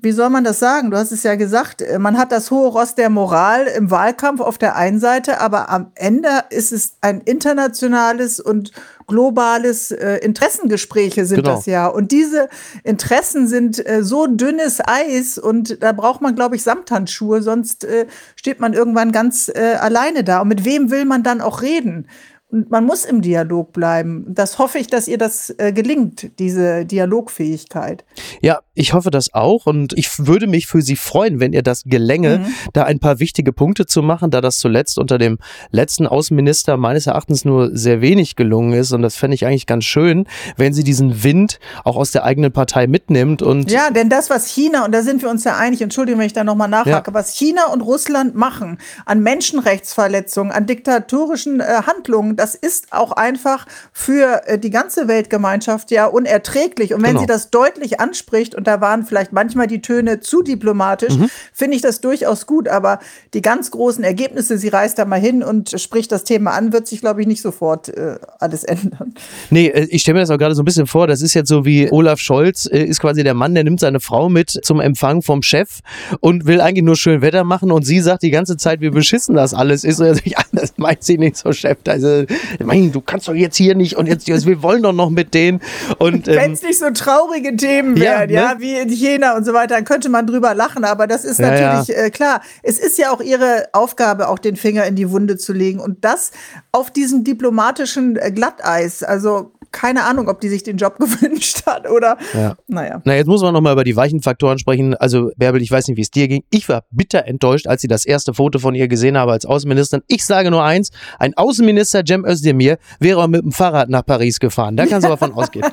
wie 0.00 0.12
soll 0.12 0.30
man 0.30 0.44
das 0.44 0.58
sagen? 0.58 0.90
Du 0.90 0.96
hast 0.96 1.12
es 1.12 1.22
ja 1.22 1.34
gesagt, 1.34 1.82
äh, 1.82 1.98
man 1.98 2.18
hat 2.18 2.32
das 2.32 2.50
hohe 2.50 2.68
Ross 2.68 2.94
der 2.94 3.10
Moral 3.10 3.66
im 3.66 3.90
Wahlkampf 3.90 4.40
auf 4.40 4.58
der 4.58 4.76
einen 4.76 5.00
Seite, 5.00 5.40
aber 5.40 5.70
am 5.70 5.90
Ende 5.94 6.28
ist 6.50 6.72
es 6.72 6.96
ein 7.00 7.20
internationales 7.20 8.40
und 8.40 8.72
globales 9.06 9.90
äh, 9.90 10.16
Interessengespräche 10.18 11.24
sind 11.24 11.42
genau. 11.42 11.56
das 11.56 11.66
ja. 11.66 11.86
Und 11.86 12.12
diese 12.12 12.48
Interessen 12.84 13.48
sind 13.48 13.84
äh, 13.84 14.04
so 14.04 14.26
dünnes 14.26 14.80
Eis 14.84 15.38
und 15.38 15.82
da 15.82 15.92
braucht 15.92 16.20
man, 16.20 16.34
glaube 16.34 16.56
ich, 16.56 16.62
Samthandschuhe, 16.62 17.42
sonst 17.42 17.84
äh, 17.84 18.06
steht 18.36 18.60
man 18.60 18.74
irgendwann 18.74 19.10
ganz 19.10 19.48
äh, 19.48 19.76
alleine 19.80 20.24
da. 20.24 20.42
Und 20.42 20.48
mit 20.48 20.64
wem 20.64 20.90
will 20.90 21.06
man 21.06 21.22
dann 21.22 21.40
auch 21.40 21.62
reden? 21.62 22.06
Und 22.50 22.70
man 22.70 22.86
muss 22.86 23.04
im 23.04 23.20
Dialog 23.20 23.74
bleiben. 23.74 24.24
Das 24.28 24.58
hoffe 24.58 24.78
ich, 24.78 24.86
dass 24.86 25.06
ihr 25.06 25.18
das 25.18 25.54
äh, 25.58 25.70
gelingt, 25.70 26.38
diese 26.38 26.86
Dialogfähigkeit. 26.86 28.06
Ja, 28.40 28.60
ich 28.72 28.94
hoffe 28.94 29.10
das 29.10 29.34
auch 29.34 29.66
und 29.66 29.92
ich 29.98 30.08
würde 30.18 30.46
mich 30.46 30.66
für 30.66 30.80
Sie 30.80 30.96
freuen, 30.96 31.40
wenn 31.40 31.52
ihr 31.52 31.62
das 31.62 31.82
gelänge, 31.84 32.38
mhm. 32.38 32.54
da 32.72 32.84
ein 32.84 33.00
paar 33.00 33.18
wichtige 33.18 33.52
Punkte 33.52 33.84
zu 33.84 34.02
machen, 34.02 34.30
da 34.30 34.40
das 34.40 34.58
zuletzt 34.60 34.98
unter 34.98 35.18
dem 35.18 35.36
letzten 35.72 36.06
Außenminister 36.06 36.78
meines 36.78 37.06
Erachtens 37.06 37.44
nur 37.44 37.76
sehr 37.76 38.00
wenig 38.00 38.34
gelungen 38.34 38.72
ist 38.72 38.92
und 38.92 39.02
das 39.02 39.16
fände 39.16 39.34
ich 39.34 39.44
eigentlich 39.44 39.66
ganz 39.66 39.84
schön, 39.84 40.26
wenn 40.56 40.72
sie 40.72 40.84
diesen 40.84 41.22
Wind 41.24 41.58
auch 41.84 41.96
aus 41.96 42.12
der 42.12 42.24
eigenen 42.24 42.52
Partei 42.52 42.86
mitnimmt 42.86 43.42
und 43.42 43.70
Ja, 43.70 43.90
denn 43.90 44.08
das, 44.08 44.30
was 44.30 44.46
China, 44.46 44.86
und 44.86 44.92
da 44.92 45.02
sind 45.02 45.20
wir 45.20 45.28
uns 45.28 45.44
ja 45.44 45.58
einig, 45.58 45.82
Entschuldigung, 45.82 46.20
wenn 46.20 46.26
ich 46.26 46.32
da 46.32 46.44
nochmal 46.44 46.68
nachhake, 46.68 47.10
ja. 47.10 47.14
was 47.14 47.34
China 47.34 47.66
und 47.66 47.82
Russland 47.82 48.36
machen 48.36 48.78
an 49.04 49.20
Menschenrechtsverletzungen, 49.20 50.50
an 50.50 50.64
diktatorischen 50.64 51.60
äh, 51.60 51.82
Handlungen, 51.84 52.37
das 52.38 52.54
ist 52.54 52.92
auch 52.92 53.12
einfach 53.12 53.66
für 53.92 54.42
äh, 54.46 54.58
die 54.58 54.70
ganze 54.70 55.08
Weltgemeinschaft 55.08 55.90
ja 55.90 56.06
unerträglich. 56.06 56.94
Und 56.94 57.02
wenn 57.02 57.10
genau. 57.10 57.20
sie 57.20 57.26
das 57.26 57.50
deutlich 57.50 58.00
anspricht, 58.00 58.54
und 58.54 58.66
da 58.66 58.80
waren 58.80 59.04
vielleicht 59.04 59.32
manchmal 59.32 59.66
die 59.66 59.82
Töne 59.82 60.20
zu 60.20 60.42
diplomatisch, 60.42 61.16
mhm. 61.16 61.28
finde 61.52 61.76
ich 61.76 61.82
das 61.82 62.00
durchaus 62.00 62.46
gut. 62.46 62.68
Aber 62.68 63.00
die 63.34 63.42
ganz 63.42 63.70
großen 63.70 64.04
Ergebnisse, 64.04 64.58
sie 64.58 64.68
reist 64.68 64.98
da 64.98 65.04
mal 65.04 65.20
hin 65.20 65.42
und 65.42 65.80
spricht 65.80 66.12
das 66.12 66.24
Thema 66.24 66.52
an, 66.52 66.72
wird 66.72 66.86
sich, 66.86 67.00
glaube 67.00 67.20
ich, 67.20 67.26
nicht 67.26 67.42
sofort 67.42 67.88
äh, 67.88 68.18
alles 68.38 68.64
ändern. 68.64 69.14
Nee, 69.50 69.66
äh, 69.66 69.86
ich 69.90 70.02
stelle 70.02 70.14
mir 70.14 70.20
das 70.20 70.30
auch 70.30 70.38
gerade 70.38 70.54
so 70.54 70.62
ein 70.62 70.64
bisschen 70.64 70.86
vor, 70.86 71.06
das 71.06 71.22
ist 71.22 71.34
jetzt 71.34 71.48
so 71.48 71.64
wie 71.64 71.90
Olaf 71.90 72.20
Scholz 72.20 72.66
äh, 72.66 72.84
ist 72.84 73.00
quasi 73.00 73.22
der 73.22 73.34
Mann, 73.34 73.54
der 73.54 73.64
nimmt 73.64 73.80
seine 73.80 74.00
Frau 74.00 74.28
mit 74.28 74.50
zum 74.62 74.80
Empfang 74.80 75.22
vom 75.22 75.42
Chef 75.42 75.80
und 76.20 76.46
will 76.46 76.60
eigentlich 76.60 76.84
nur 76.84 76.96
schön 76.96 77.22
Wetter 77.22 77.44
machen 77.44 77.70
und 77.70 77.84
sie 77.84 78.00
sagt 78.00 78.22
die 78.22 78.30
ganze 78.30 78.56
Zeit, 78.56 78.80
wie 78.80 78.90
beschissen 78.90 79.34
das 79.34 79.54
alles 79.54 79.84
ist. 79.84 80.00
Und 80.00 80.06
er 80.06 80.14
sagt, 80.14 80.26
ja, 80.26 80.38
das 80.52 80.74
meint 80.76 81.02
sie 81.02 81.18
nicht 81.18 81.36
so, 81.36 81.52
Chef. 81.52 81.78
Also, 81.86 82.24
mein, 82.64 82.92
du 82.92 83.00
kannst 83.00 83.28
doch 83.28 83.34
jetzt 83.34 83.56
hier 83.56 83.74
nicht 83.74 83.96
und 83.96 84.06
jetzt, 84.06 84.28
jetzt 84.28 84.46
wir 84.46 84.62
wollen 84.62 84.82
doch 84.82 84.92
noch 84.92 85.10
mit 85.10 85.34
denen. 85.34 85.60
Und, 85.98 86.28
ähm, 86.28 86.36
Wenn 86.36 86.52
es 86.52 86.62
nicht 86.62 86.78
so 86.78 86.90
traurige 86.90 87.56
Themen 87.56 87.98
wären, 87.98 88.30
ja, 88.30 88.52
ne? 88.52 88.54
ja, 88.54 88.60
wie 88.60 88.74
in 88.74 88.88
Jena 88.88 89.36
und 89.36 89.44
so 89.44 89.52
weiter, 89.52 89.74
dann 89.74 89.84
könnte 89.84 90.08
man 90.08 90.26
drüber 90.26 90.54
lachen, 90.54 90.84
aber 90.84 91.06
das 91.06 91.24
ist 91.24 91.40
natürlich 91.40 91.88
ja, 91.88 91.96
ja. 91.96 92.04
Äh, 92.04 92.10
klar. 92.10 92.40
Es 92.62 92.78
ist 92.78 92.98
ja 92.98 93.12
auch 93.12 93.20
ihre 93.20 93.68
Aufgabe, 93.72 94.28
auch 94.28 94.38
den 94.38 94.56
Finger 94.56 94.84
in 94.86 94.96
die 94.96 95.10
Wunde 95.10 95.36
zu 95.36 95.52
legen 95.52 95.80
und 95.80 96.04
das 96.04 96.32
auf 96.72 96.90
diesem 96.90 97.24
diplomatischen 97.24 98.16
äh, 98.16 98.30
Glatteis. 98.30 99.02
Also 99.02 99.52
keine 99.72 100.04
Ahnung, 100.04 100.28
ob 100.28 100.40
die 100.40 100.48
sich 100.48 100.62
den 100.62 100.76
Job 100.76 100.96
gewünscht 100.98 101.66
hat 101.66 101.88
oder 101.88 102.16
ja. 102.34 102.56
naja. 102.66 103.00
Na, 103.04 103.14
jetzt 103.14 103.26
muss 103.26 103.42
man 103.42 103.52
nochmal 103.52 103.72
über 103.72 103.84
die 103.84 103.96
weichen 103.96 104.22
Faktoren 104.22 104.58
sprechen. 104.58 104.94
Also, 104.94 105.30
Bärbel, 105.36 105.62
ich 105.62 105.70
weiß 105.70 105.88
nicht, 105.88 105.96
wie 105.96 106.02
es 106.02 106.10
dir 106.10 106.28
ging. 106.28 106.42
Ich 106.50 106.68
war 106.68 106.84
bitter 106.90 107.26
enttäuscht, 107.26 107.66
als 107.66 107.82
ich 107.82 107.88
das 107.88 108.04
erste 108.04 108.34
Foto 108.34 108.58
von 108.58 108.74
ihr 108.74 108.88
gesehen 108.88 109.16
habe 109.16 109.32
als 109.32 109.44
Außenministerin. 109.44 110.04
Ich 110.08 110.24
sage 110.24 110.50
nur 110.50 110.64
eins, 110.64 110.90
ein 111.18 111.36
Außenminister 111.36 112.04
Cem 112.06 112.24
Özdemir 112.24 112.78
wäre 113.00 113.28
mit 113.28 113.42
dem 113.42 113.52
Fahrrad 113.52 113.88
nach 113.88 114.04
Paris 114.04 114.40
gefahren. 114.40 114.76
Da 114.76 114.86
kannst 114.86 115.04
du 115.04 115.08
aber 115.12 115.18
von 115.18 115.32
ausgehen. 115.32 115.66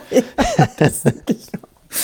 ja, 0.58 0.68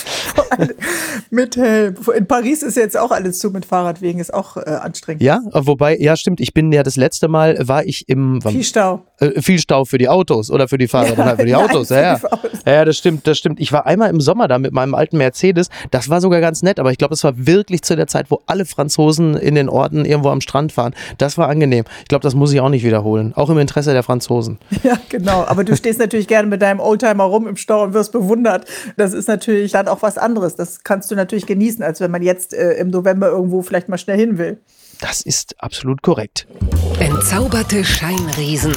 Mit 1.30 1.56
Helm. 1.56 1.96
In 2.14 2.26
Paris 2.26 2.62
ist 2.62 2.76
jetzt 2.76 2.96
auch 2.96 3.10
alles 3.10 3.38
zu 3.38 3.50
mit 3.50 3.64
Fahrradwegen, 3.64 4.20
ist 4.20 4.32
auch 4.32 4.56
äh, 4.56 4.60
anstrengend. 4.60 5.22
Ja, 5.22 5.40
wobei, 5.52 5.96
ja, 5.98 6.16
stimmt. 6.16 6.40
Ich 6.40 6.54
bin 6.54 6.72
ja 6.72 6.82
das 6.82 6.96
letzte 6.96 7.28
Mal, 7.28 7.56
war 7.68 7.84
ich 7.84 8.08
im. 8.08 8.40
Viel 8.42 8.64
Stau. 8.64 9.04
Äh, 9.18 9.40
viel 9.40 9.58
Stau 9.58 9.84
für 9.84 9.98
die 9.98 10.08
Autos 10.08 10.50
oder 10.50 10.68
für 10.68 10.78
die 10.78 10.88
Fahrräder, 10.88 11.26
ja, 11.26 11.36
für 11.36 11.46
die 11.46 11.54
Autos. 11.54 11.90
Nein, 11.90 12.02
ja, 12.02 12.20
ja. 12.66 12.72
ja, 12.72 12.84
das 12.84 12.98
stimmt, 12.98 13.26
das 13.26 13.38
stimmt. 13.38 13.60
Ich 13.60 13.72
war 13.72 13.86
einmal 13.86 14.10
im 14.10 14.20
Sommer 14.20 14.48
da 14.48 14.58
mit 14.58 14.72
meinem 14.72 14.94
alten 14.94 15.16
Mercedes. 15.16 15.68
Das 15.90 16.08
war 16.08 16.20
sogar 16.20 16.40
ganz 16.40 16.62
nett, 16.62 16.78
aber 16.78 16.90
ich 16.90 16.98
glaube, 16.98 17.14
es 17.14 17.24
war 17.24 17.32
wirklich 17.36 17.82
zu 17.82 17.96
der 17.96 18.06
Zeit, 18.06 18.30
wo 18.30 18.40
alle 18.46 18.64
Franzosen 18.64 19.36
in 19.36 19.54
den 19.54 19.68
Orten 19.68 20.04
irgendwo 20.04 20.30
am 20.30 20.40
Strand 20.40 20.72
fahren. 20.72 20.94
Das 21.18 21.38
war 21.38 21.48
angenehm. 21.48 21.84
Ich 22.02 22.08
glaube, 22.08 22.22
das 22.22 22.34
muss 22.34 22.52
ich 22.52 22.60
auch 22.60 22.68
nicht 22.68 22.84
wiederholen. 22.84 23.32
Auch 23.34 23.50
im 23.50 23.58
Interesse 23.58 23.92
der 23.92 24.02
Franzosen. 24.02 24.58
Ja, 24.82 24.98
genau. 25.08 25.44
Aber 25.44 25.64
du 25.64 25.76
stehst 25.76 25.98
natürlich 25.98 26.26
gerne 26.26 26.48
mit 26.48 26.60
deinem 26.60 26.80
Oldtimer 26.80 27.24
rum 27.24 27.46
im 27.46 27.56
Stau 27.56 27.84
und 27.84 27.94
wirst 27.94 28.12
bewundert. 28.12 28.66
Das 28.96 29.12
ist 29.12 29.28
natürlich 29.28 29.72
dann 29.72 29.81
auch 29.88 30.02
was 30.02 30.18
anderes. 30.18 30.56
Das 30.56 30.82
kannst 30.82 31.10
du 31.10 31.14
natürlich 31.14 31.46
genießen, 31.46 31.82
als 31.82 32.00
wenn 32.00 32.10
man 32.10 32.22
jetzt 32.22 32.54
äh, 32.54 32.72
im 32.74 32.88
November 32.88 33.28
irgendwo 33.28 33.62
vielleicht 33.62 33.88
mal 33.88 33.98
schnell 33.98 34.18
hin 34.18 34.38
will. 34.38 34.60
Das 35.00 35.20
ist 35.20 35.56
absolut 35.58 36.02
korrekt. 36.02 36.46
Entzauberte 37.00 37.84
Scheinriesen. 37.84 38.76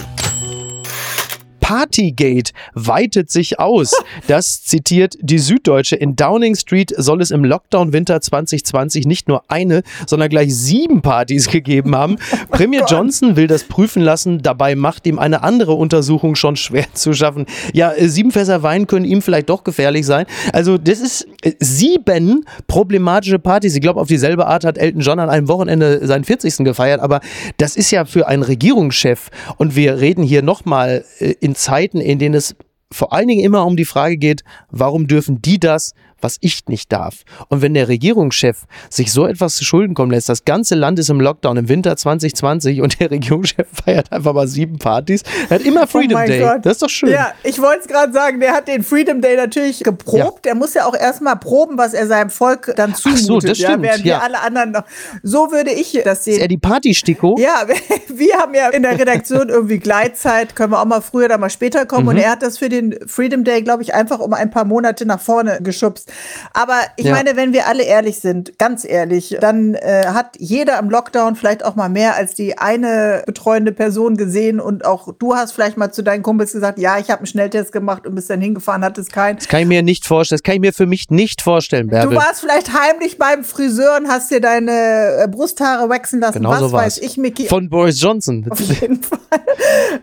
Partygate 1.65 2.51
weitet 2.75 3.31
sich 3.31 3.59
aus. 3.59 3.95
Das 4.27 4.63
zitiert 4.63 5.17
die 5.19 5.39
Süddeutsche. 5.39 5.95
In 5.95 6.15
Downing 6.15 6.53
Street 6.53 6.93
soll 6.95 7.23
es 7.23 7.31
im 7.31 7.43
Lockdown-Winter 7.43 8.21
2020 8.21 9.07
nicht 9.07 9.27
nur 9.27 9.41
eine, 9.47 9.81
sondern 10.05 10.29
gleich 10.29 10.55
sieben 10.55 11.01
Partys 11.01 11.49
gegeben 11.49 11.95
haben. 11.95 12.17
Premier 12.51 12.83
oh 12.83 12.87
Johnson 12.87 13.35
will 13.35 13.47
das 13.47 13.63
prüfen 13.63 14.03
lassen. 14.03 14.43
Dabei 14.43 14.75
macht 14.75 15.07
ihm 15.07 15.17
eine 15.17 15.41
andere 15.41 15.73
Untersuchung 15.73 16.35
schon 16.35 16.55
schwer 16.55 16.85
zu 16.93 17.13
schaffen. 17.13 17.47
Ja, 17.73 17.93
äh, 17.93 18.09
sieben 18.09 18.29
Fässer 18.29 18.61
Wein 18.61 18.85
können 18.85 19.05
ihm 19.05 19.23
vielleicht 19.23 19.49
doch 19.49 19.63
gefährlich 19.63 20.05
sein. 20.05 20.27
Also, 20.53 20.77
das 20.77 20.99
ist 20.99 21.27
äh, 21.41 21.53
sieben 21.59 22.45
problematische 22.67 23.39
Partys. 23.39 23.73
Ich 23.73 23.81
glaube, 23.81 23.99
auf 23.99 24.07
dieselbe 24.07 24.45
Art 24.45 24.65
hat 24.65 24.77
Elton 24.77 25.01
John 25.01 25.17
an 25.17 25.31
einem 25.31 25.47
Wochenende 25.47 26.05
seinen 26.05 26.25
40. 26.25 26.57
gefeiert. 26.57 27.01
Aber 27.01 27.21
das 27.57 27.75
ist 27.75 27.89
ja 27.89 28.05
für 28.05 28.27
einen 28.27 28.43
Regierungschef. 28.43 29.31
Und 29.57 29.75
wir 29.75 29.99
reden 29.99 30.21
hier 30.21 30.43
nochmal 30.43 31.03
äh, 31.17 31.33
Zeiten, 31.55 32.01
in 32.01 32.19
denen 32.19 32.35
es 32.35 32.55
vor 32.91 33.13
allen 33.13 33.27
Dingen 33.27 33.43
immer 33.43 33.65
um 33.65 33.75
die 33.75 33.85
Frage 33.85 34.17
geht, 34.17 34.43
warum 34.69 35.07
dürfen 35.07 35.41
die 35.41 35.59
das, 35.59 35.93
was 36.25 36.37
ich 36.41 36.65
nicht 36.67 36.91
darf. 36.91 37.17
Und 37.49 37.61
wenn 37.61 37.75
der 37.75 37.87
Regierungschef 37.87 38.63
sich 38.89 39.11
so 39.11 39.27
etwas 39.27 39.57
zu 39.57 39.63
Schulden 39.63 39.93
kommen 39.93 40.09
lässt, 40.09 40.27
das 40.27 40.43
ganze 40.43 40.73
Land 40.73 40.97
ist 40.97 41.11
im 41.11 41.21
Lockdown 41.21 41.55
im 41.55 41.69
Winter 41.69 41.95
2020 41.95 42.81
und 42.81 42.99
der 42.99 43.11
Regierungschef 43.11 43.67
feiert 43.71 44.11
einfach 44.11 44.33
mal 44.33 44.47
sieben 44.47 44.79
Partys, 44.79 45.21
er 45.49 45.59
hat 45.59 45.65
immer 45.65 45.83
oh 45.83 45.87
Freedom 45.87 46.19
oh 46.19 46.25
Day. 46.25 46.39
Gott. 46.39 46.65
Das 46.65 46.73
ist 46.73 46.81
doch 46.81 46.89
schön. 46.89 47.09
Ja, 47.09 47.31
ich 47.43 47.61
wollte 47.61 47.81
es 47.81 47.87
gerade 47.87 48.11
sagen, 48.11 48.39
der 48.39 48.53
hat 48.53 48.67
den 48.67 48.83
Freedom 48.83 49.21
Day 49.21 49.37
natürlich 49.37 49.83
geprobt. 49.83 50.17
Ja. 50.17 50.31
Der 50.45 50.55
muss 50.55 50.73
ja 50.73 50.87
auch 50.87 50.95
erstmal 50.95 51.35
proben, 51.35 51.77
was 51.77 51.93
er 51.93 52.07
seinem 52.07 52.31
Volk 52.31 52.73
dann 52.75 52.95
zumutet. 52.95 53.21
Ach 53.21 53.27
so, 53.27 53.39
das 53.39 53.57
stimmt. 53.59 53.83
Ja, 53.85 53.91
während 53.91 54.05
ja. 54.05 54.15
wir 54.15 54.23
alle 54.23 54.41
anderen 54.41 54.71
noch. 54.71 54.83
So 55.21 55.51
würde 55.51 55.73
ich 55.73 56.01
das 56.03 56.23
sehen. 56.23 56.37
Ist 56.37 56.41
er 56.41 56.47
die 56.47 56.57
Partysticko? 56.57 57.37
Ja, 57.37 57.67
wir 58.07 58.35
haben 58.37 58.55
ja 58.55 58.69
in 58.69 58.81
der 58.81 58.97
Redaktion 58.97 59.49
irgendwie 59.49 59.77
Gleitzeit, 59.77 60.55
können 60.55 60.71
wir 60.71 60.81
auch 60.81 60.85
mal 60.85 61.01
früher 61.01 61.25
oder 61.25 61.37
mal 61.37 61.51
später 61.51 61.85
kommen. 61.85 62.05
Mhm. 62.05 62.09
Und 62.09 62.17
er 62.17 62.31
hat 62.31 62.41
das 62.41 62.57
für 62.57 62.69
den 62.69 62.97
Freedom 63.05 63.43
Day, 63.43 63.61
glaube 63.61 63.83
ich, 63.83 63.93
einfach 63.93 64.19
um 64.19 64.33
ein 64.33 64.49
paar 64.49 64.65
Monate 64.65 65.05
nach 65.05 65.21
vorne 65.21 65.59
geschubst. 65.61 66.11
Aber 66.53 66.79
ich 66.97 67.05
ja. 67.05 67.13
meine, 67.13 67.35
wenn 67.35 67.53
wir 67.53 67.67
alle 67.67 67.83
ehrlich 67.83 68.19
sind, 68.19 68.57
ganz 68.57 68.85
ehrlich, 68.85 69.37
dann 69.39 69.75
äh, 69.75 70.05
hat 70.07 70.35
jeder 70.37 70.79
im 70.79 70.89
Lockdown 70.89 71.35
vielleicht 71.35 71.63
auch 71.63 71.75
mal 71.75 71.89
mehr 71.89 72.15
als 72.15 72.33
die 72.35 72.57
eine 72.57 73.23
betreuende 73.25 73.71
Person 73.71 74.17
gesehen 74.17 74.59
und 74.59 74.85
auch 74.85 75.13
du 75.17 75.35
hast 75.35 75.51
vielleicht 75.51 75.77
mal 75.77 75.91
zu 75.91 76.03
deinen 76.03 76.23
Kumpels 76.23 76.53
gesagt, 76.53 76.79
ja, 76.79 76.97
ich 76.97 77.09
habe 77.09 77.19
einen 77.19 77.27
Schnelltest 77.27 77.71
gemacht 77.71 78.07
und 78.07 78.15
bist 78.15 78.29
dann 78.29 78.41
hingefahren, 78.41 78.83
hattest 78.83 79.11
keinen. 79.11 79.37
Das 79.37 79.47
kann 79.47 79.61
ich 79.61 79.67
mir 79.67 79.83
nicht 79.83 80.05
vorstellen. 80.05 80.37
Das 80.37 80.43
kann 80.43 80.55
ich 80.55 80.61
mir 80.61 80.73
für 80.73 80.85
mich 80.85 81.09
nicht 81.09 81.41
vorstellen, 81.41 81.87
Bärbel. 81.87 82.15
Du 82.15 82.21
warst 82.21 82.41
vielleicht 82.41 82.71
heimlich 82.73 83.17
beim 83.17 83.43
Friseur 83.43 83.97
und 83.97 84.07
hast 84.07 84.31
dir 84.31 84.41
deine 84.41 85.23
äh, 85.23 85.27
Brusthaare 85.27 85.89
wachsen 85.89 86.19
lassen. 86.19 86.39
Genau 86.39 86.51
Was 86.51 86.59
so 86.59 86.71
weiß 86.71 86.97
ich, 86.99 87.17
Micky? 87.17 87.47
Von 87.47 87.69
Boris 87.69 88.01
Johnson. 88.01 88.45
Auf 88.49 88.59
jeden 88.59 89.01
Fall. 89.01 89.19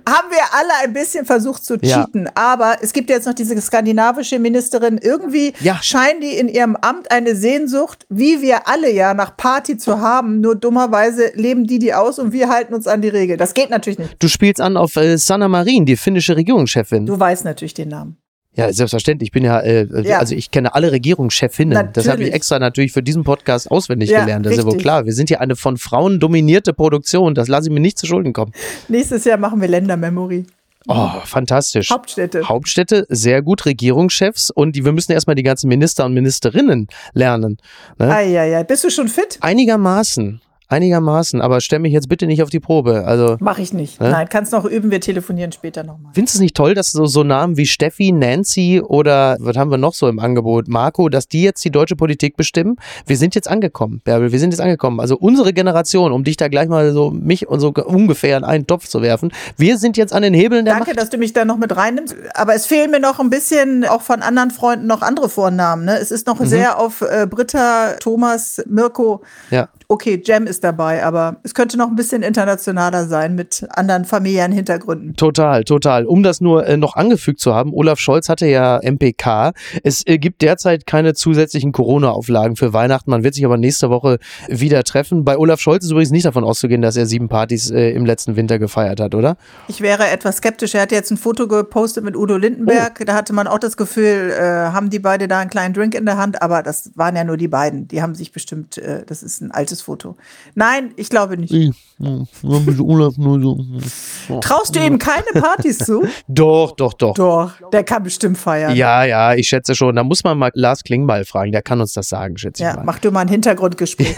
Haben 0.09 0.31
wir 0.31 0.43
alle 0.53 0.85
ein 0.85 0.93
bisschen 0.93 1.25
versucht 1.25 1.65
zu 1.65 1.79
cheaten. 1.79 2.25
Ja. 2.25 2.33
Aber 2.35 2.77
es 2.81 2.93
gibt 2.93 3.11
jetzt 3.11 3.27
noch 3.27 3.35
diese 3.35 3.61
skandinavische 3.61 4.39
Ministerin. 4.39 4.99
Irgendwie 4.99 5.53
ja. 5.61 5.79
Scheinen 5.93 6.21
die 6.21 6.37
in 6.37 6.49
ihrem 6.49 6.75
Amt 6.77 7.11
eine 7.11 7.37
Sehnsucht, 7.37 8.07
wie 8.09 8.43
wir 8.43 8.67
alle 8.67 8.91
ja, 8.91 9.15
nach 9.15 9.37
Party 9.37 9.77
zu 9.77 10.01
haben. 10.01 10.41
Nur 10.41 10.57
dummerweise 10.57 11.31
leben 11.35 11.67
die 11.67 11.79
die 11.79 11.95
aus 11.95 12.19
und 12.19 12.33
wir 12.33 12.49
halten 12.49 12.75
uns 12.75 12.87
an 12.87 13.03
die 13.03 13.09
Regel. 13.09 13.37
Das 13.37 13.55
geht 13.55 13.71
natürlich 13.71 13.99
nicht. 13.99 14.17
Du 14.19 14.29
spielst 14.29 14.61
an 14.61 14.77
auf 14.77 14.97
äh, 14.97 15.17
Sanna 15.19 15.49
Marin, 15.49 15.87
die 15.87 15.97
finnische 15.97 16.37
Regierungschefin. 16.37 17.07
Du 17.07 17.19
weißt 17.19 17.45
natürlich 17.45 17.75
den 17.75 17.91
Namen. 17.91 18.17
Ja, 18.55 18.71
selbstverständlich. 18.71 19.29
Ich 19.29 19.33
bin 19.33 19.45
ja, 19.45 19.61
äh, 19.61 19.83
äh, 19.83 20.07
ja. 20.07 20.19
also 20.19 20.35
ich 20.35 20.51
kenne 20.51 20.75
alle 20.75 20.93
Regierungschefinnen. 20.93 21.73
Natürlich. 21.73 21.93
Das 21.95 22.09
habe 22.09 22.23
ich 22.25 22.35
extra 22.35 22.59
natürlich 22.59 22.93
für 22.93 23.03
diesen 23.03 23.25
Podcast 23.25 23.71
auswendig 23.71 24.11
ja, 24.11 24.21
gelernt. 24.21 24.45
Das 24.45 24.51
richtig. 24.51 24.67
ist 24.67 24.73
ja 24.73 24.77
wohl 24.77 24.83
klar. 24.83 25.07
Wir 25.07 25.15
sind 25.15 25.29
hier 25.29 25.41
eine 25.41 25.57
von 25.57 25.79
Frauen 25.79 26.21
dominierte 26.21 26.75
Produktion. 26.75 27.35
Das 27.35 27.49
lasse 27.49 27.69
ich 27.69 27.73
mir 27.75 27.81
nicht 27.81 27.99
zu 27.99 28.07
Schulden 28.07 28.35
kommen. 28.35 28.53
Nächstes 28.89 29.25
Jahr 29.25 29.39
machen 29.39 29.61
wir 29.61 29.69
Ländermemory. 29.69 30.45
Oh, 30.89 31.11
fantastisch. 31.25 31.91
Hauptstädte. 31.91 32.49
Hauptstädte, 32.49 33.07
sehr 33.09 33.43
gut, 33.43 33.67
Regierungschefs 33.67 34.51
und 34.51 34.77
die, 34.77 34.85
wir 34.85 34.93
müssen 34.93 35.13
erstmal 35.13 35.37
die 35.37 35.43
ganzen 35.43 35.69
Minister 35.69 36.05
und 36.05 36.15
Ministerinnen 36.15 36.89
lernen. 37.13 37.59
Ne? 37.99 38.15
Ah, 38.15 38.21
ja, 38.21 38.45
ja. 38.45 38.63
Bist 38.63 38.85
du 38.85 38.91
schon 38.91 39.09
fit? 39.09 39.39
Einigermaßen. 39.41 40.41
Einigermaßen, 40.69 41.41
aber 41.41 41.61
stell 41.61 41.79
mich 41.81 41.93
jetzt 41.93 42.09
bitte 42.09 42.27
nicht 42.27 42.43
auf 42.43 42.51
die 42.51 42.61
Probe. 42.61 43.05
Also 43.07 43.37
Mach 43.41 43.59
ich 43.59 43.73
nicht. 43.73 44.01
Ne? 44.01 44.11
Nein, 44.11 44.29
kannst 44.29 44.53
noch 44.53 44.65
üben, 44.65 44.91
wir 44.91 45.01
telefonieren 45.01 45.53
später 45.53 45.83
nochmal. 45.83 46.13
Findest 46.15 46.35
du 46.35 46.39
es 46.39 46.41
nicht 46.41 46.57
toll, 46.57 46.75
dass 46.75 46.93
so, 46.93 47.07
so 47.07 47.25
Namen 47.25 47.57
wie 47.57 47.67
Steffi, 47.67 48.13
Nancy 48.13 48.81
oder 48.81 49.37
was 49.41 49.57
haben 49.57 49.71
wir 49.71 49.79
noch 49.79 49.95
so 49.95 50.09
im 50.09 50.19
Angebot, 50.19 50.69
Marco, 50.69 51.09
dass 51.09 51.29
die 51.29 51.43
jetzt 51.43 51.65
die 51.65 51.71
deutsche 51.71 51.97
Politik 51.97 52.37
bestimmen? 52.37 52.77
Wir 53.07 53.17
sind 53.17 53.35
jetzt 53.35 53.49
angekommen, 53.49 54.01
Bärbel, 54.05 54.33
wir 54.33 54.39
sind 54.39 54.53
jetzt 54.53 54.61
angekommen. 54.61 55.01
Also 55.01 55.17
unsere 55.17 55.53
Generation, 55.53 56.13
um 56.13 56.25
dich 56.25 56.37
da 56.37 56.49
gleich 56.49 56.69
mal 56.69 56.93
so 56.93 57.11
mich 57.11 57.49
und 57.49 57.61
so 57.61 57.73
ungefähr 57.73 58.39
in 58.39 58.45
einen 58.45 58.67
Topf 58.67 58.89
zu 58.89 59.03
werfen, 59.03 59.33
wir 59.57 59.79
sind 59.79 59.97
jetzt 59.97 60.13
an 60.13 60.23
den 60.23 60.35
Hebeln 60.35 60.65
der 60.65 60.75
Danke, 60.75 60.91
Macht. 60.91 61.01
dass 61.01 61.11
du 61.11 61.19
mich 61.19 61.33
da 61.33 61.45
noch 61.45 61.59
mit 61.59 61.77
reinnimmst. 61.77 62.15
Aber 62.35 62.55
es 62.55 62.67
fehlen 62.67 62.91
mir 62.91 63.01
noch 63.01 63.21
ein 63.21 63.31
bisschen 63.31 63.85
auch 63.85 64.03
von 64.03 64.23
anderen 64.23 64.51
Freunden 64.51 64.87
noch 64.87 65.03
andere 65.03 65.29
Vornamen. 65.29 65.85
Ne? 65.85 65.99
Es 65.99 66.11
ist 66.11 66.27
noch 66.27 66.41
mhm. 66.41 66.47
sehr 66.47 66.79
auf 66.79 67.03
äh, 67.03 67.27
Britta, 67.29 67.95
Thomas, 68.01 68.63
Mirko. 68.67 69.23
Ja 69.51 69.69
okay, 69.93 70.21
Jam 70.25 70.47
ist 70.47 70.65
dabei, 70.65 71.05
aber 71.05 71.37
es 71.43 71.53
könnte 71.53 71.77
noch 71.77 71.89
ein 71.89 71.97
bisschen 71.97 72.23
internationaler 72.23 73.07
sein 73.07 73.35
mit 73.35 73.67
anderen 73.71 74.07
familiären 74.07 74.51
Hintergründen. 74.51 75.15
Total, 75.17 75.65
total. 75.65 76.07
Um 76.07 76.23
das 76.23 76.41
nur 76.41 76.67
äh, 76.67 76.79
noch 76.79 76.97
angefügt 76.97 77.41
zu 77.41 77.55
haben, 77.55 77.73
Olaf 77.75 77.99
Scholz 77.99 78.31
hatte 78.31 78.47
ja 78.47 78.81
MPK. 78.83 79.53
Es 79.85 80.07
äh, 80.07 80.17
gibt 80.17 80.41
derzeit 80.41 80.87
keine 80.87 81.13
zusätzlichen 81.13 81.73
Corona-Auflagen 81.73 82.57
für 82.57 82.73
Weihnachten. 82.73 83.11
Man 83.11 83.23
wird 83.23 83.35
sich 83.35 83.45
aber 83.45 83.59
nächste 83.59 83.91
Woche 83.91 84.19
wieder 84.49 84.83
treffen. 84.83 85.25
Bei 85.25 85.37
Olaf 85.37 85.61
Scholz 85.61 85.85
ist 85.85 85.91
übrigens 85.91 86.11
nicht 86.11 86.25
davon 86.25 86.45
auszugehen, 86.45 86.81
dass 86.81 86.97
er 86.97 87.05
sieben 87.05 87.29
Partys 87.29 87.71
äh, 87.71 87.91
im 87.91 88.07
letzten 88.07 88.37
Winter 88.37 88.59
gefeiert 88.59 88.99
hat, 88.99 89.15
oder? 89.15 89.37
Ich 89.69 89.83
wäre 89.83 90.09
etwas 90.09 90.39
skeptisch. 90.39 90.75
Er 90.75 90.83
hat 90.83 90.93
jetzt 90.93 91.11
ein 91.11 91.19
Foto 91.19 91.47
gepostet 91.47 92.03
mit 92.03 92.17
Udo 92.17 92.39
Lindenberg. 92.39 92.99
Oh. 93.01 93.05
Da 93.05 93.15
hatte 93.15 93.35
man 93.35 93.47
auch 93.47 93.59
das 93.59 93.77
Gefühl, 93.77 94.31
äh, 94.31 94.43
haben 94.43 94.89
die 94.89 95.01
beide 95.01 95.29
da 95.29 95.41
einen 95.41 95.51
kleinen 95.51 95.75
Drink 95.75 95.95
in 95.95 96.07
der 96.07 96.17
Hand, 96.17 96.41
aber 96.41 96.63
das 96.63 96.93
waren 96.95 97.15
ja 97.15 97.25
nur 97.25 97.37
die 97.37 97.49
beiden. 97.49 97.89
Die 97.89 98.01
haben 98.01 98.15
sich 98.15 98.33
bestimmt, 98.33 98.79
äh, 98.79 99.05
das 99.05 99.23
ist 99.23 99.43
ein 99.43 99.51
altes 99.51 99.82
Foto. 99.83 100.17
Nein, 100.55 100.93
ich 100.97 101.11
glaube 101.11 101.37
nicht. 101.37 101.53
Ich, 101.53 101.71
ja, 101.99 102.25
nur 102.43 103.41
so. 103.41 104.41
Traust 104.41 104.75
du 104.75 104.81
ihm 104.81 104.99
keine 104.99 105.41
Partys 105.41 105.79
zu? 105.79 106.07
doch, 106.29 106.73
doch, 106.73 106.95
doch. 106.95 107.15
Doch, 107.15 107.53
der 107.71 107.85
kann 107.85 108.03
bestimmt 108.03 108.39
feiern. 108.39 108.75
Ja, 108.75 109.05
ja, 109.05 109.35
ich 109.35 109.49
schätze 109.49 109.75
schon. 109.75 109.97
Da 109.97 110.05
muss 110.05 110.25
man 110.25 110.39
mal 110.39 110.51
Lars 110.55 110.83
Klingbeil 110.83 111.25
fragen, 111.25 111.53
der 111.53 111.63
kann 111.63 111.81
uns 111.81 111.93
das 111.93 112.09
sagen, 112.09 112.37
schätze 112.39 112.63
ja, 112.63 112.71
ich 112.71 112.77
mal. 112.77 112.85
Mach 112.85 112.99
du 112.99 113.11
mal 113.11 113.21
ein 113.21 113.29
Hintergrundgespräch. 113.29 114.17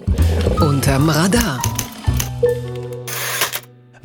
Unterm 0.60 1.08
Radar. 1.08 1.60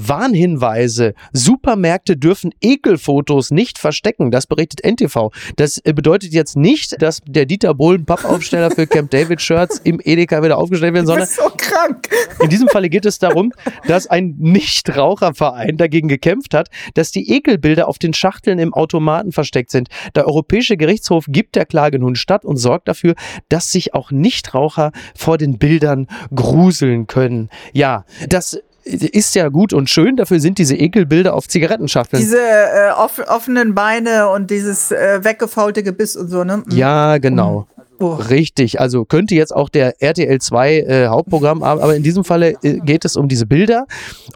Warnhinweise. 0.09 1.13
Supermärkte 1.31 2.17
dürfen 2.17 2.51
Ekelfotos 2.61 3.51
nicht 3.51 3.77
verstecken. 3.77 4.31
Das 4.31 4.47
berichtet 4.47 4.83
NTV. 4.83 5.29
Das 5.55 5.77
äh, 5.85 5.93
bedeutet 5.93 6.33
jetzt 6.33 6.57
nicht, 6.57 7.01
dass 7.01 7.21
der 7.25 7.45
Dieter 7.45 7.75
Bohlen 7.75 8.05
Pappaufsteller 8.05 8.71
für 8.71 8.87
Camp 8.87 9.11
David 9.11 9.41
Shirts 9.41 9.79
im 9.83 10.01
Edeka 10.03 10.43
wieder 10.43 10.57
aufgestellt 10.57 10.93
werden, 10.93 11.05
sondern 11.05 11.27
so 11.27 11.43
krank. 11.55 12.09
in 12.41 12.49
diesem 12.49 12.67
Falle 12.67 12.89
geht 12.89 13.05
es 13.05 13.19
darum, 13.19 13.53
dass 13.87 14.07
ein 14.07 14.35
Nichtraucherverein 14.39 15.77
dagegen 15.77 16.07
gekämpft 16.07 16.53
hat, 16.53 16.69
dass 16.95 17.11
die 17.11 17.31
Ekelbilder 17.31 17.87
auf 17.87 17.99
den 17.99 18.13
Schachteln 18.13 18.59
im 18.59 18.73
Automaten 18.73 19.31
versteckt 19.31 19.69
sind. 19.69 19.89
Der 20.15 20.27
Europäische 20.27 20.75
Gerichtshof 20.75 21.25
gibt 21.27 21.55
der 21.55 21.65
Klage 21.65 21.99
nun 21.99 22.15
statt 22.15 22.45
und 22.45 22.57
sorgt 22.57 22.87
dafür, 22.87 23.13
dass 23.49 23.71
sich 23.71 23.93
auch 23.93 24.11
Nichtraucher 24.11 24.91
vor 25.15 25.37
den 25.37 25.59
Bildern 25.59 26.07
gruseln 26.33 27.07
können. 27.07 27.49
Ja, 27.73 28.05
das 28.27 28.59
ist 28.89 29.35
ja 29.35 29.49
gut 29.49 29.73
und 29.73 29.89
schön, 29.89 30.15
dafür 30.15 30.39
sind 30.39 30.57
diese 30.57 30.75
Ekelbilder 30.75 31.33
auf 31.33 31.47
Zigarettenschachteln. 31.47 32.21
Diese 32.21 32.39
äh, 32.39 32.91
off 32.97 33.19
offenen 33.27 33.75
Beine 33.75 34.29
und 34.29 34.49
dieses 34.49 34.91
äh, 34.91 35.23
weggefaulte 35.23 35.83
Gebiss 35.83 36.15
und 36.15 36.29
so, 36.29 36.43
ne? 36.43 36.57
Mhm. 36.57 36.77
Ja, 36.77 37.17
genau. 37.17 37.67
Mhm. 37.77 37.79
Oh. 38.01 38.13
Richtig, 38.13 38.79
also 38.79 39.03
könnte 39.03 39.35
jetzt 39.35 39.53
auch 39.53 39.67
der 39.67 40.01
RTL 40.01 40.39
2 40.39 40.79
äh, 40.79 41.07
Hauptprogramm, 41.07 41.63
aber 41.63 41.97
in 41.97 42.03
diesem 42.03 42.23
Falle 42.23 42.55
äh, 42.63 42.79
geht 42.79 43.03
es 43.03 43.17
um 43.17 43.27
diese 43.27 43.45
Bilder. 43.45 43.87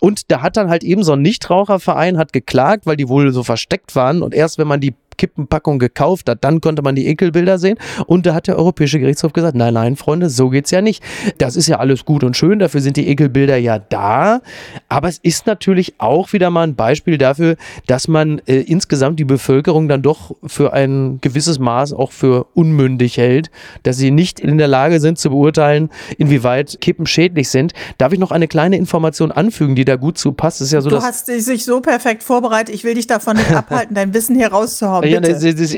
Und 0.02 0.30
da 0.32 0.42
hat 0.42 0.58
dann 0.58 0.70
halt 0.70 0.84
eben 0.84 1.04
so 1.04 1.14
ein 1.14 1.22
Nichtraucherverein 1.22 2.18
hat 2.18 2.34
geklagt, 2.34 2.86
weil 2.86 2.98
die 2.98 3.08
wohl 3.08 3.32
so 3.32 3.42
versteckt 3.44 3.96
waren. 3.96 4.22
Und 4.22 4.34
erst 4.34 4.58
wenn 4.58 4.68
man 4.68 4.82
die 4.82 4.94
Kippenpackung 5.18 5.80
gekauft 5.80 6.30
hat, 6.30 6.44
dann 6.44 6.62
konnte 6.62 6.82
man 6.82 6.96
die 6.96 7.08
Ekelbilder 7.08 7.58
sehen. 7.58 7.78
Und 8.08 8.26
da 8.26 8.34
hat 8.34 8.48
der 8.48 8.58
Europäische 8.58 9.00
Gerichtshof 9.00 9.34
gesagt, 9.34 9.56
nein, 9.56 9.74
nein, 9.74 9.96
Freunde, 9.96 10.30
so 10.30 10.50
geht's 10.50 10.72
ja 10.72 10.82
nicht. 10.82 11.04
Das 11.38 11.56
ist 11.56 11.68
ja 11.68 11.80
alles 11.80 12.06
gut 12.06 12.24
und 12.24 12.36
schön, 12.36 12.60
dafür 12.60 12.82
sind 12.82 12.98
die 12.98 13.08
Ekelbilder 13.08 13.58
ja 13.58 13.80
da. 13.80 14.42
Aber 14.90 15.08
es 15.08 15.20
ist 15.20 15.46
natürlich 15.46 15.96
auch 16.00 16.34
wieder 16.34 16.50
mal 16.50 16.64
ein 16.64 16.76
Beispiel 16.76 17.18
dafür, 17.18 17.56
dass 17.88 18.08
man 18.08 18.40
äh, 18.46 18.62
insgesamt 18.62 19.20
die 19.20 19.26
Bevölkerung 19.26 19.88
dann 19.88 20.02
doch 20.02 20.36
für 20.46 20.74
ein 20.74 21.20
gewisses 21.22 21.60
Maß 21.60 21.94
auch 21.94 22.12
für 22.12 22.46
unmündig 22.54 23.18
hält, 23.18 23.52
dass 23.84 23.98
sie 23.98 24.12
nicht 24.12 24.40
in 24.40 24.58
der 24.58 24.68
Lage 24.68 25.00
sind 25.00 25.20
zu 25.20 25.30
beurteilen, 25.30 25.90
inwieweit 26.18 26.80
Kippen 26.82 27.06
schädlich 27.06 27.50
sind. 27.50 27.74
Darf 27.98 28.14
ich 28.14 28.20
noch 28.20 28.32
eine 28.32 28.48
kleine 28.48 28.78
Information 28.78 29.32
anfügen, 29.32 29.76
die 29.76 29.86
da 29.86 29.96
gut 29.96 30.18
zu 30.18 30.32
passt? 30.32 30.64
ist 30.64 30.72
ja 30.72 30.82
so, 30.82 30.90
du 30.90 31.02
hast 31.02 31.28
dich 31.28 31.66
so 31.66 31.82
perfekt 31.82 32.24
vorbereitet. 32.24 32.74
Ich 32.74 32.84
will 32.84 32.96
dich 32.96 33.08
davon 33.08 33.38
nicht 33.38 33.52
abhalten, 33.56 33.96
dein 33.96 34.14
Wissen 34.14 34.36
hier 34.36 34.48
rauszuhauen. 34.48 35.03
Ja, 35.06 35.20
es, 35.20 35.44
es, 35.44 35.78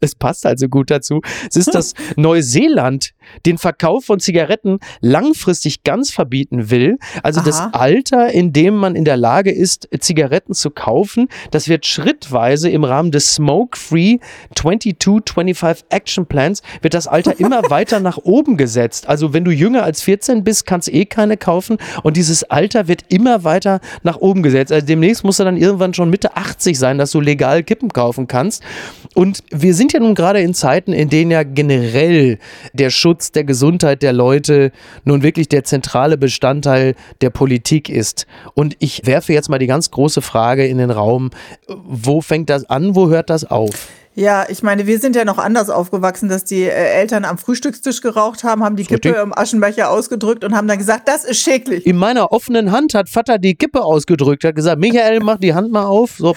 es 0.00 0.14
passt 0.14 0.46
also 0.46 0.68
gut 0.68 0.90
dazu. 0.90 1.20
Es 1.48 1.56
ist, 1.56 1.68
dass 1.74 1.94
Neuseeland 2.16 3.12
den 3.46 3.58
Verkauf 3.58 4.04
von 4.04 4.20
Zigaretten 4.20 4.78
langfristig 5.00 5.82
ganz 5.84 6.10
verbieten 6.10 6.70
will. 6.70 6.98
Also 7.22 7.40
Aha. 7.40 7.46
das 7.46 7.60
Alter, 7.72 8.30
in 8.30 8.52
dem 8.52 8.74
man 8.74 8.96
in 8.96 9.04
der 9.04 9.16
Lage 9.16 9.50
ist, 9.50 9.88
Zigaretten 10.00 10.54
zu 10.54 10.70
kaufen, 10.70 11.28
das 11.50 11.68
wird 11.68 11.86
schrittweise 11.86 12.70
im 12.70 12.84
Rahmen 12.84 13.10
des 13.10 13.34
Smoke-Free 13.34 14.18
2225 14.54 15.86
Action 15.90 16.26
Plans, 16.26 16.62
wird 16.82 16.94
das 16.94 17.06
Alter 17.06 17.38
immer 17.38 17.62
weiter 17.70 18.00
nach 18.00 18.18
oben 18.18 18.56
gesetzt. 18.56 19.08
Also 19.08 19.32
wenn 19.32 19.44
du 19.44 19.50
jünger 19.50 19.82
als 19.82 20.02
14 20.02 20.44
bist, 20.44 20.66
kannst 20.66 20.92
eh 20.92 21.04
keine 21.04 21.36
kaufen 21.36 21.78
und 22.02 22.16
dieses 22.16 22.44
Alter 22.44 22.88
wird 22.88 23.04
immer 23.08 23.44
weiter 23.44 23.80
nach 24.02 24.16
oben 24.16 24.42
gesetzt. 24.42 24.72
Also 24.72 24.86
demnächst 24.86 25.24
musst 25.24 25.40
du 25.40 25.44
dann 25.44 25.56
irgendwann 25.56 25.94
schon 25.94 26.10
Mitte 26.10 26.36
80 26.36 26.78
sein, 26.78 26.98
dass 26.98 27.10
du 27.10 27.20
legal 27.20 27.62
Kippen 27.62 27.90
kaufen 27.90 28.26
kannst. 28.26 28.62
Und 29.14 29.42
wir 29.50 29.74
sind 29.74 29.92
ja 29.92 30.00
nun 30.00 30.14
gerade 30.14 30.40
in 30.40 30.54
Zeiten, 30.54 30.92
in 30.92 31.08
denen 31.08 31.30
ja 31.30 31.42
generell 31.42 32.38
der 32.72 32.90
Schutz 32.90 33.13
der 33.16 33.44
Gesundheit 33.44 34.02
der 34.02 34.12
Leute 34.12 34.72
nun 35.04 35.22
wirklich 35.22 35.48
der 35.48 35.64
zentrale 35.64 36.18
Bestandteil 36.18 36.94
der 37.20 37.30
Politik 37.30 37.88
ist. 37.88 38.26
Und 38.54 38.76
ich 38.78 39.06
werfe 39.06 39.32
jetzt 39.32 39.48
mal 39.48 39.58
die 39.58 39.66
ganz 39.66 39.90
große 39.90 40.22
Frage 40.22 40.66
in 40.66 40.78
den 40.78 40.90
Raum, 40.90 41.30
wo 41.66 42.20
fängt 42.20 42.50
das 42.50 42.68
an, 42.68 42.94
wo 42.94 43.08
hört 43.08 43.30
das 43.30 43.44
auf? 43.44 43.88
Ja, 44.16 44.46
ich 44.48 44.62
meine, 44.62 44.86
wir 44.86 45.00
sind 45.00 45.16
ja 45.16 45.24
noch 45.24 45.38
anders 45.38 45.70
aufgewachsen, 45.70 46.28
dass 46.28 46.44
die 46.44 46.62
äh, 46.62 46.70
Eltern 46.70 47.24
am 47.24 47.36
Frühstückstisch 47.36 48.00
geraucht 48.00 48.44
haben, 48.44 48.62
haben 48.62 48.76
die 48.76 48.84
Kippe 48.84 49.08
im 49.08 49.36
Aschenbecher 49.36 49.90
ausgedrückt 49.90 50.44
und 50.44 50.54
haben 50.54 50.68
dann 50.68 50.78
gesagt, 50.78 51.08
das 51.08 51.24
ist 51.24 51.40
schädlich. 51.40 51.84
In 51.84 51.96
meiner 51.96 52.30
offenen 52.30 52.70
Hand 52.70 52.94
hat 52.94 53.08
Vater 53.08 53.38
die 53.38 53.56
Kippe 53.56 53.82
ausgedrückt, 53.82 54.44
hat 54.44 54.54
gesagt, 54.54 54.78
Michael, 54.78 55.18
mach 55.18 55.38
die 55.38 55.52
Hand 55.52 55.72
mal 55.72 55.86
auf. 55.86 56.12
So. 56.16 56.36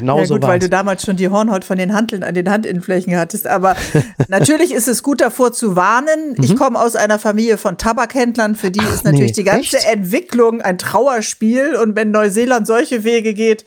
Genau 0.00 0.18
ja, 0.18 0.26
so 0.26 0.34
gut, 0.34 0.42
weil 0.42 0.58
du 0.58 0.68
damals 0.68 1.04
schon 1.04 1.16
die 1.16 1.28
Hornhaut 1.28 1.64
von 1.64 1.78
den 1.78 1.94
Handeln 1.94 2.22
an 2.22 2.34
den 2.34 2.50
Handinnenflächen 2.50 3.16
hattest. 3.16 3.46
Aber 3.46 3.76
natürlich 4.28 4.72
ist 4.72 4.88
es 4.88 5.02
gut 5.02 5.20
davor 5.20 5.52
zu 5.52 5.76
warnen. 5.76 6.34
Mhm. 6.36 6.44
Ich 6.44 6.56
komme 6.56 6.78
aus 6.80 6.96
einer 6.96 7.18
Familie 7.18 7.58
von 7.58 7.78
Tabakhändlern. 7.78 8.54
Für 8.54 8.70
die 8.70 8.80
Ach, 8.82 8.94
ist 8.94 9.04
natürlich 9.04 9.30
nee, 9.30 9.42
die 9.42 9.44
ganze 9.44 9.78
echt? 9.78 9.86
Entwicklung 9.86 10.60
ein 10.60 10.78
Trauerspiel. 10.78 11.76
Und 11.76 11.96
wenn 11.96 12.10
Neuseeland 12.10 12.66
solche 12.66 13.04
Wege 13.04 13.34
geht, 13.34 13.64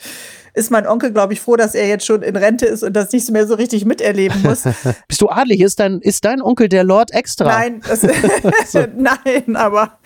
ist 0.53 0.69
mein 0.69 0.85
Onkel, 0.85 1.11
glaube 1.11 1.33
ich, 1.33 1.41
froh, 1.41 1.55
dass 1.55 1.73
er 1.73 1.87
jetzt 1.87 2.05
schon 2.05 2.21
in 2.21 2.35
Rente 2.35 2.65
ist 2.65 2.83
und 2.83 2.93
das 2.93 3.11
nicht 3.11 3.29
mehr 3.31 3.47
so 3.47 3.55
richtig 3.55 3.85
miterleben 3.85 4.41
muss. 4.43 4.63
Bist 5.07 5.21
du 5.21 5.29
adlig? 5.29 5.61
Ist 5.61 5.79
dein, 5.79 5.99
ist 5.99 6.25
dein 6.25 6.41
Onkel 6.41 6.69
der 6.69 6.83
Lord 6.83 7.11
extra? 7.11 7.45
Nein, 7.45 7.81
das, 7.87 8.03
nein, 8.95 9.55
aber 9.55 9.97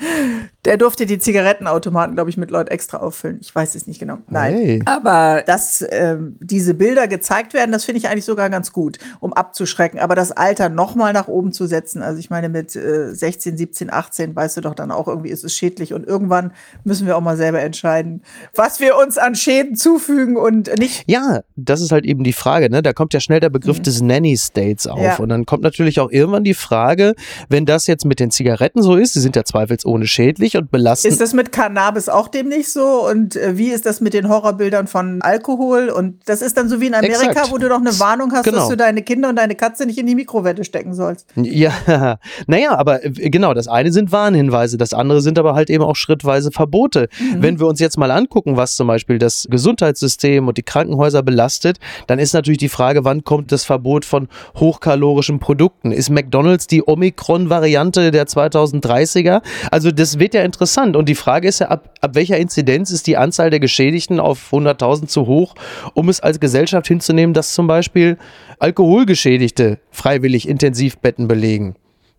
der 0.67 0.75
durfte 0.75 1.06
die 1.06 1.17
Zigarettenautomaten, 1.17 2.15
glaube 2.15 2.30
ich, 2.30 2.36
mit 2.36 2.51
Leut 2.51 2.67
extra 2.67 2.97
auffüllen. 2.97 3.38
Ich 3.39 3.56
weiß 3.56 3.73
es 3.75 3.88
nicht 3.88 4.01
genau. 4.01 4.17
Nein. 4.30 4.53
Hey. 4.53 4.84
Aber 4.84 5.41
dass 5.47 5.82
äh, 5.82 6.17
diese 6.41 6.73
Bilder 6.73 7.08
gezeigt 7.08 7.53
werden, 7.53 7.71
das 7.71 7.86
finde 7.86 7.99
ich 7.99 8.10
eigentlich 8.10 8.25
sogar 8.25 8.49
ganz 8.49 8.73
gut, 8.73 8.97
um 9.21 9.32
abzuschrecken. 9.32 9.97
Aber 9.97 10.13
das 10.13 10.34
Alter 10.34 10.67
nochmal 10.67 11.13
nach 11.13 11.30
oben 11.30 11.53
zu 11.53 11.67
setzen, 11.67 12.01
also 12.01 12.19
ich 12.19 12.30
meine, 12.30 12.49
mit 12.49 12.75
äh, 12.75 13.15
16, 13.15 13.56
17, 13.56 13.93
18 13.93 14.36
weißt 14.36 14.58
du 14.58 14.62
doch 14.62 14.75
dann 14.75 14.91
auch 14.91 15.08
irgendwie, 15.08 15.30
ist 15.30 15.45
es 15.45 15.56
schädlich. 15.56 15.93
Und 15.93 16.06
irgendwann 16.06 16.51
müssen 16.84 17.08
wir 17.08 17.15
auch 17.15 17.21
mal 17.21 17.38
selber 17.38 17.62
entscheiden, 17.62 18.21
was 18.53 18.82
wir 18.82 18.97
uns 18.97 19.17
an 19.17 19.36
Schäden 19.36 19.77
zufügen 19.77 20.36
und 20.36 20.77
nicht. 20.77 21.06
Ja, 21.08 21.43
das 21.56 21.80
ist 21.80 21.93
halt 21.93 22.03
eben 22.03 22.25
die 22.25 22.34
Frage. 22.34 22.69
Ne? 22.69 22.82
Da 22.82 22.91
kommt 22.91 23.13
ja 23.13 23.21
schnell 23.21 23.39
der 23.39 23.49
Begriff 23.49 23.77
mhm. 23.77 23.84
des 23.84 24.01
Nanny 24.01 24.36
States 24.36 24.86
auf. 24.86 24.99
Ja. 24.99 25.15
Und 25.15 25.30
dann 25.30 25.45
kommt 25.45 25.63
natürlich 25.63 26.01
auch 26.01 26.12
irgendwann 26.12 26.43
die 26.43 26.53
Frage, 26.53 27.13
wenn 27.47 27.65
das 27.65 27.88
jetzt 27.88 28.03
mit 28.03 28.19
den 28.19 28.32
Zigaretten 28.32 28.82
so 28.82 28.97
ist, 28.97 29.13
sie 29.13 29.21
sind 29.21 29.38
ja 29.38 29.45
zweifelsohne 29.45 30.08
schädlich 30.08 30.56
und 30.57 30.71
belastend. 30.71 31.11
Ist 31.11 31.21
das 31.21 31.33
mit 31.33 31.51
Cannabis 31.51 32.09
auch 32.09 32.27
demnächst 32.27 32.73
so? 32.73 33.07
Und 33.07 33.35
äh, 33.35 33.57
wie 33.57 33.69
ist 33.69 33.85
das 33.85 34.01
mit 34.01 34.13
den 34.13 34.29
Horrorbildern 34.29 34.87
von 34.87 35.21
Alkohol? 35.21 35.89
Und 35.89 36.21
das 36.25 36.41
ist 36.41 36.57
dann 36.57 36.69
so 36.69 36.81
wie 36.81 36.87
in 36.87 36.95
Amerika, 36.95 37.31
Exakt. 37.31 37.51
wo 37.51 37.57
du 37.57 37.69
doch 37.69 37.79
eine 37.79 37.97
Warnung 37.99 38.31
hast, 38.33 38.43
genau. 38.43 38.57
dass 38.57 38.69
du 38.69 38.77
deine 38.77 39.01
Kinder 39.01 39.29
und 39.29 39.35
deine 39.37 39.55
Katze 39.55 39.85
nicht 39.85 39.97
in 39.97 40.07
die 40.07 40.15
Mikrowelle 40.15 40.63
stecken 40.63 40.93
sollst. 40.93 41.27
Ja, 41.35 41.71
naja, 42.47 42.77
aber 42.77 43.05
äh, 43.05 43.09
genau, 43.11 43.53
das 43.53 43.67
eine 43.67 43.91
sind 43.91 44.11
Warnhinweise, 44.11 44.77
das 44.77 44.93
andere 44.93 45.21
sind 45.21 45.39
aber 45.39 45.55
halt 45.55 45.69
eben 45.69 45.83
auch 45.83 45.95
schrittweise 45.95 46.51
Verbote. 46.51 47.09
Mhm. 47.19 47.43
Wenn 47.43 47.59
wir 47.59 47.67
uns 47.67 47.79
jetzt 47.79 47.97
mal 47.97 48.11
angucken, 48.11 48.57
was 48.57 48.75
zum 48.75 48.87
Beispiel 48.87 49.19
das 49.19 49.47
Gesundheitssystem 49.49 50.47
und 50.47 50.57
die 50.57 50.63
Krankenhäuser 50.63 51.23
belastet, 51.23 51.79
dann 52.07 52.19
ist 52.19 52.33
natürlich 52.33 52.57
die 52.57 52.69
Frage, 52.69 53.05
wann 53.05 53.23
kommt 53.23 53.51
das 53.51 53.63
Verbot 53.63 54.05
von 54.05 54.27
hochkalorischen 54.55 55.39
Produkten? 55.39 55.91
Ist 55.91 56.09
McDonalds 56.09 56.67
die 56.67 56.83
Omikron-Variante 56.85 58.11
der 58.11 58.27
2030er? 58.27 59.41
Also 59.71 59.91
das 59.91 60.19
wird 60.19 60.33
ja 60.33 60.41
interessant. 60.47 60.95
Und 60.95 61.07
die 61.07 61.15
Frage 61.15 61.47
ist 61.47 61.60
ja, 61.60 61.67
ab, 61.67 61.93
ab 62.01 62.15
welcher 62.15 62.38
Inzidenz 62.38 62.89
ist 62.89 63.05
die 63.05 63.17
Anzahl 63.17 63.51
der 63.51 63.60
Geschädigten 63.60 64.19
auf 64.19 64.51
100.000 64.51 65.05
zu 65.05 65.27
hoch, 65.27 65.53
um 65.93 66.10
es 66.10 66.19
als 66.19 66.39
Gesellschaft 66.39 66.88
hinzunehmen, 66.88 67.36
dass 67.36 67.53
zum 67.53 67.67
Beispiel 67.67 68.17
Alkoholgeschädigte 68.57 69.79
freiwillig 69.91 70.47
Intensivbetten 70.47 71.27
belegen? 71.27 71.75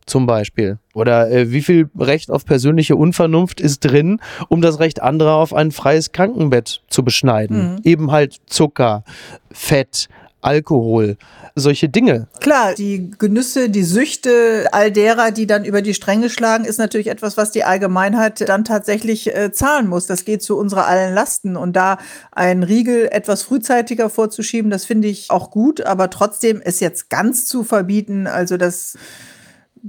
Zum 0.06 0.26
Beispiel. 0.26 0.78
Oder 0.94 1.30
äh, 1.30 1.52
wie 1.52 1.60
viel 1.60 1.90
Recht 1.98 2.30
auf 2.30 2.46
persönliche 2.46 2.96
Unvernunft 2.96 3.60
ist 3.60 3.80
drin, 3.80 4.20
um 4.48 4.62
das 4.62 4.80
Recht 4.80 5.02
anderer 5.02 5.34
auf 5.34 5.52
ein 5.52 5.70
freies 5.70 6.12
Krankenbett 6.12 6.82
zu 6.88 7.04
beschneiden? 7.04 7.72
Mhm. 7.72 7.80
Eben 7.84 8.10
halt 8.10 8.36
Zucker, 8.46 9.04
Fett, 9.52 10.08
Alkohol, 10.48 11.18
solche 11.54 11.90
Dinge. 11.90 12.26
Klar, 12.40 12.72
die 12.74 13.10
Genüsse, 13.18 13.68
die 13.68 13.82
Süchte 13.82 14.66
all 14.72 14.90
derer, 14.90 15.30
die 15.30 15.46
dann 15.46 15.66
über 15.66 15.82
die 15.82 15.92
Stränge 15.92 16.30
schlagen, 16.30 16.64
ist 16.64 16.78
natürlich 16.78 17.08
etwas, 17.08 17.36
was 17.36 17.50
die 17.50 17.64
Allgemeinheit 17.64 18.48
dann 18.48 18.64
tatsächlich 18.64 19.34
äh, 19.36 19.52
zahlen 19.52 19.88
muss. 19.88 20.06
Das 20.06 20.24
geht 20.24 20.42
zu 20.42 20.56
unserer 20.56 20.86
allen 20.86 21.14
Lasten. 21.14 21.56
Und 21.56 21.76
da 21.76 21.98
einen 22.32 22.62
Riegel 22.62 23.08
etwas 23.12 23.42
frühzeitiger 23.42 24.08
vorzuschieben, 24.08 24.70
das 24.70 24.86
finde 24.86 25.08
ich 25.08 25.30
auch 25.30 25.50
gut, 25.50 25.82
aber 25.82 26.08
trotzdem 26.08 26.62
es 26.64 26.80
jetzt 26.80 27.10
ganz 27.10 27.44
zu 27.44 27.62
verbieten, 27.62 28.26
also 28.26 28.56
das 28.56 28.96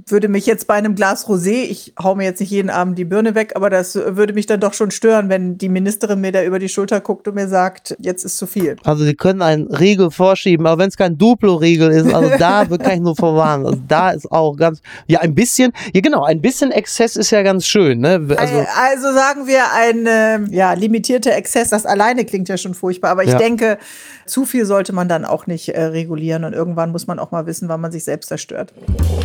würde 0.06 0.28
mich 0.28 0.46
jetzt 0.46 0.66
bei 0.66 0.74
einem 0.74 0.94
Glas 0.94 1.26
Rosé, 1.26 1.64
ich 1.64 1.94
hau 2.02 2.14
mir 2.14 2.24
jetzt 2.24 2.40
nicht 2.40 2.50
jeden 2.50 2.70
Abend 2.70 2.98
die 2.98 3.04
Birne 3.04 3.34
weg, 3.34 3.52
aber 3.56 3.70
das 3.70 3.94
würde 3.94 4.32
mich 4.32 4.46
dann 4.46 4.60
doch 4.60 4.74
schon 4.74 4.90
stören, 4.90 5.28
wenn 5.28 5.58
die 5.58 5.68
Ministerin 5.68 6.20
mir 6.20 6.32
da 6.32 6.42
über 6.42 6.58
die 6.58 6.68
Schulter 6.68 7.00
guckt 7.00 7.28
und 7.28 7.34
mir 7.34 7.48
sagt, 7.48 7.96
jetzt 7.98 8.24
ist 8.24 8.36
zu 8.36 8.46
viel. 8.46 8.76
Also 8.84 9.04
sie 9.04 9.14
können 9.14 9.42
einen 9.42 9.66
Riegel 9.68 10.10
vorschieben, 10.10 10.66
aber 10.66 10.82
wenn 10.82 10.88
es 10.88 10.96
kein 10.96 11.18
Duplo-Riegel 11.18 11.90
ist, 11.90 12.12
also 12.12 12.30
da 12.38 12.64
kann 12.64 12.92
ich 12.92 13.00
nur 13.00 13.16
vorwarnen. 13.16 13.66
Also 13.66 13.80
da 13.86 14.10
ist 14.10 14.30
auch 14.30 14.56
ganz, 14.56 14.80
ja 15.06 15.20
ein 15.20 15.34
bisschen, 15.34 15.72
ja 15.92 16.00
genau, 16.00 16.24
ein 16.24 16.40
bisschen 16.40 16.70
Exzess 16.72 17.16
ist 17.16 17.30
ja 17.30 17.42
ganz 17.42 17.66
schön. 17.66 18.00
Ne? 18.00 18.20
Also, 18.36 18.64
also 18.76 19.12
sagen 19.12 19.46
wir 19.46 19.62
ein 19.74 20.06
äh, 20.06 20.54
ja, 20.54 20.72
limitierter 20.72 21.34
Exzess, 21.34 21.70
das 21.70 21.86
alleine 21.86 22.24
klingt 22.24 22.48
ja 22.48 22.56
schon 22.56 22.74
furchtbar, 22.74 23.10
aber 23.10 23.24
ich 23.24 23.30
ja. 23.30 23.38
denke, 23.38 23.78
zu 24.26 24.44
viel 24.44 24.64
sollte 24.64 24.92
man 24.92 25.08
dann 25.08 25.24
auch 25.24 25.46
nicht 25.46 25.70
äh, 25.70 25.82
regulieren 25.82 26.44
und 26.44 26.52
irgendwann 26.52 26.92
muss 26.92 27.06
man 27.06 27.18
auch 27.18 27.30
mal 27.30 27.46
wissen, 27.46 27.68
wann 27.68 27.80
man 27.80 27.92
sich 27.92 28.04
selbst 28.04 28.28
zerstört. 28.28 28.72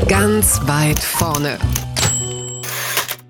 Ganz 0.08 0.55
weit 0.63 1.00
vorne. 1.00 1.60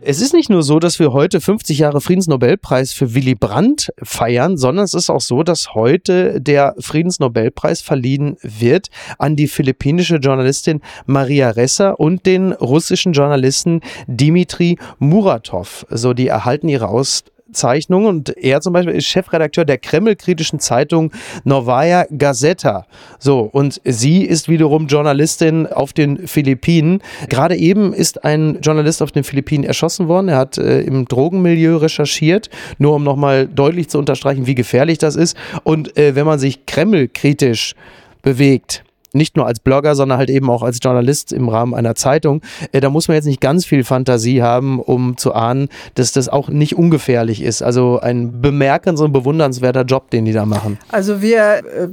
Es 0.01 0.21
ist 0.21 0.33
nicht 0.33 0.51
nur 0.51 0.61
so, 0.61 0.77
dass 0.77 0.99
wir 0.99 1.13
heute 1.13 1.41
50 1.41 1.79
Jahre 1.79 1.99
Friedensnobelpreis 1.99 2.93
für 2.93 3.15
Willy 3.15 3.33
Brandt 3.33 3.91
feiern, 4.03 4.55
sondern 4.55 4.85
es 4.85 4.93
ist 4.93 5.09
auch 5.09 5.21
so, 5.21 5.41
dass 5.41 5.73
heute 5.73 6.39
der 6.39 6.75
Friedensnobelpreis 6.77 7.81
verliehen 7.81 8.37
wird 8.43 8.89
an 9.17 9.35
die 9.35 9.47
philippinische 9.47 10.17
Journalistin 10.17 10.81
Maria 11.07 11.49
Ressa 11.49 11.89
und 11.89 12.27
den 12.27 12.53
russischen 12.53 13.13
Journalisten 13.13 13.81
Dimitri 14.05 14.77
Muratov. 14.99 15.87
So, 15.89 16.13
die 16.13 16.27
erhalten 16.27 16.69
ihre 16.69 16.87
Aus 16.87 17.23
Auszeichnung 17.55 18.05
und 18.05 18.35
er 18.37 18.59
zum 18.59 18.73
Beispiel 18.73 18.93
ist 18.95 19.05
Chefredakteur 19.05 19.63
der 19.63 19.77
Kreml-kritischen 19.77 20.59
Zeitung 20.59 21.11
Novaya 21.45 22.05
Gazeta. 22.15 22.85
So, 23.17 23.39
und 23.39 23.79
sie 23.85 24.23
ist 24.23 24.49
wiederum 24.49 24.87
Journalistin 24.87 25.65
auf 25.65 25.93
den 25.93 26.27
Philippinen. 26.27 27.01
Gerade 27.29 27.55
eben 27.55 27.93
ist 27.93 28.25
ein 28.25 28.59
Journalist 28.61 29.01
auf 29.01 29.13
den 29.13 29.23
Philippinen 29.23 29.63
erschossen 29.63 30.09
worden. 30.09 30.27
Er 30.27 30.37
hat 30.37 30.57
äh, 30.57 30.81
im 30.81 31.05
Drogenmilieu 31.05 31.77
recherchiert, 31.77 32.49
nur 32.77 32.95
um 32.95 33.03
nochmal 33.03 33.47
deutlich 33.47 33.89
zu 33.89 33.99
unterstreichen, 33.99 34.47
wie 34.47 34.55
gefährlich 34.55 34.97
das 34.97 35.15
ist. 35.15 35.37
Und 35.63 35.97
äh, 35.97 36.15
wenn 36.15 36.25
man 36.25 36.39
sich 36.39 36.65
Kreml-kritisch 36.65 37.73
bewegt, 38.21 38.83
nicht 39.15 39.35
nur 39.35 39.47
als 39.47 39.59
Blogger, 39.59 39.95
sondern 39.95 40.17
halt 40.17 40.29
eben 40.29 40.49
auch 40.49 40.63
als 40.63 40.79
Journalist 40.81 41.33
im 41.33 41.49
Rahmen 41.49 41.73
einer 41.73 41.95
Zeitung. 41.95 42.41
Äh, 42.71 42.81
da 42.81 42.89
muss 42.89 43.07
man 43.07 43.15
jetzt 43.15 43.25
nicht 43.25 43.41
ganz 43.41 43.65
viel 43.65 43.83
Fantasie 43.83 44.41
haben, 44.41 44.79
um 44.79 45.17
zu 45.17 45.33
ahnen, 45.33 45.69
dass 45.95 46.11
das 46.11 46.29
auch 46.29 46.49
nicht 46.49 46.77
ungefährlich 46.77 47.41
ist. 47.41 47.61
Also 47.61 47.99
ein 47.99 48.41
bemerkens- 48.41 49.01
und 49.01 49.11
bewundernswerter 49.11 49.83
Job, 49.83 50.09
den 50.11 50.25
die 50.25 50.33
da 50.33 50.45
machen. 50.45 50.77
Also 50.91 51.21
wir 51.21 51.39
äh, 51.39 51.87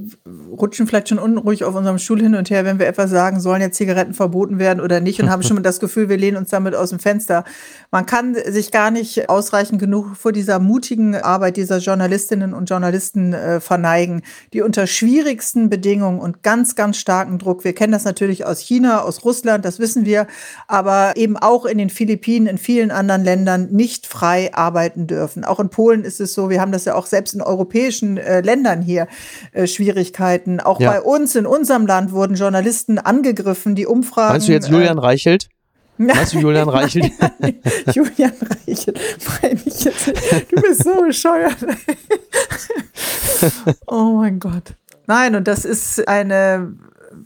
rutschen 0.50 0.87
vielleicht 0.87 1.08
schon 1.08 1.18
unruhig 1.18 1.64
auf 1.64 1.74
unserem 1.74 1.98
Stuhl 1.98 2.20
hin 2.20 2.35
und 2.35 2.50
her, 2.50 2.64
wenn 2.64 2.78
wir 2.78 2.87
etwas 2.87 3.11
sagen, 3.11 3.40
sollen 3.40 3.61
jetzt 3.61 3.76
Zigaretten 3.76 4.14
verboten 4.14 4.58
werden 4.58 4.80
oder 4.80 5.00
nicht 5.00 5.20
und 5.22 5.30
haben 5.30 5.42
schon 5.42 5.62
das 5.62 5.80
Gefühl, 5.80 6.08
wir 6.08 6.16
lehnen 6.16 6.37
uns 6.37 6.50
damit 6.50 6.74
aus 6.74 6.90
dem 6.90 6.98
Fenster. 6.98 7.44
Man 7.90 8.06
kann 8.06 8.35
sich 8.35 8.70
gar 8.70 8.90
nicht 8.90 9.28
ausreichend 9.28 9.78
genug 9.78 10.16
vor 10.16 10.32
dieser 10.32 10.58
mutigen 10.58 11.14
Arbeit 11.14 11.56
dieser 11.56 11.78
Journalistinnen 11.78 12.54
und 12.54 12.68
Journalisten 12.68 13.32
äh, 13.32 13.61
verneigen, 13.61 14.22
die 14.52 14.62
unter 14.62 14.87
schwierigsten 14.87 15.70
Bedingungen 15.70 16.18
und 16.18 16.42
ganz, 16.42 16.74
ganz 16.74 16.96
starken 17.12 17.38
Druck, 17.38 17.62
wir 17.62 17.75
kennen 17.75 17.92
das 17.92 18.05
natürlich 18.05 18.46
aus 18.46 18.59
China, 18.59 19.03
aus 19.03 19.22
Russland, 19.22 19.66
das 19.66 19.79
wissen 19.79 20.07
wir, 20.07 20.27
aber 20.66 21.12
eben 21.16 21.37
auch 21.37 21.66
in 21.66 21.77
den 21.77 21.90
Philippinen, 21.90 22.46
in 22.46 22.57
vielen 22.57 22.90
anderen 22.90 23.22
Ländern 23.22 23.68
nicht 23.70 24.07
frei 24.07 24.55
arbeiten 24.55 25.07
dürfen. 25.07 25.44
Auch 25.44 25.61
in 25.61 25.68
Polen 25.68 26.05
ist 26.05 26.20
es 26.20 26.33
so, 26.33 26.48
wir 26.48 26.59
haben 26.59 26.72
das 26.72 26.87
ja 26.87 26.94
auch 26.94 27.05
selbst 27.05 27.35
in 27.35 27.42
europäischen 27.42 28.16
äh, 28.16 28.40
Ländern 28.40 28.81
hier 28.81 29.09
äh, 29.53 29.66
Schwierigkeiten. 29.66 30.59
Auch 30.59 30.81
ja. 30.81 30.90
bei 30.90 31.03
uns 31.03 31.35
in 31.35 31.44
unserem 31.44 31.87
Land 31.87 32.12
wurden 32.12 32.35
Journalisten 32.35 32.98
angegriffen, 32.98 33.75
die 33.75 33.85
Umfragen. 33.85 34.33
Meinst 34.33 34.48
du 34.48 34.53
jetzt 34.53 34.68
Julian 34.70 34.96
äh, 34.96 35.03
Reichelt? 35.03 35.51
Meinst 35.98 36.33
du 36.33 36.38
Julian 36.38 36.70
Reichelt? 36.70 37.12
Julian 37.92 38.33
Reichelt, 38.66 38.98
meine 39.42 39.61
ich 39.66 39.85
jetzt. 39.85 40.07
Du 40.51 40.62
bist 40.62 40.83
so 40.83 41.03
bescheuert. 41.03 41.59
oh 43.87 44.16
mein 44.16 44.40
Gott. 44.40 44.75
Nein, 45.07 45.35
und 45.35 45.46
das 45.46 45.66
ist 45.66 46.09
eine 46.09 46.75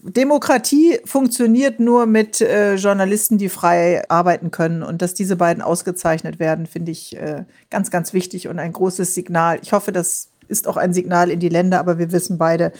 Demokratie 0.03 0.99
funktioniert 1.05 1.81
nur 1.81 2.07
mit 2.07 2.41
äh, 2.41 2.75
Journalisten, 2.75 3.39
die 3.39 3.49
frei 3.49 4.03
arbeiten 4.09 4.51
können. 4.51 4.83
Und 4.83 5.03
dass 5.03 5.15
diese 5.15 5.37
beiden 5.37 5.63
ausgezeichnet 5.63 6.39
werden, 6.39 6.67
finde 6.67 6.93
ich 6.93 7.17
äh, 7.17 7.45
ganz, 7.71 7.91
ganz 7.91 8.13
wichtig 8.13 8.49
und 8.49 8.59
ein 8.59 8.73
großes 8.73 9.15
Signal. 9.15 9.59
Ich 9.63 9.73
hoffe, 9.73 9.93
das 9.93 10.29
ist 10.49 10.69
auch 10.69 10.77
ein 10.77 10.93
Signal 10.93 11.31
in 11.31 11.41
die 11.41 11.49
Länder, 11.49 11.81
aber 11.81 11.99
wir 11.99 12.13
wissen 12.13 12.39
beide, 12.39 12.73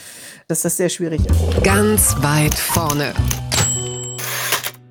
dass 0.49 0.63
das 0.63 0.77
sehr 0.77 0.89
schwierig 0.89 1.21
ist. 1.27 1.65
Ganz 1.65 2.15
weit 2.23 2.55
vorne 2.55 3.13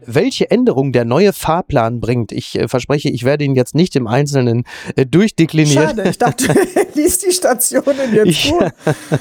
welche 0.08 0.50
Änderung 0.52 0.92
der 0.92 1.06
neue 1.06 1.34
Fahrplan 1.34 2.00
bringt. 2.00 2.32
Ich 2.32 2.58
äh, 2.58 2.68
verspreche, 2.68 3.10
ich 3.10 3.24
werde 3.24 3.44
ihn 3.44 3.56
jetzt 3.56 3.76
nicht 3.76 3.96
im 3.96 4.08
Einzelnen 4.08 4.64
äh, 4.96 5.06
durchdeklinieren. 5.06 5.90
Schade, 5.90 6.10
ich 6.10 6.18
dachte, 6.18 6.46
liest 6.96 7.26
die 7.26 7.32
Stationen 7.32 8.14
jetzt 8.14 8.28
ich, 8.28 8.50
vor. 8.50 8.72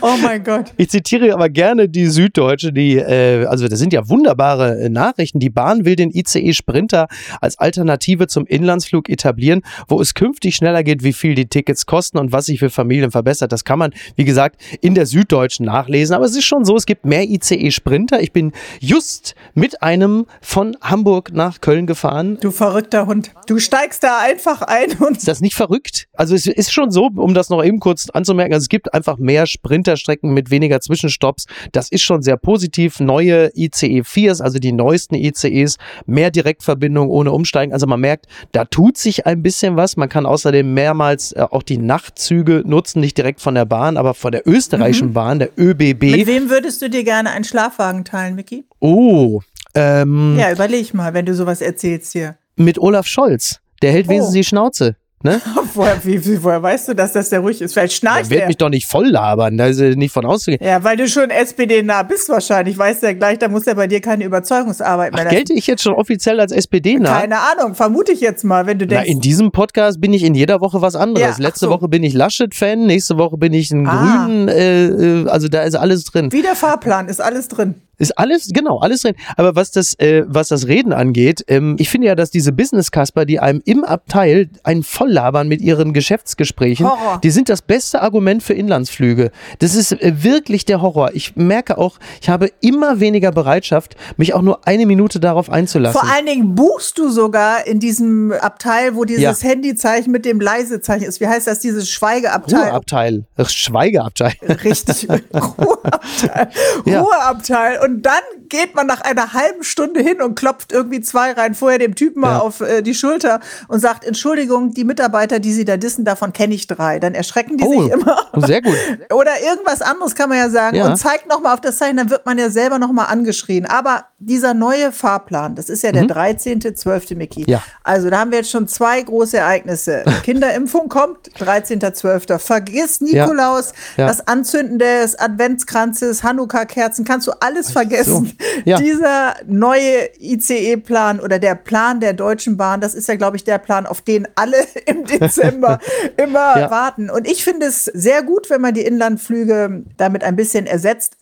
Oh 0.00 0.16
mein 0.22 0.42
Gott. 0.42 0.72
Ich 0.76 0.90
zitiere 0.90 1.34
aber 1.34 1.48
gerne 1.48 1.88
die 1.88 2.06
Süddeutsche, 2.06 2.72
die, 2.72 2.96
äh, 2.96 3.46
also 3.46 3.68
das 3.68 3.78
sind 3.78 3.92
ja 3.92 4.08
wunderbare 4.08 4.80
äh, 4.80 4.88
Nachrichten. 4.88 5.40
Die 5.40 5.50
Bahn 5.50 5.84
will 5.84 5.96
den 5.96 6.10
ICE 6.10 6.52
Sprinter 6.52 7.08
als 7.40 7.58
Alternative 7.58 8.26
zum 8.26 8.46
Inlandsflug 8.46 9.08
etablieren, 9.08 9.62
wo 9.88 10.00
es 10.00 10.14
künftig 10.14 10.56
schneller 10.56 10.82
geht, 10.82 11.02
wie 11.02 11.12
viel 11.12 11.34
die 11.34 11.46
Tickets 11.46 11.86
kosten 11.86 12.18
und 12.18 12.32
was 12.32 12.46
sich 12.46 12.58
für 12.58 12.70
Familien 12.70 13.10
verbessert. 13.10 13.52
Das 13.52 13.64
kann 13.64 13.78
man, 13.78 13.92
wie 14.16 14.24
gesagt, 14.24 14.60
in 14.80 14.94
der 14.94 15.06
Süddeutschen 15.06 15.66
nachlesen. 15.66 16.14
Aber 16.14 16.24
es 16.24 16.36
ist 16.36 16.44
schon 16.44 16.64
so, 16.64 16.76
es 16.76 16.86
gibt 16.86 17.04
mehr 17.04 17.28
ICE 17.28 17.70
Sprinter. 17.70 18.20
Ich 18.20 18.32
bin 18.32 18.52
just 18.80 19.34
mit 19.54 19.82
einem 19.82 20.26
von 20.40 20.73
Hamburg 20.80 21.32
nach 21.32 21.60
Köln 21.60 21.86
gefahren. 21.86 22.38
Du 22.40 22.50
verrückter 22.50 23.06
Hund. 23.06 23.32
Du 23.46 23.58
steigst 23.58 24.02
da 24.02 24.20
einfach 24.20 24.62
ein 24.62 24.92
und. 24.98 25.18
Ist 25.18 25.28
das 25.28 25.40
nicht 25.40 25.54
verrückt? 25.54 26.08
Also 26.14 26.34
es 26.34 26.46
ist 26.46 26.72
schon 26.72 26.90
so, 26.90 27.10
um 27.14 27.34
das 27.34 27.50
noch 27.50 27.62
eben 27.62 27.80
kurz 27.80 28.08
anzumerken, 28.10 28.54
also 28.54 28.64
es 28.64 28.68
gibt 28.68 28.94
einfach 28.94 29.18
mehr 29.18 29.46
Sprinterstrecken 29.46 30.32
mit 30.32 30.50
weniger 30.50 30.80
Zwischenstopps. 30.80 31.46
Das 31.72 31.88
ist 31.90 32.02
schon 32.02 32.22
sehr 32.22 32.36
positiv. 32.36 33.00
Neue 33.00 33.50
ICE 33.54 34.00
4s, 34.00 34.42
also 34.42 34.58
die 34.58 34.72
neuesten 34.72 35.14
ICEs, 35.14 35.78
mehr 36.06 36.30
Direktverbindung 36.30 37.08
ohne 37.08 37.32
Umsteigen. 37.32 37.72
Also 37.72 37.86
man 37.86 38.00
merkt, 38.00 38.26
da 38.52 38.64
tut 38.64 38.96
sich 38.96 39.26
ein 39.26 39.42
bisschen 39.42 39.76
was. 39.76 39.96
Man 39.96 40.08
kann 40.08 40.26
außerdem 40.26 40.74
mehrmals 40.74 41.32
äh, 41.32 41.46
auch 41.50 41.62
die 41.62 41.78
Nachtzüge 41.78 42.62
nutzen, 42.64 43.00
nicht 43.00 43.16
direkt 43.18 43.40
von 43.40 43.54
der 43.54 43.64
Bahn, 43.64 43.96
aber 43.96 44.14
von 44.14 44.32
der 44.32 44.46
österreichischen 44.46 45.08
mhm. 45.08 45.14
Bahn, 45.14 45.38
der 45.38 45.50
ÖBB. 45.58 46.02
Mit 46.02 46.26
wem 46.26 46.50
würdest 46.50 46.82
du 46.82 46.90
dir 46.90 47.04
gerne 47.04 47.30
einen 47.30 47.44
Schlafwagen 47.44 48.04
teilen, 48.04 48.34
Micky? 48.34 48.64
Oh, 48.80 49.40
ähm, 49.74 50.36
ja, 50.38 50.52
überleg 50.52 50.94
mal, 50.94 51.14
wenn 51.14 51.26
du 51.26 51.34
sowas 51.34 51.60
erzählst 51.60 52.12
hier. 52.12 52.36
Mit 52.56 52.78
Olaf 52.78 53.06
Scholz. 53.06 53.60
Der 53.82 53.92
hält 53.92 54.06
oh. 54.06 54.10
wenigstens 54.10 54.34
die 54.34 54.44
Schnauze. 54.44 54.96
Ne? 55.24 55.40
woher, 55.74 56.04
wie, 56.04 56.42
woher 56.42 56.62
weißt 56.62 56.88
du, 56.88 56.94
dass 56.94 57.14
das 57.14 57.30
der 57.30 57.40
ruhig 57.40 57.62
ist? 57.62 57.72
Vielleicht 57.72 57.94
schnarcht 57.94 58.24
er. 58.24 58.30
wird 58.30 58.46
mich 58.46 58.58
doch 58.58 58.68
nicht 58.68 58.86
voll 58.86 59.08
labern, 59.08 59.56
da 59.56 59.68
ist 59.68 59.80
nicht 59.80 60.12
von 60.12 60.26
auszugehen. 60.26 60.62
Ja, 60.62 60.84
weil 60.84 60.98
du 60.98 61.08
schon 61.08 61.30
SPD-nah 61.30 62.02
bist 62.02 62.28
wahrscheinlich. 62.28 62.76
Weißt 62.76 63.02
du 63.02 63.06
ja 63.06 63.14
gleich, 63.14 63.38
da 63.38 63.48
muss 63.48 63.66
er 63.66 63.74
bei 63.74 63.86
dir 63.86 64.02
keine 64.02 64.24
Überzeugungsarbeit 64.24 65.14
mehr. 65.14 65.24
Ach, 65.26 65.30
gelte 65.30 65.54
ich 65.54 65.66
jetzt 65.66 65.82
schon 65.82 65.94
offiziell 65.94 66.40
als 66.40 66.52
SPD-nah? 66.52 67.20
Keine 67.20 67.38
Ahnung, 67.38 67.74
vermute 67.74 68.12
ich 68.12 68.20
jetzt 68.20 68.44
mal, 68.44 68.66
wenn 68.66 68.78
du 68.78 68.86
denkst. 68.86 69.06
Na, 69.06 69.10
in 69.10 69.20
diesem 69.20 69.50
Podcast 69.50 69.98
bin 69.98 70.12
ich 70.12 70.24
in 70.24 70.34
jeder 70.34 70.60
Woche 70.60 70.82
was 70.82 70.94
anderes. 70.94 71.38
Ja, 71.38 71.42
Letzte 71.42 71.66
so. 71.66 71.70
Woche 71.70 71.88
bin 71.88 72.02
ich 72.02 72.12
Laschet-Fan, 72.12 72.84
nächste 72.84 73.16
Woche 73.16 73.38
bin 73.38 73.54
ich 73.54 73.70
ein 73.70 73.86
ah. 73.86 74.26
Grünen, 74.26 74.48
äh, 74.48 74.88
äh, 74.88 75.28
also 75.28 75.48
da 75.48 75.62
ist 75.62 75.74
alles 75.74 76.04
drin. 76.04 76.32
Wie 76.32 76.42
der 76.42 76.54
Fahrplan, 76.54 77.08
ist 77.08 77.22
alles 77.22 77.48
drin. 77.48 77.76
Ist 77.96 78.18
alles, 78.18 78.48
genau, 78.52 78.78
alles 78.80 79.02
drin. 79.02 79.14
Aber 79.36 79.54
was 79.54 79.70
das, 79.70 79.94
äh, 79.98 80.24
was 80.26 80.48
das 80.48 80.66
Reden 80.66 80.92
angeht, 80.92 81.44
ähm, 81.46 81.76
ich 81.78 81.88
finde 81.88 82.08
ja, 82.08 82.14
dass 82.14 82.30
diese 82.30 82.52
Business-Kasper, 82.52 83.24
die 83.24 83.38
einem 83.38 83.62
im 83.64 83.84
Abteil 83.84 84.50
einen 84.64 84.82
volllabern 85.14 85.48
mit 85.48 85.60
ihren 85.60 85.92
Geschäftsgesprächen, 85.92 86.86
Horror. 86.86 87.20
die 87.22 87.30
sind 87.30 87.48
das 87.48 87.62
beste 87.62 88.02
Argument 88.02 88.42
für 88.42 88.54
Inlandsflüge. 88.54 89.30
Das 89.60 89.74
ist 89.74 89.92
äh, 89.92 90.22
wirklich 90.22 90.64
der 90.64 90.82
Horror. 90.82 91.10
Ich 91.14 91.36
merke 91.36 91.78
auch, 91.78 91.98
ich 92.20 92.28
habe 92.28 92.50
immer 92.60 93.00
weniger 93.00 93.30
Bereitschaft, 93.30 93.96
mich 94.16 94.34
auch 94.34 94.42
nur 94.42 94.66
eine 94.66 94.86
Minute 94.86 95.20
darauf 95.20 95.50
einzulassen. 95.50 96.00
Vor 96.00 96.10
allen 96.10 96.26
Dingen 96.26 96.54
buchst 96.54 96.98
du 96.98 97.10
sogar 97.10 97.66
in 97.66 97.78
diesem 97.78 98.32
Abteil, 98.32 98.96
wo 98.96 99.04
dieses 99.04 99.42
ja. 99.42 99.48
Handyzeichen 99.48 100.10
mit 100.10 100.24
dem 100.24 100.40
Leisezeichen 100.40 101.04
ist. 101.04 101.20
Wie 101.20 101.28
heißt 101.28 101.46
das? 101.46 101.60
Dieses 101.60 101.88
Schweigeabteil. 101.90 102.68
Ruheabteil. 102.68 103.24
Schweigeabteil. 103.46 104.32
Richtig. 104.64 105.08
Ruheabteil. 105.08 106.48
Ja. 106.84 107.00
Ruheabteil 107.00 107.78
und 107.84 108.02
dann 108.02 108.22
geht 108.48 108.74
man 108.74 108.86
nach 108.86 109.00
einer 109.00 109.32
halben 109.32 109.62
Stunde 109.64 110.00
hin 110.00 110.20
und 110.20 110.34
klopft 110.34 110.72
irgendwie 110.72 111.00
zwei 111.00 111.32
rein 111.32 111.54
vorher 111.54 111.78
dem 111.78 111.94
Typen 111.94 112.20
mal 112.20 112.38
auf 112.38 112.60
äh, 112.60 112.82
die 112.82 112.94
Schulter 112.94 113.40
und 113.68 113.80
sagt, 113.80 114.04
Entschuldigung, 114.04 114.74
die 114.74 114.84
Mitarbeiter, 114.84 115.03
die 115.40 115.52
Sie 115.52 115.64
da 115.64 115.76
dissen, 115.76 116.04
davon 116.04 116.32
kenne 116.32 116.54
ich 116.54 116.66
drei. 116.66 116.98
Dann 116.98 117.14
erschrecken 117.14 117.56
die 117.56 117.64
oh, 117.64 117.82
sich 117.82 117.92
immer. 117.92 118.26
Sehr 118.46 118.62
gut. 118.62 118.76
Oder 119.12 119.40
irgendwas 119.42 119.82
anderes 119.82 120.14
kann 120.14 120.28
man 120.28 120.38
ja 120.38 120.48
sagen 120.50 120.76
ja. 120.76 120.86
und 120.86 120.96
zeigt 120.96 121.28
nochmal 121.28 121.54
auf 121.54 121.60
das 121.60 121.78
Zeichen, 121.78 121.96
dann 121.96 122.10
wird 122.10 122.26
man 122.26 122.38
ja 122.38 122.50
selber 122.50 122.78
nochmal 122.78 123.06
angeschrien. 123.06 123.66
Aber 123.66 124.06
dieser 124.18 124.54
neue 124.54 124.92
Fahrplan, 124.92 125.54
das 125.54 125.68
ist 125.68 125.82
ja 125.82 125.92
der 125.92 126.04
mhm. 126.04 126.10
13.12. 126.10 127.16
Mickey. 127.16 127.44
Ja. 127.46 127.62
Also 127.82 128.10
da 128.10 128.20
haben 128.20 128.30
wir 128.30 128.38
jetzt 128.38 128.50
schon 128.50 128.68
zwei 128.68 129.00
große 129.02 129.36
Ereignisse. 129.36 130.04
Kinderimpfung 130.22 130.88
kommt, 130.88 131.30
13.12. 131.38 132.38
Vergiss 132.38 133.00
Nikolaus, 133.00 133.72
ja. 133.96 134.04
Ja. 134.04 134.06
das 134.08 134.26
Anzünden 134.26 134.78
des 134.78 135.18
Adventskranzes, 135.18 136.22
Hanukkah-Kerzen, 136.22 137.04
kannst 137.04 137.26
du 137.26 137.32
alles 137.40 137.70
vergessen. 137.70 138.26
So. 138.38 138.44
Ja. 138.64 138.78
Dieser 138.78 139.34
neue 139.46 140.08
ICE-Plan 140.18 141.20
oder 141.20 141.38
der 141.38 141.54
Plan 141.54 142.00
der 142.00 142.12
Deutschen 142.12 142.56
Bahn, 142.56 142.80
das 142.80 142.94
ist 142.94 143.08
ja, 143.08 143.16
glaube 143.16 143.36
ich, 143.36 143.44
der 143.44 143.58
Plan, 143.58 143.86
auf 143.86 144.00
den 144.00 144.26
alle 144.34 144.56
im 144.86 145.04
Dezember 145.04 145.78
immer 146.16 146.56
ja. 146.58 146.70
warten. 146.70 147.10
Und 147.10 147.26
ich 147.28 147.44
finde 147.44 147.66
es 147.66 147.84
sehr 147.84 148.22
gut, 148.22 148.50
wenn 148.50 148.60
man 148.60 148.74
die 148.74 148.84
Inlandflüge 148.84 149.84
damit 149.96 150.24
ein 150.24 150.36
bisschen 150.36 150.66
ersetzt. 150.66 151.16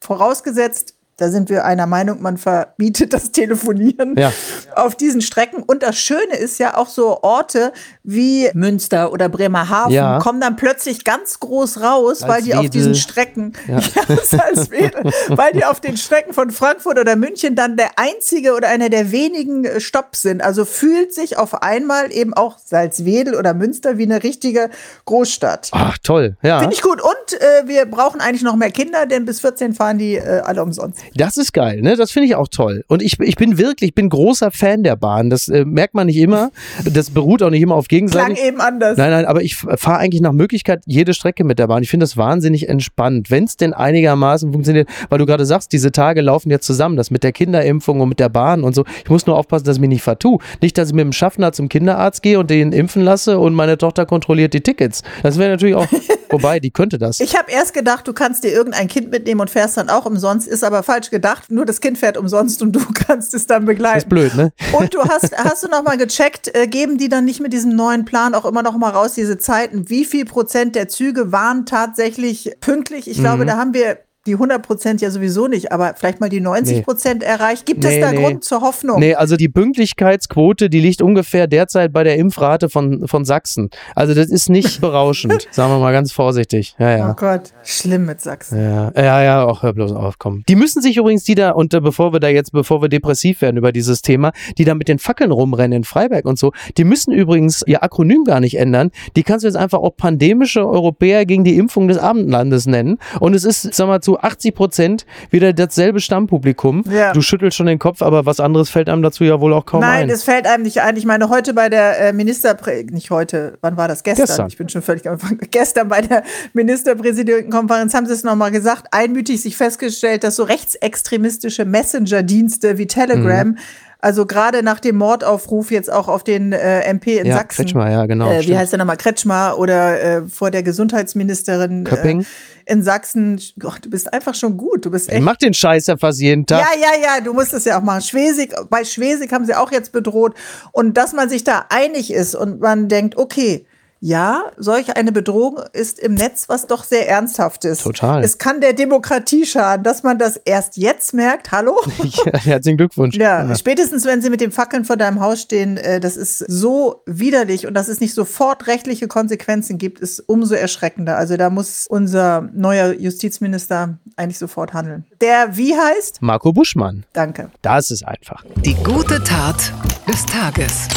Vorausgesetzt, 0.00 0.94
da 1.18 1.30
sind 1.30 1.50
wir 1.50 1.64
einer 1.64 1.86
Meinung, 1.86 2.22
man 2.22 2.38
verbietet 2.38 3.12
das 3.12 3.32
Telefonieren 3.32 4.16
ja. 4.16 4.32
auf 4.76 4.94
diesen 4.94 5.20
Strecken. 5.20 5.64
Und 5.64 5.82
das 5.82 5.98
Schöne 5.98 6.36
ist 6.36 6.60
ja 6.60 6.76
auch 6.76 6.88
so 6.88 7.22
Orte 7.22 7.72
wie 8.04 8.48
Münster 8.54 9.12
oder 9.12 9.28
Bremerhaven 9.28 9.92
ja. 9.92 10.20
kommen 10.20 10.40
dann 10.40 10.54
plötzlich 10.54 11.04
ganz 11.04 11.40
groß 11.40 11.80
raus, 11.80 12.22
weil 12.24 12.42
die 12.42 12.54
auf 12.54 12.70
diesen 12.70 12.94
Strecken, 12.94 13.52
ja. 13.66 13.80
Salzwedel, 14.24 15.12
weil 15.28 15.52
die 15.52 15.64
auf 15.64 15.80
den 15.80 15.96
Strecken 15.96 16.32
von 16.32 16.52
Frankfurt 16.52 17.00
oder 17.00 17.16
München 17.16 17.56
dann 17.56 17.76
der 17.76 17.90
einzige 17.96 18.54
oder 18.54 18.68
einer 18.68 18.88
der 18.88 19.10
wenigen 19.10 19.64
äh, 19.64 19.80
Stopps 19.80 20.22
sind. 20.22 20.40
Also 20.40 20.64
fühlt 20.64 21.12
sich 21.12 21.36
auf 21.36 21.62
einmal 21.62 22.12
eben 22.12 22.32
auch 22.32 22.58
Salzwedel 22.64 23.34
oder 23.34 23.54
Münster 23.54 23.98
wie 23.98 24.04
eine 24.04 24.22
richtige 24.22 24.70
Großstadt. 25.04 25.70
Ach, 25.72 25.98
toll. 25.98 26.36
Ja. 26.42 26.60
Finde 26.60 26.76
ich 26.76 26.82
gut. 26.82 27.02
Und 27.02 27.40
äh, 27.40 27.66
wir 27.66 27.86
brauchen 27.86 28.20
eigentlich 28.20 28.42
noch 28.42 28.54
mehr 28.54 28.70
Kinder, 28.70 29.04
denn 29.06 29.24
bis 29.24 29.40
14 29.40 29.74
fahren 29.74 29.98
die 29.98 30.14
äh, 30.14 30.42
alle 30.44 30.62
umsonst. 30.62 31.07
Das 31.14 31.36
ist 31.36 31.52
geil, 31.52 31.80
ne? 31.82 31.96
Das 31.96 32.10
finde 32.10 32.26
ich 32.26 32.34
auch 32.34 32.48
toll. 32.48 32.84
Und 32.88 33.02
ich, 33.02 33.18
ich 33.20 33.36
bin 33.36 33.58
wirklich, 33.58 33.90
ich 33.90 33.94
bin 33.94 34.08
großer 34.08 34.50
Fan 34.50 34.82
der 34.82 34.96
Bahn. 34.96 35.30
Das 35.30 35.48
äh, 35.48 35.64
merkt 35.64 35.94
man 35.94 36.06
nicht 36.06 36.16
immer. 36.16 36.50
Das 36.84 37.10
beruht 37.10 37.42
auch 37.42 37.50
nicht 37.50 37.62
immer 37.62 37.74
auf 37.74 37.88
Gegenseitig. 37.88 38.38
Klang 38.38 38.48
eben 38.48 38.60
anders. 38.60 38.96
Nein, 38.96 39.10
nein, 39.10 39.26
aber 39.26 39.42
ich 39.42 39.56
fahre 39.56 39.98
eigentlich 39.98 40.20
nach 40.20 40.32
Möglichkeit 40.32 40.82
jede 40.86 41.14
Strecke 41.14 41.44
mit 41.44 41.58
der 41.58 41.66
Bahn. 41.66 41.82
Ich 41.82 41.90
finde 41.90 42.04
das 42.04 42.16
wahnsinnig 42.16 42.68
entspannt, 42.68 43.30
wenn 43.30 43.44
es 43.44 43.56
denn 43.56 43.72
einigermaßen 43.72 44.52
funktioniert. 44.52 44.88
Weil 45.08 45.18
du 45.18 45.26
gerade 45.26 45.46
sagst, 45.46 45.72
diese 45.72 45.92
Tage 45.92 46.20
laufen 46.20 46.50
ja 46.50 46.60
zusammen. 46.60 46.96
Das 46.96 47.10
mit 47.10 47.22
der 47.22 47.32
Kinderimpfung 47.32 48.00
und 48.00 48.08
mit 48.08 48.20
der 48.20 48.28
Bahn 48.28 48.64
und 48.64 48.74
so. 48.74 48.84
Ich 49.04 49.10
muss 49.10 49.26
nur 49.26 49.36
aufpassen, 49.36 49.64
dass 49.64 49.76
ich 49.76 49.80
mich 49.80 49.90
nicht 49.90 50.02
vertue. 50.02 50.38
Nicht, 50.60 50.78
dass 50.78 50.88
ich 50.88 50.94
mit 50.94 51.04
dem 51.04 51.12
Schaffner 51.12 51.52
zum 51.52 51.68
Kinderarzt 51.68 52.22
gehe 52.22 52.38
und 52.38 52.50
den 52.50 52.72
impfen 52.72 53.02
lasse 53.02 53.38
und 53.38 53.54
meine 53.54 53.78
Tochter 53.78 54.06
kontrolliert 54.06 54.54
die 54.54 54.60
Tickets. 54.60 55.02
Das 55.22 55.38
wäre 55.38 55.50
natürlich 55.50 55.74
auch 55.74 55.86
Wobei, 56.30 56.60
die 56.60 56.70
könnte 56.70 56.98
das. 56.98 57.20
Ich 57.20 57.36
habe 57.36 57.50
erst 57.50 57.74
gedacht, 57.74 58.06
du 58.06 58.12
kannst 58.12 58.44
dir 58.44 58.50
irgendein 58.50 58.88
Kind 58.88 59.10
mitnehmen 59.10 59.40
und 59.40 59.50
fährst 59.50 59.76
dann 59.76 59.88
auch 59.88 60.06
umsonst, 60.06 60.46
ist 60.46 60.64
aber 60.64 60.82
falsch 60.82 60.97
gedacht. 61.10 61.50
Nur 61.50 61.64
das 61.64 61.80
Kind 61.80 61.98
fährt 61.98 62.16
umsonst 62.16 62.62
und 62.62 62.72
du 62.72 62.80
kannst 62.94 63.34
es 63.34 63.46
dann 63.46 63.64
begleiten. 63.64 63.94
Das 63.96 64.04
ist 64.04 64.08
blöd, 64.08 64.34
ne? 64.36 64.52
Und 64.78 64.94
du 64.94 65.00
hast, 65.02 65.36
hast 65.36 65.62
du 65.64 65.68
noch 65.68 65.82
mal 65.82 65.96
gecheckt, 65.96 66.54
äh, 66.54 66.66
geben 66.66 66.98
die 66.98 67.08
dann 67.08 67.24
nicht 67.24 67.40
mit 67.40 67.52
diesem 67.52 67.74
neuen 67.74 68.04
Plan 68.04 68.34
auch 68.34 68.44
immer 68.44 68.62
noch 68.62 68.76
mal 68.76 68.90
raus, 68.90 69.12
diese 69.14 69.38
Zeiten? 69.38 69.88
Wie 69.88 70.04
viel 70.04 70.24
Prozent 70.24 70.74
der 70.74 70.88
Züge 70.88 71.32
waren 71.32 71.64
tatsächlich 71.66 72.52
pünktlich? 72.60 73.08
Ich 73.08 73.18
glaube, 73.18 73.44
Mhm. 73.44 73.48
da 73.48 73.56
haben 73.56 73.74
wir 73.74 73.98
die 74.28 74.34
100 74.34 74.62
Prozent 74.62 75.00
ja 75.00 75.10
sowieso 75.10 75.48
nicht, 75.48 75.72
aber 75.72 75.94
vielleicht 75.96 76.20
mal 76.20 76.28
die 76.28 76.40
90 76.40 76.84
Prozent 76.84 77.22
erreicht. 77.22 77.66
Gibt 77.66 77.82
Nee, 77.82 77.96
es 77.98 78.00
da 78.00 78.12
nee. 78.12 78.22
Grund 78.22 78.44
zur 78.44 78.60
Hoffnung? 78.60 79.00
Nee, 79.00 79.14
also 79.14 79.36
die 79.36 79.48
Pünktlichkeitsquote, 79.48 80.68
die 80.70 80.80
liegt 80.80 81.02
ungefähr 81.02 81.46
derzeit 81.46 81.92
bei 81.92 82.04
der 82.04 82.16
Impfrate 82.16 82.68
von, 82.68 83.08
von 83.08 83.24
Sachsen. 83.24 83.70
Also 83.94 84.14
das 84.14 84.28
ist 84.28 84.48
nicht 84.50 84.80
berauschend, 84.82 85.48
sagen 85.50 85.72
wir 85.72 85.78
mal 85.78 85.92
ganz 85.92 86.12
vorsichtig. 86.12 86.74
Ja, 86.78 86.88
Oh 86.88 86.98
ja. 86.98 87.12
Gott, 87.12 87.52
schlimm 87.64 88.06
mit 88.06 88.20
Sachsen. 88.20 88.58
Ja, 88.62 88.92
ja, 88.96 89.22
ja, 89.22 89.44
auch 89.44 89.62
hör 89.62 89.72
bloß 89.72 89.92
auf, 89.92 90.18
komm. 90.18 90.42
Die 90.48 90.56
müssen 90.56 90.82
sich 90.82 90.96
übrigens, 90.96 91.24
die 91.24 91.34
da, 91.34 91.50
und 91.50 91.72
äh, 91.74 91.80
bevor 91.80 92.12
wir 92.12 92.20
da 92.20 92.28
jetzt, 92.28 92.52
bevor 92.52 92.82
wir 92.82 92.88
depressiv 92.88 93.40
werden 93.40 93.56
über 93.56 93.72
dieses 93.72 94.02
Thema, 94.02 94.32
die 94.58 94.64
da 94.64 94.74
mit 94.74 94.88
den 94.88 94.98
Fackeln 94.98 95.30
rumrennen 95.32 95.78
in 95.78 95.84
Freiberg 95.84 96.24
und 96.26 96.38
so, 96.38 96.52
die 96.76 96.84
müssen 96.84 97.12
übrigens 97.12 97.62
ihr 97.66 97.82
Akronym 97.82 98.24
gar 98.24 98.40
nicht 98.40 98.58
ändern. 98.58 98.90
Die 99.16 99.22
kannst 99.22 99.44
du 99.44 99.48
jetzt 99.48 99.56
einfach 99.56 99.78
auch 99.78 99.96
pandemische 99.96 100.66
Europäer 100.66 101.24
gegen 101.26 101.44
die 101.44 101.56
Impfung 101.56 101.88
des 101.88 101.98
Abendlandes 101.98 102.66
nennen. 102.66 102.98
Und 103.20 103.34
es 103.34 103.44
ist, 103.44 103.74
sag 103.74 103.86
mal, 103.86 104.00
zu 104.00 104.17
80 104.22 104.54
Prozent 104.54 105.06
wieder 105.30 105.52
dasselbe 105.52 106.00
Stammpublikum. 106.00 106.84
Ja. 106.90 107.12
Du 107.12 107.20
schüttelst 107.22 107.56
schon 107.56 107.66
den 107.66 107.78
Kopf, 107.78 108.02
aber 108.02 108.26
was 108.26 108.40
anderes 108.40 108.70
fällt 108.70 108.88
einem 108.88 109.02
dazu 109.02 109.24
ja 109.24 109.40
wohl 109.40 109.52
auch 109.52 109.66
kaum 109.66 109.80
Nein, 109.80 110.02
ein. 110.04 110.08
das 110.08 110.24
fällt 110.24 110.46
einem 110.46 110.62
nicht 110.64 110.80
ein. 110.80 110.96
Ich 110.96 111.04
meine, 111.04 111.28
heute 111.28 111.54
bei 111.54 111.68
der 111.68 111.98
äh, 112.00 112.12
Ministerprä... 112.12 112.84
Nicht 112.90 113.10
heute, 113.10 113.58
wann 113.60 113.76
war 113.76 113.88
das? 113.88 114.02
Gestern. 114.02 114.26
Gestern. 114.26 114.46
Ich 114.48 114.56
bin 114.56 114.68
schon 114.68 114.82
völlig 114.82 115.06
am 115.06 115.14
Anfang. 115.14 115.38
Gestern 115.50 115.88
bei 115.88 116.00
der 116.00 116.22
Ministerpräsidentenkonferenz 116.52 117.94
haben 117.94 118.06
sie 118.06 118.12
es 118.12 118.24
nochmal 118.24 118.50
gesagt, 118.50 118.88
einmütig 118.92 119.40
sich 119.42 119.56
festgestellt, 119.56 120.24
dass 120.24 120.36
so 120.36 120.44
rechtsextremistische 120.44 121.64
Messenger-Dienste 121.64 122.78
wie 122.78 122.86
Telegram, 122.86 123.48
Mhm. 123.48 123.58
Also 124.00 124.26
gerade 124.26 124.62
nach 124.62 124.80
dem 124.80 124.96
Mordaufruf 124.96 125.70
jetzt 125.70 125.92
auch 125.92 126.08
auf 126.08 126.22
den 126.22 126.52
äh, 126.52 126.82
MP 126.82 127.18
in 127.18 127.26
ja, 127.26 127.36
Sachsen, 127.36 127.64
Kretschmer, 127.64 127.90
ja, 127.90 128.06
genau. 128.06 128.30
äh, 128.30 128.46
wie 128.46 128.56
heißt 128.56 128.72
der 128.72 128.78
nochmal, 128.78 128.96
Kretschmer 128.96 129.58
oder 129.58 130.00
äh, 130.00 130.22
vor 130.28 130.50
der 130.50 130.62
Gesundheitsministerin 130.62 131.84
Köpping? 131.84 132.20
Äh, 132.20 132.24
in 132.68 132.82
Sachsen. 132.82 133.40
Gott, 133.58 133.80
du 133.82 133.90
bist 133.90 134.12
einfach 134.12 134.34
schon 134.34 134.56
gut. 134.56 134.84
Du 134.84 134.90
bist 134.90 135.08
Ich 135.08 135.14
echt 135.14 135.24
mach 135.24 135.36
den 135.36 135.54
Scheiß 135.54 135.86
ja 135.86 135.96
fast 135.96 136.20
jeden 136.20 136.46
Tag. 136.46 136.60
ja, 136.60 136.80
ja, 136.80 137.02
ja, 137.02 137.20
du 137.22 137.32
musst 137.32 137.54
es 137.54 137.64
ja 137.64 137.78
auch 137.78 137.82
machen. 137.82 138.02
Schwesig, 138.02 138.54
bei 138.70 138.84
Schwesig 138.84 139.32
haben 139.32 139.46
sie 139.46 139.54
auch 139.54 139.72
jetzt 139.72 139.90
bedroht. 139.90 140.34
Und 140.72 140.96
dass 140.96 141.12
man 141.12 141.28
sich 141.28 141.44
da 141.44 141.66
einig 141.70 142.12
ist 142.12 142.34
und 142.34 142.60
man 142.60 142.88
denkt, 142.88 143.16
okay, 143.16 143.66
ja, 144.00 144.44
solch 144.56 144.96
eine 144.96 145.12
Bedrohung 145.12 145.60
ist 145.72 145.98
im 145.98 146.14
Netz 146.14 146.48
was 146.48 146.66
doch 146.66 146.84
sehr 146.84 147.08
Ernsthaftes. 147.08 147.82
Total. 147.82 148.22
Es 148.22 148.38
kann 148.38 148.60
der 148.60 148.72
Demokratie 148.72 149.44
schaden, 149.44 149.82
dass 149.82 150.02
man 150.02 150.18
das 150.18 150.36
erst 150.36 150.76
jetzt 150.76 151.14
merkt. 151.14 151.52
Hallo? 151.52 151.76
Ja, 152.08 152.38
herzlichen 152.38 152.78
Glückwunsch. 152.78 153.16
Ja, 153.16 153.54
spätestens 153.54 154.04
wenn 154.04 154.22
sie 154.22 154.30
mit 154.30 154.40
den 154.40 154.50
Fackeln 154.50 154.84
vor 154.84 154.96
deinem 154.96 155.20
Haus 155.20 155.42
stehen, 155.42 155.76
äh, 155.76 156.00
das 156.00 156.16
ist 156.16 156.38
so 156.38 157.02
widerlich 157.06 157.66
und 157.66 157.74
dass 157.74 157.88
es 157.88 158.00
nicht 158.00 158.14
sofort 158.14 158.66
rechtliche 158.66 159.08
Konsequenzen 159.08 159.78
gibt, 159.78 160.00
ist 160.00 160.20
umso 160.20 160.54
erschreckender. 160.54 161.16
Also 161.16 161.36
da 161.36 161.50
muss 161.50 161.86
unser 161.88 162.48
neuer 162.54 162.92
Justizminister 162.92 163.98
eigentlich 164.16 164.38
sofort 164.38 164.72
handeln. 164.72 165.04
Der 165.20 165.56
wie 165.56 165.74
heißt? 165.74 166.22
Marco 166.22 166.52
Buschmann. 166.52 167.04
Danke. 167.12 167.50
Das 167.62 167.90
ist 167.90 168.06
einfach. 168.06 168.44
Die 168.64 168.74
gute 168.74 169.22
Tat 169.22 169.72
des 170.08 170.24
Tages. 170.26 170.88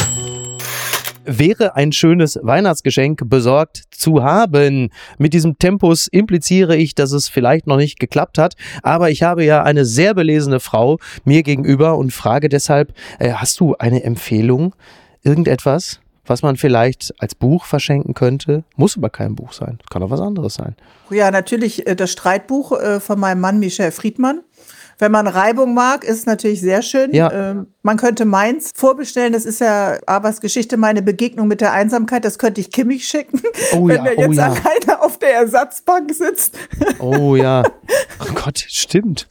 Wäre 1.26 1.76
ein 1.76 1.92
schönes 1.92 2.40
Weihnachtsgeschenk 2.42 3.30
besorgt 3.30 3.84
zu 3.92 4.24
haben. 4.24 4.90
Mit 5.18 5.34
diesem 5.34 5.58
Tempus 5.60 6.08
impliziere 6.08 6.76
ich, 6.76 6.96
dass 6.96 7.12
es 7.12 7.28
vielleicht 7.28 7.68
noch 7.68 7.78
nicht 7.78 8.00
geklappt 8.00 8.38
hat, 8.38 8.56
aber 8.84 9.10
ich 9.10 9.24
habe 9.24 9.44
ja 9.44 9.64
eine 9.64 9.86
sehr 9.86 10.14
belesene 10.14 10.60
Frau 10.60 11.00
mir 11.24 11.44
gegenüber 11.44 11.98
und 11.98 12.12
frage 12.12 12.50
deshalb, 12.50 12.94
äh, 13.20 13.34
hast 13.34 13.60
du 13.60 13.76
eine 13.78 14.04
Empfehlung, 14.04 14.76
irgendetwas, 15.24 16.00
was 16.26 16.42
man 16.42 16.56
vielleicht 16.56 17.14
als 17.20 17.36
Buch 17.36 17.66
verschenken 17.66 18.14
könnte? 18.14 18.64
Muss 18.76 18.98
aber 18.98 19.10
kein 19.10 19.36
Buch 19.36 19.54
sein, 19.54 19.80
kann 19.90 20.04
auch 20.04 20.10
was 20.10 20.22
anderes 20.22 20.56
sein. 20.56 20.76
Ja, 21.10 21.32
natürlich 21.32 21.88
äh, 21.88 21.96
das 21.96 22.12
Streitbuch 22.12 22.80
äh, 22.80 23.00
von 23.00 23.20
meinem 23.20 23.42
Mann 23.42 23.60
Michel 23.60 23.92
Friedmann. 23.92 24.42
Wenn 25.02 25.12
man 25.12 25.26
Reibung 25.26 25.74
mag, 25.74 26.04
ist 26.04 26.28
natürlich 26.28 26.62
sehr 26.62 26.84
schön. 26.84 27.12
Ja. 27.12 27.32
Ähm, 27.32 27.68
man 27.84 27.98
könnte 27.98 28.26
meins 28.26 28.72
vorbestellen. 28.76 29.34
Das 29.34 29.46
ist 29.46 29.60
ja 29.60 29.98
Abers 30.06 30.42
Geschichte, 30.42 30.78
meine 30.78 31.02
Begegnung 31.02 31.48
mit 31.48 31.62
der 31.62 31.74
Einsamkeit. 31.74 32.26
Das 32.26 32.38
könnte 32.38 32.62
ich 32.62 32.72
Kimmich 32.72 33.08
schicken, 33.08 33.42
Oh 33.74 33.88
wenn 33.88 34.06
ja, 34.06 34.12
er 34.12 34.18
oh 34.18 34.22
jetzt 34.22 34.38
ja. 34.38 34.46
alleine 34.48 35.02
auf 35.02 35.18
der 35.18 35.34
Ersatzbank 35.34 36.14
sitzt. 36.14 36.58
Oh 37.00 37.36
ja. 37.36 37.64
Oh 38.20 38.34
Gott, 38.34 38.64
stimmt. 38.70 39.28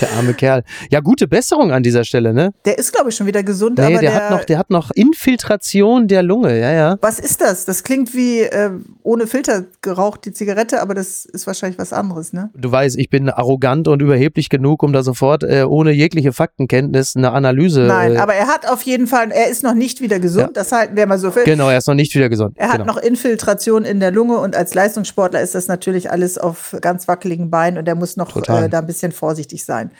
Der 0.00 0.12
arme 0.12 0.34
Kerl. 0.34 0.62
Ja, 0.90 1.00
gute 1.00 1.26
Besserung 1.26 1.72
an 1.72 1.82
dieser 1.82 2.04
Stelle, 2.04 2.32
ne? 2.32 2.52
Der 2.64 2.78
ist, 2.78 2.92
glaube 2.92 3.10
ich, 3.10 3.16
schon 3.16 3.26
wieder 3.26 3.42
gesund. 3.42 3.78
Nee, 3.78 3.86
aber 3.86 3.98
der, 3.98 4.14
hat 4.14 4.30
noch, 4.30 4.44
der 4.44 4.58
hat 4.58 4.70
noch 4.70 4.90
Infiltration 4.92 6.06
der 6.06 6.22
Lunge, 6.22 6.58
ja, 6.60 6.72
ja. 6.72 6.96
was 7.00 7.18
ist 7.18 7.40
das? 7.40 7.64
Das 7.64 7.82
klingt 7.82 8.14
wie 8.14 8.40
äh, 8.40 8.70
ohne 9.02 9.26
Filter 9.26 9.64
geraucht, 9.80 10.26
die 10.26 10.32
Zigarette, 10.32 10.80
aber 10.80 10.94
das 10.94 11.24
ist 11.24 11.46
wahrscheinlich 11.46 11.78
was 11.78 11.92
anderes, 11.92 12.32
ne? 12.32 12.50
Du 12.54 12.70
weißt, 12.70 12.98
ich 12.98 13.08
bin 13.08 13.28
arrogant 13.30 13.88
und 13.88 14.00
überheblich 14.00 14.48
genug, 14.48 14.82
um 14.82 14.92
da 14.92 15.02
sofort 15.02 15.42
äh, 15.42 15.64
ohne 15.66 15.90
jegliche 15.90 16.32
Faktenkenntnis 16.32 17.16
eine 17.16 17.32
Analyse. 17.32 17.82
Nein, 17.82 17.93
äh, 18.02 18.16
aber 18.18 18.34
er 18.34 18.46
hat 18.46 18.68
auf 18.68 18.82
jeden 18.82 19.06
Fall, 19.06 19.30
er 19.30 19.48
ist 19.48 19.62
noch 19.62 19.74
nicht 19.74 20.00
wieder 20.00 20.18
gesund. 20.18 20.48
Ja. 20.48 20.52
Das 20.52 20.72
halten 20.72 20.96
wir 20.96 21.06
mal 21.06 21.18
so 21.18 21.30
fest. 21.30 21.46
Genau, 21.46 21.68
er 21.68 21.78
ist 21.78 21.88
noch 21.88 21.94
nicht 21.94 22.14
wieder 22.14 22.28
gesund. 22.28 22.56
Er 22.56 22.68
hat 22.68 22.78
genau. 22.80 22.94
noch 22.94 22.96
Infiltration 22.98 23.84
in 23.84 24.00
der 24.00 24.10
Lunge 24.10 24.38
und 24.38 24.56
als 24.56 24.74
Leistungssportler 24.74 25.40
ist 25.40 25.54
das 25.54 25.68
natürlich 25.68 26.10
alles 26.10 26.38
auf 26.38 26.76
ganz 26.80 27.08
wackeligen 27.08 27.50
Beinen 27.50 27.78
und 27.78 27.88
er 27.88 27.94
muss 27.94 28.16
noch 28.16 28.36
äh, 28.36 28.68
da 28.68 28.78
ein 28.78 28.86
bisschen 28.86 29.12
vorsichtig 29.12 29.64
sein. 29.64 29.90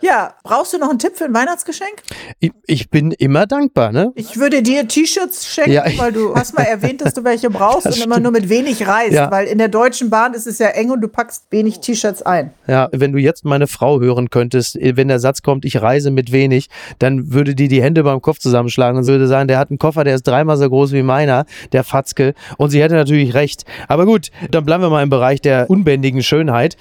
Ja, 0.00 0.34
brauchst 0.44 0.72
du 0.72 0.78
noch 0.78 0.90
einen 0.90 0.98
Tipp 0.98 1.16
für 1.16 1.24
ein 1.24 1.34
Weihnachtsgeschenk? 1.34 2.02
ich, 2.38 2.52
ich 2.66 2.90
bin 2.90 3.10
immer 3.12 3.46
dankbar, 3.46 3.90
ne? 3.90 4.12
Ich 4.14 4.38
würde 4.38 4.62
dir 4.62 4.86
T-Shirts 4.86 5.46
schenken, 5.46 5.72
Ja, 5.72 5.84
weil 5.96 6.12
du 6.12 6.34
hast 6.34 6.56
mal 6.56 6.62
erwähnt, 6.62 7.00
dass 7.00 7.14
du 7.14 7.24
welche 7.24 7.50
brauchst 7.58 7.86
und 7.86 8.04
immer 8.04 8.20
nur 8.20 8.30
mit 8.30 8.48
wenig 8.48 8.86
reist, 8.86 9.12
Ja. 9.12 9.30
weil 9.30 9.46
in 9.48 9.58
der 9.58 9.68
Deutschen 9.68 10.08
Bahn 10.08 10.34
ist 10.34 10.46
es 10.46 10.58
ja 10.58 10.68
eng 10.68 10.90
und 10.90 11.00
du 11.00 11.08
packst 11.08 11.46
wenig 11.50 11.80
T-Shirts 11.80 12.22
ein. 12.22 12.52
Ja, 12.68 12.88
wenn 12.92 13.12
du 13.12 13.18
jetzt 13.18 13.44
meine 13.44 13.66
Frau 13.66 14.00
hören 14.00 14.30
könntest, 14.30 14.76
äh, 14.76 14.96
wenn 14.96 15.08
der 15.08 15.18
Satz 15.18 15.42
kommt, 15.42 15.64
ich 15.64 15.80
reise 15.82 16.10
mit 16.10 16.30
wenig, 16.30 16.68
dann 17.00 17.32
würde 17.32 17.37
die 17.44 17.68
die 17.68 17.82
Hände 17.82 18.02
beim 18.02 18.20
Kopf 18.20 18.38
zusammenschlagen 18.38 18.98
und 18.98 19.06
würde 19.06 19.26
sagen, 19.26 19.48
der 19.48 19.58
hat 19.58 19.70
einen 19.70 19.78
Koffer, 19.78 20.04
der 20.04 20.14
ist 20.14 20.26
dreimal 20.26 20.56
so 20.56 20.68
groß 20.68 20.92
wie 20.92 21.02
meiner, 21.02 21.46
der 21.72 21.84
Fatzke. 21.84 22.34
Und 22.56 22.70
sie 22.70 22.82
hätte 22.82 22.94
natürlich 22.94 23.34
recht. 23.34 23.64
Aber 23.88 24.06
gut, 24.06 24.30
dann 24.50 24.64
bleiben 24.64 24.82
wir 24.82 24.90
mal 24.90 25.02
im 25.02 25.10
Bereich 25.10 25.40
der 25.40 25.68
unbändigen 25.70 26.22
Schönheit. 26.22 26.76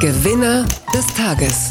Gewinner 0.00 0.64
des 0.94 1.06
Tages. 1.14 1.68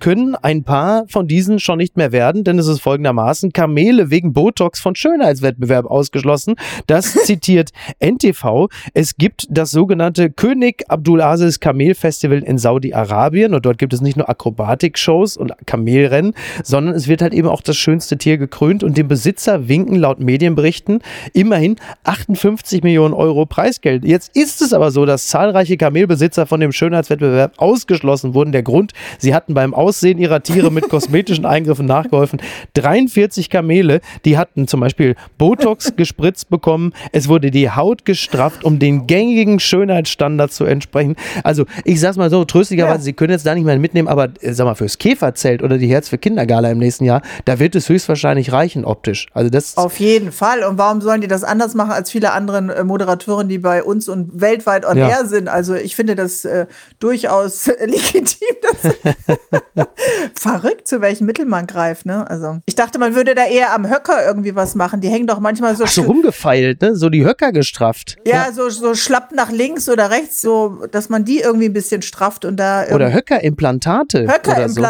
Können 0.00 0.34
ein 0.36 0.64
paar 0.64 1.04
von 1.08 1.28
diesen 1.28 1.58
schon 1.58 1.78
nicht 1.78 1.96
mehr 1.96 2.12
werden, 2.12 2.44
denn 2.44 2.58
es 2.58 2.66
ist 2.66 2.80
folgendermaßen, 2.80 3.52
Kamele 3.52 4.10
wegen 4.10 4.32
Botox 4.32 4.80
von 4.80 4.94
Schönheitswettbewerb 4.94 5.86
ausgeschlossen. 5.86 6.56
Das 6.86 7.12
zitiert 7.24 7.70
NTV. 7.98 8.68
Es 8.94 9.16
gibt 9.16 9.46
das 9.50 9.70
sogenannte 9.70 10.30
König 10.30 10.84
Abdulaziz 10.88 11.60
Kamel 11.60 11.94
Festival 11.94 12.38
in 12.38 12.58
Saudi-Arabien 12.58 13.54
und 13.54 13.64
dort 13.64 13.78
gibt 13.78 13.92
es 13.92 14.00
nicht 14.00 14.16
nur 14.16 14.28
Akrobatik-Shows 14.28 15.36
und 15.36 15.52
Kamelrennen, 15.66 16.34
sondern 16.62 16.94
es 16.94 17.08
wird 17.08 17.22
halt 17.22 17.34
eben 17.34 17.48
auch 17.48 17.62
das 17.62 17.76
schönste 17.76 18.18
Tier 18.18 18.38
gekrönt 18.38 18.84
und 18.84 18.96
dem 18.96 19.08
Besitzer 19.08 19.68
winken 19.68 19.96
laut 19.96 20.20
Medienberichten 20.20 21.00
immerhin 21.32 21.76
58 22.04 22.82
Millionen 22.82 23.14
Euro 23.14 23.46
Preisgeld. 23.46 24.04
Jetzt 24.04 24.34
ist 24.36 24.62
es 24.62 24.72
aber 24.72 24.90
so, 24.90 25.06
dass 25.06 25.28
zahlreiche 25.28 25.76
Kamelbesitzer 25.76 26.46
von 26.46 26.60
dem 26.60 26.72
Schönheitswettbewerb 26.72 27.54
ausgeschlossen 27.56 28.34
wurden. 28.34 28.52
Der 28.52 28.62
Grund, 28.62 28.92
sie 29.18 29.34
hatten 29.34 29.54
beim 29.54 29.74
Aussehen 29.88 30.18
ihrer 30.18 30.42
Tiere 30.42 30.70
mit 30.70 30.90
kosmetischen 30.90 31.46
Eingriffen 31.46 31.86
nachgeholfen. 31.86 32.40
43 32.74 33.48
Kamele, 33.48 34.02
die 34.26 34.36
hatten 34.36 34.68
zum 34.68 34.80
Beispiel 34.80 35.16
Botox 35.38 35.96
gespritzt 35.96 36.50
bekommen. 36.50 36.92
Es 37.12 37.26
wurde 37.26 37.50
die 37.50 37.70
Haut 37.70 38.04
gestrafft, 38.04 38.64
um 38.64 38.78
den 38.78 39.06
gängigen 39.06 39.58
Schönheitsstandards 39.60 40.56
zu 40.56 40.66
entsprechen. 40.66 41.16
Also 41.42 41.64
ich 41.84 42.00
sag's 42.00 42.18
mal 42.18 42.28
so, 42.28 42.44
tröstlicherweise, 42.44 42.98
Ja. 42.98 43.02
Sie 43.02 43.12
können 43.14 43.30
jetzt 43.32 43.46
da 43.46 43.54
nicht 43.54 43.64
mehr 43.64 43.78
mitnehmen, 43.78 44.08
aber 44.08 44.28
äh, 44.42 44.52
sag 44.52 44.66
mal, 44.66 44.74
fürs 44.74 44.98
Käferzelt 44.98 45.62
oder 45.62 45.78
die 45.78 45.86
Herz 45.88 46.10
für 46.10 46.18
Kindergala 46.18 46.70
im 46.70 46.78
nächsten 46.78 47.06
Jahr, 47.06 47.22
da 47.46 47.58
wird 47.58 47.74
es 47.74 47.88
höchstwahrscheinlich 47.88 48.52
reichen 48.52 48.84
optisch. 48.84 49.26
Also 49.32 49.48
das 49.48 49.78
Auf 49.78 49.98
jeden 50.00 50.32
Fall. 50.32 50.64
Und 50.64 50.76
warum 50.76 51.00
sollen 51.00 51.22
die 51.22 51.28
das 51.28 51.44
anders 51.44 51.72
machen 51.74 51.92
als 51.92 52.10
viele 52.10 52.32
andere 52.32 52.58
äh, 52.76 52.84
Moderatoren, 52.84 53.48
die 53.48 53.56
bei 53.58 53.82
uns 53.82 54.06
und 54.10 54.38
weltweit 54.38 54.84
on 54.84 54.98
Ja. 54.98 55.08
air 55.08 55.24
sind? 55.26 55.48
Also 55.48 55.74
ich 55.74 55.96
finde 55.96 56.14
das 56.14 56.44
äh, 56.44 56.66
durchaus 56.98 57.66
legitim. 57.80 58.48
Verrückt, 60.34 60.88
zu 60.88 61.00
welchen 61.00 61.26
Mitteln 61.26 61.48
man 61.48 61.66
greift. 61.66 62.06
Ne? 62.06 62.28
Also 62.28 62.58
ich 62.66 62.74
dachte, 62.74 62.98
man 62.98 63.14
würde 63.14 63.34
da 63.34 63.44
eher 63.46 63.74
am 63.74 63.88
Höcker 63.88 64.24
irgendwie 64.26 64.54
was 64.54 64.74
machen. 64.74 65.00
Die 65.00 65.08
hängen 65.08 65.26
doch 65.26 65.40
manchmal 65.40 65.76
so, 65.76 65.84
Ach, 65.84 65.88
so 65.88 66.02
rumgefeilt, 66.02 66.82
ne? 66.82 66.94
So 66.96 67.08
die 67.08 67.24
Höcker 67.24 67.52
gestrafft. 67.52 68.16
ja, 68.26 68.52
So, 68.52 68.68
so 68.70 68.94
schlapp 68.94 69.32
nach 69.32 69.50
links 69.50 69.88
oder 69.88 70.10
rechts, 70.10 70.40
so 70.40 70.86
dass 70.90 71.08
man 71.08 71.24
die 71.24 71.40
irgendwie 71.40 71.66
ein 71.66 71.72
bisschen 71.72 72.02
strafft 72.02 72.44
und 72.44 72.56
da 72.56 72.84
Oder 72.92 73.12
Höckerimplantate. 73.12 74.24
oder 74.24 74.68
so. 74.68 74.82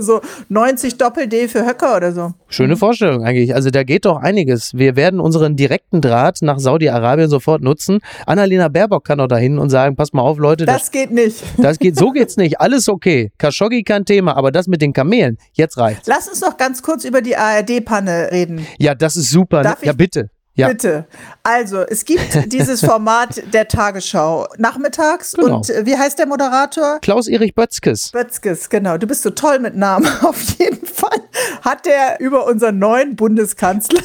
So 0.00 0.20
90 0.50 0.98
Doppel-D 0.98 1.48
für 1.48 1.64
Höcker 1.66 1.96
oder 1.96 2.12
so. 2.12 2.34
Schöne 2.48 2.76
Vorstellung 2.76 3.24
eigentlich. 3.24 3.54
Also 3.54 3.70
da 3.70 3.82
geht 3.82 4.04
doch 4.04 4.18
einiges. 4.18 4.74
Wir 4.74 4.94
werden 4.94 5.20
unseren 5.20 5.56
direkten 5.56 6.02
Draht 6.02 6.42
nach 6.42 6.58
Saudi-Arabien 6.58 7.30
sofort 7.30 7.62
nutzen. 7.62 8.00
Annalena 8.26 8.68
Baerbock 8.68 9.04
kann 9.06 9.18
doch 9.18 9.26
dahin 9.28 9.58
und 9.58 9.70
sagen, 9.70 9.96
pass 9.96 10.12
mal 10.12 10.20
auf, 10.22 10.38
Leute. 10.38 10.66
Das, 10.66 10.90
geht 10.90 11.10
nicht. 11.12 11.42
Das 11.56 11.78
geht, 11.78 11.96
so 11.96 12.10
geht's 12.12 12.36
nicht. 12.36 12.60
Alles 12.60 12.88
okay. 12.90 13.32
Khashoggi 13.38 13.82
kein 13.90 14.04
Thema, 14.04 14.36
aber 14.36 14.52
das 14.52 14.68
mit 14.68 14.80
den 14.82 14.92
Kamelen, 14.92 15.36
jetzt 15.52 15.76
reicht's. 15.76 16.06
Lass 16.06 16.28
uns 16.28 16.40
noch 16.40 16.56
ganz 16.56 16.80
kurz 16.80 17.04
über 17.04 17.22
die 17.22 17.36
ARD-Panne 17.36 18.30
reden. 18.30 18.64
Ja, 18.78 18.94
das 18.94 19.16
ist 19.16 19.30
super. 19.30 19.62
Darf 19.62 19.84
ja, 19.84 19.92
bitte. 19.92 20.30
Ja. 20.54 20.68
Bitte. 20.68 21.06
Also, 21.42 21.80
es 21.80 22.04
gibt 22.04 22.52
dieses 22.52 22.84
Format 22.84 23.42
der 23.52 23.66
Tagesschau 23.66 24.46
nachmittags 24.58 25.32
Genau. 25.32 25.56
und 25.56 25.70
äh, 25.70 25.86
wie 25.86 25.96
heißt 25.96 26.20
der 26.20 26.26
Moderator? 26.26 27.00
Klaus-Erich 27.00 27.54
Bötzkes. 27.54 28.10
Bötzkes, 28.12 28.68
genau. 28.68 28.96
Du 28.96 29.08
bist 29.08 29.22
so 29.22 29.30
toll 29.30 29.58
mit 29.58 29.74
Namen. 29.74 30.06
Auf 30.22 30.40
jeden 30.58 30.86
Fall 30.86 31.18
hat 31.62 31.86
der 31.86 32.20
über 32.20 32.46
unseren 32.46 32.78
neuen 32.78 33.16
Bundeskanzler. 33.16 34.02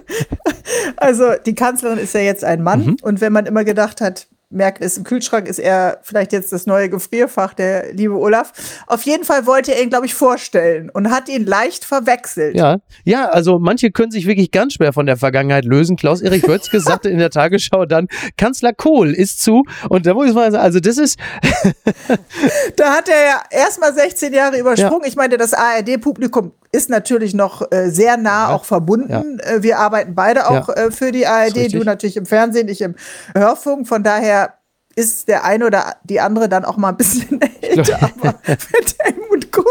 also 0.96 1.32
die 1.44 1.54
Kanzlerin 1.54 1.98
ist 1.98 2.14
ja 2.14 2.20
jetzt 2.20 2.44
ein 2.44 2.62
Mann. 2.62 2.86
Mhm. 2.86 2.96
Und 3.02 3.20
wenn 3.20 3.32
man 3.32 3.44
immer 3.44 3.64
gedacht 3.64 4.00
hat, 4.00 4.28
Merkel 4.50 4.84
ist 4.84 4.98
im 4.98 5.04
Kühlschrank, 5.04 5.48
ist 5.48 5.58
er 5.58 6.00
vielleicht 6.02 6.32
jetzt 6.32 6.52
das 6.52 6.66
neue 6.66 6.90
Gefrierfach, 6.90 7.54
der 7.54 7.92
liebe 7.92 8.14
Olaf. 8.14 8.52
Auf 8.86 9.02
jeden 9.04 9.24
Fall 9.24 9.46
wollte 9.46 9.74
er 9.74 9.82
ihn, 9.82 9.90
glaube 9.90 10.06
ich, 10.06 10.14
vorstellen 10.14 10.90
und 10.90 11.10
hat 11.10 11.28
ihn 11.28 11.46
leicht 11.46 11.84
verwechselt. 11.84 12.56
Ja, 12.56 12.78
ja, 13.04 13.28
also 13.28 13.58
manche 13.58 13.90
können 13.90 14.10
sich 14.10 14.26
wirklich 14.26 14.50
ganz 14.50 14.74
schwer 14.74 14.92
von 14.92 15.06
der 15.06 15.16
Vergangenheit 15.16 15.64
lösen. 15.64 15.96
Klaus-Erich 15.96 16.42
Bötzkes 16.42 16.84
sagte 16.90 17.08
in 17.08 17.18
der 17.18 17.30
Tagesschau 17.30 17.86
dann, 17.86 18.08
Kanzler 18.36 18.72
Kohl 18.72 19.14
ist 19.14 19.42
zu. 19.42 19.64
Und 19.88 20.06
da 20.06 20.14
muss 20.14 20.28
ich 20.28 20.34
mal 20.34 20.50
sagen, 20.50 20.64
also 20.64 20.80
das 20.80 20.98
ist, 20.98 21.18
Da 22.76 22.92
hat 22.92 23.08
er 23.08 23.24
ja 23.24 23.42
erstmal 23.50 23.94
16 23.94 24.32
Jahre 24.32 24.58
übersprungen. 24.58 25.06
Ich 25.06 25.16
meine, 25.16 25.36
das 25.36 25.54
ARD-Publikum 25.54 26.52
ist 26.72 26.88
natürlich 26.90 27.34
noch 27.34 27.70
äh, 27.72 27.90
sehr 27.90 28.16
nah 28.16 28.48
auch 28.50 28.64
verbunden. 28.64 29.40
Äh, 29.40 29.62
wir 29.62 29.78
arbeiten 29.78 30.14
beide 30.14 30.48
auch 30.48 30.68
Ja. 30.68 30.74
äh, 30.74 30.90
für 30.90 31.10
die 31.12 31.26
ARD, 31.26 31.72
du 31.72 31.82
natürlich 31.84 32.16
im 32.16 32.26
Fernsehen, 32.26 32.68
ich 32.68 32.80
im 32.80 32.94
Hörfunk. 33.34 33.88
Von 33.88 34.02
daher 34.04 34.54
ist 34.96 35.28
der 35.28 35.44
eine 35.44 35.66
oder 35.66 35.96
die 36.04 36.20
andere 36.20 36.48
dann 36.48 36.64
auch 36.64 36.76
mal 36.76 36.90
ein 36.90 36.96
bisschen 36.96 37.40
älter, 37.60 37.98
aber 38.02 38.34
mit 38.46 38.96
Helmut 38.98 39.19
Kohl. 39.50 39.64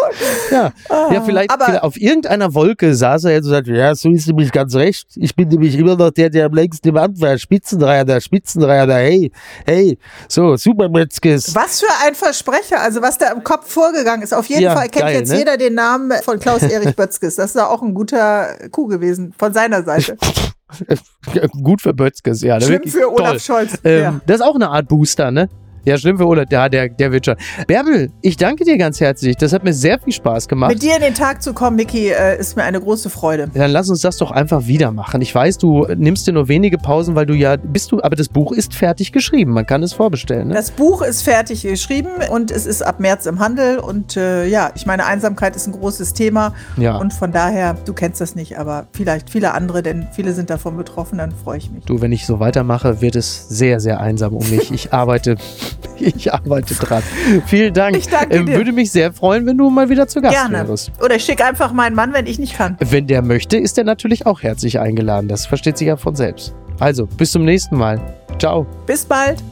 ja, 0.52 0.72
ja 0.90 1.22
vielleicht, 1.22 1.52
Ah, 1.52 1.56
aber- 1.56 1.66
vielleicht 1.66 1.84
auf 1.84 1.98
irgendeiner 1.98 2.54
Wolke 2.54 2.94
saß 2.96 3.26
er 3.26 3.32
jetzt 3.32 3.46
und 3.46 3.52
sagte, 3.52 3.74
ja, 3.74 3.94
so 3.96 4.10
ist 4.10 4.28
nämlich 4.28 4.52
ganz 4.52 4.76
recht. 4.76 5.08
Ich 5.16 5.36
bin 5.36 5.48
nämlich 5.50 5.76
immer 5.78 5.96
noch 5.96 6.12
der, 6.12 6.30
der 6.30 6.46
am 6.48 6.54
längsten 6.54 6.88
im 6.90 6.98
Amt 6.98 7.20
war. 7.22 7.38
Spitzenreiher, 7.38 8.06
der 8.06 8.22
Spitzenreiher, 8.22 8.86
der, 8.88 8.98
hey, 8.98 9.32
hey, 9.66 9.98
so, 10.28 10.56
super 10.58 10.90
Bötzkes. 10.90 11.54
Was 11.56 11.80
für 11.82 11.88
ein 12.06 12.16
Versprecher, 12.16 12.82
also 12.82 13.02
was 13.02 13.18
da 13.18 13.32
im 13.32 13.44
Kopf 13.44 13.72
vorgegangen 13.72 14.22
ist. 14.24 14.34
Auf 14.34 14.46
jeden 14.48 14.62
Ja, 14.62 14.76
Fall 14.76 14.90
kennt 14.90 15.06
geil, 15.06 15.16
jetzt 15.20 15.30
ne? 15.32 15.38
jeder 15.40 15.58
den 15.58 15.74
Namen 15.76 16.12
von 16.24 16.40
Klaus-Erich 16.40 16.96
Bötzkes. 16.96 17.36
Das 17.36 17.52
ist 17.56 17.62
auch 17.62 17.82
ein 17.82 17.94
guter 17.94 18.56
Coup 18.72 18.90
gewesen 18.90 19.34
von 19.38 19.54
seiner 19.54 19.84
Seite. 19.84 20.18
Gut 21.64 21.82
für 21.82 21.94
Bötzkes, 21.94 22.42
ja. 22.42 22.60
Schlimm 22.60 22.74
wirklich 22.74 22.94
für 22.94 23.12
Olaf 23.12 23.32
toll. 23.32 23.40
Scholz. 23.40 23.74
Ähm, 23.84 24.02
ja. 24.02 24.22
Das 24.26 24.36
ist 24.38 24.42
auch 24.42 24.56
eine 24.56 24.70
Art 24.70 24.88
Booster, 24.88 25.32
ne? 25.32 25.50
Ja, 25.86 25.98
schlimm 25.98 26.18
für 26.18 26.28
Olaf, 26.28 26.46
ja, 26.52 26.70
der, 26.70 26.90
der 26.90 27.12
wird 27.12 27.26
schon. 27.26 27.36
Bärbel, 27.68 28.12
ich 28.22 28.38
danke 28.38 28.64
dir 28.66 28.78
ganz 28.78 29.00
herzlich. 29.00 29.38
Das 29.38 29.54
hat 29.54 29.64
mir 29.64 29.74
sehr 29.74 30.00
viel 30.00 30.14
Spaß 30.14 30.48
gemacht. 30.48 30.72
Mit 30.72 30.82
dir 30.82 30.96
in 30.96 31.02
den 31.02 31.14
Tag 31.14 31.42
zu 31.42 31.54
kommen, 31.54 31.76
Miki, 31.76 32.10
äh, 32.10 32.40
ist 32.40 32.56
mir 32.56 32.64
eine 32.64 32.80
große 32.80 33.10
Freude. 33.10 33.50
Dann 33.54 33.72
lass 33.72 33.90
uns 33.90 34.02
das 34.02 34.18
doch 34.18 34.32
einfach 34.32 34.68
wieder 34.68 34.92
machen. 34.92 35.22
Ich 35.22 35.34
weiß, 35.34 35.58
du 35.58 35.88
nimmst 35.96 36.28
dir 36.28 36.34
nur 36.34 36.48
wenige 36.48 36.78
Pausen, 36.78 37.16
weil 37.16 37.26
du 37.26 37.34
ja 37.34 37.56
bist 37.58 37.92
du, 37.92 38.02
aber 38.02 38.16
das 38.16 38.30
Buch 38.30 38.52
ist 38.52 38.74
fertig 38.74 39.12
geschrieben. 39.12 39.52
Man 39.52 39.66
kann 39.66 39.84
es 39.84 39.94
vorbestellen. 39.94 40.50
Ne? 40.50 40.54
Das 40.54 40.72
Buch 40.72 41.02
ist 41.02 41.22
fertig 41.22 41.64
geschrieben 41.64 42.10
und 42.30 42.52
es 42.52 42.66
ist 42.66 42.82
ab 42.82 43.00
März 43.00 43.26
im 43.26 43.40
Handel. 43.40 43.80
Und 43.80 44.18
äh, 44.18 44.46
ja, 44.46 44.72
ich 44.76 44.86
meine, 44.86 45.06
Einsamkeit 45.06 45.56
ist 45.56 45.68
ein 45.68 45.74
großes 45.74 46.14
Thema. 46.14 46.54
Ja. 46.78 46.98
Und 46.98 47.14
von 47.14 47.32
daher, 47.32 47.76
du 47.86 47.94
kennst 47.94 48.22
das 48.22 48.36
nicht, 48.36 48.58
aber 48.58 48.88
vielleicht 48.94 49.30
viele 49.30 49.54
andere, 49.54 49.84
denn 49.84 50.08
viele 50.12 50.34
sind 50.34 50.50
davon 50.50 50.78
betroffen, 50.78 51.18
dann 51.18 51.32
freue 51.32 51.58
ich 51.58 51.72
mich. 51.72 51.86
Du, 51.86 52.02
wenn 52.02 52.12
ich 52.12 52.26
so 52.26 52.40
weitermache, 52.40 53.02
wird 53.02 53.16
es 53.16 53.48
sehr, 53.50 53.80
sehr 53.80 54.00
einsam 54.00 54.36
um 54.36 54.50
mich. 54.50 54.72
Ich 54.72 54.94
arbeite, 54.94 55.36
ich 56.00 56.34
arbeite 56.34 56.74
dran. 56.76 57.04
Vielen 57.48 57.74
Dank. 57.74 57.96
Ich 57.98 58.08
danke 58.08 58.36
Ähm, 58.36 58.46
dir. 58.46 58.56
Würde 58.58 58.72
mich 58.72 58.92
sehr 58.92 59.12
freuen, 59.14 59.46
wenn 59.46 59.58
du 59.58 59.70
mal 59.70 59.90
wieder 59.90 60.08
zu 60.08 60.22
Gast 60.22 60.36
Gerne. 60.36 60.68
wärst. 60.68 60.92
Oder 61.04 61.16
ich 61.16 61.24
schicke 61.24 61.46
einfach 61.46 61.74
meinen 61.74 61.96
Mann, 61.96 62.14
wenn 62.14 62.26
ich 62.26 62.40
nicht 62.40 62.56
kann. 62.56 62.78
Wenn 62.80 63.08
der 63.08 63.22
möchte, 63.22 63.58
ist 63.58 63.78
er 63.78 63.84
natürlich 63.84 64.26
auch 64.26 64.42
herzlich 64.44 64.80
eingeladen. 64.80 65.28
Das 65.28 65.46
versteht 65.46 65.78
sich 65.78 65.88
ja 65.88 65.98
von 65.98 66.16
selbst. 66.16 66.54
Also, 66.80 67.06
bis 67.06 67.32
zum 67.32 67.44
nächsten 67.46 67.78
Mal. 67.78 68.00
Ciao. 68.40 68.66
Bis 68.86 69.06
bald. 69.06 69.44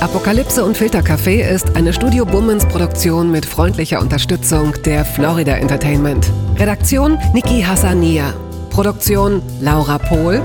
Apokalypse 0.00 0.62
und 0.64 0.76
Filtercafé 0.76 1.40
ist 1.48 1.76
eine 1.76 1.92
Studio 1.92 2.26
Bummens 2.26 2.66
Produktion 2.66 3.30
mit 3.30 3.46
freundlicher 3.46 4.00
Unterstützung 4.00 4.74
der 4.84 5.04
Florida 5.04 5.52
Entertainment. 5.56 6.30
Redaktion 6.58 7.16
Niki 7.32 7.62
Hassania. 7.62 8.34
Produktion 8.70 9.40
Laura 9.60 9.98
Pohl. 9.98 10.42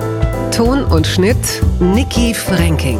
Ton 0.55 0.83
und 0.85 1.07
Schnitt 1.07 1.37
Niki 1.79 2.33
Franking. 2.33 2.99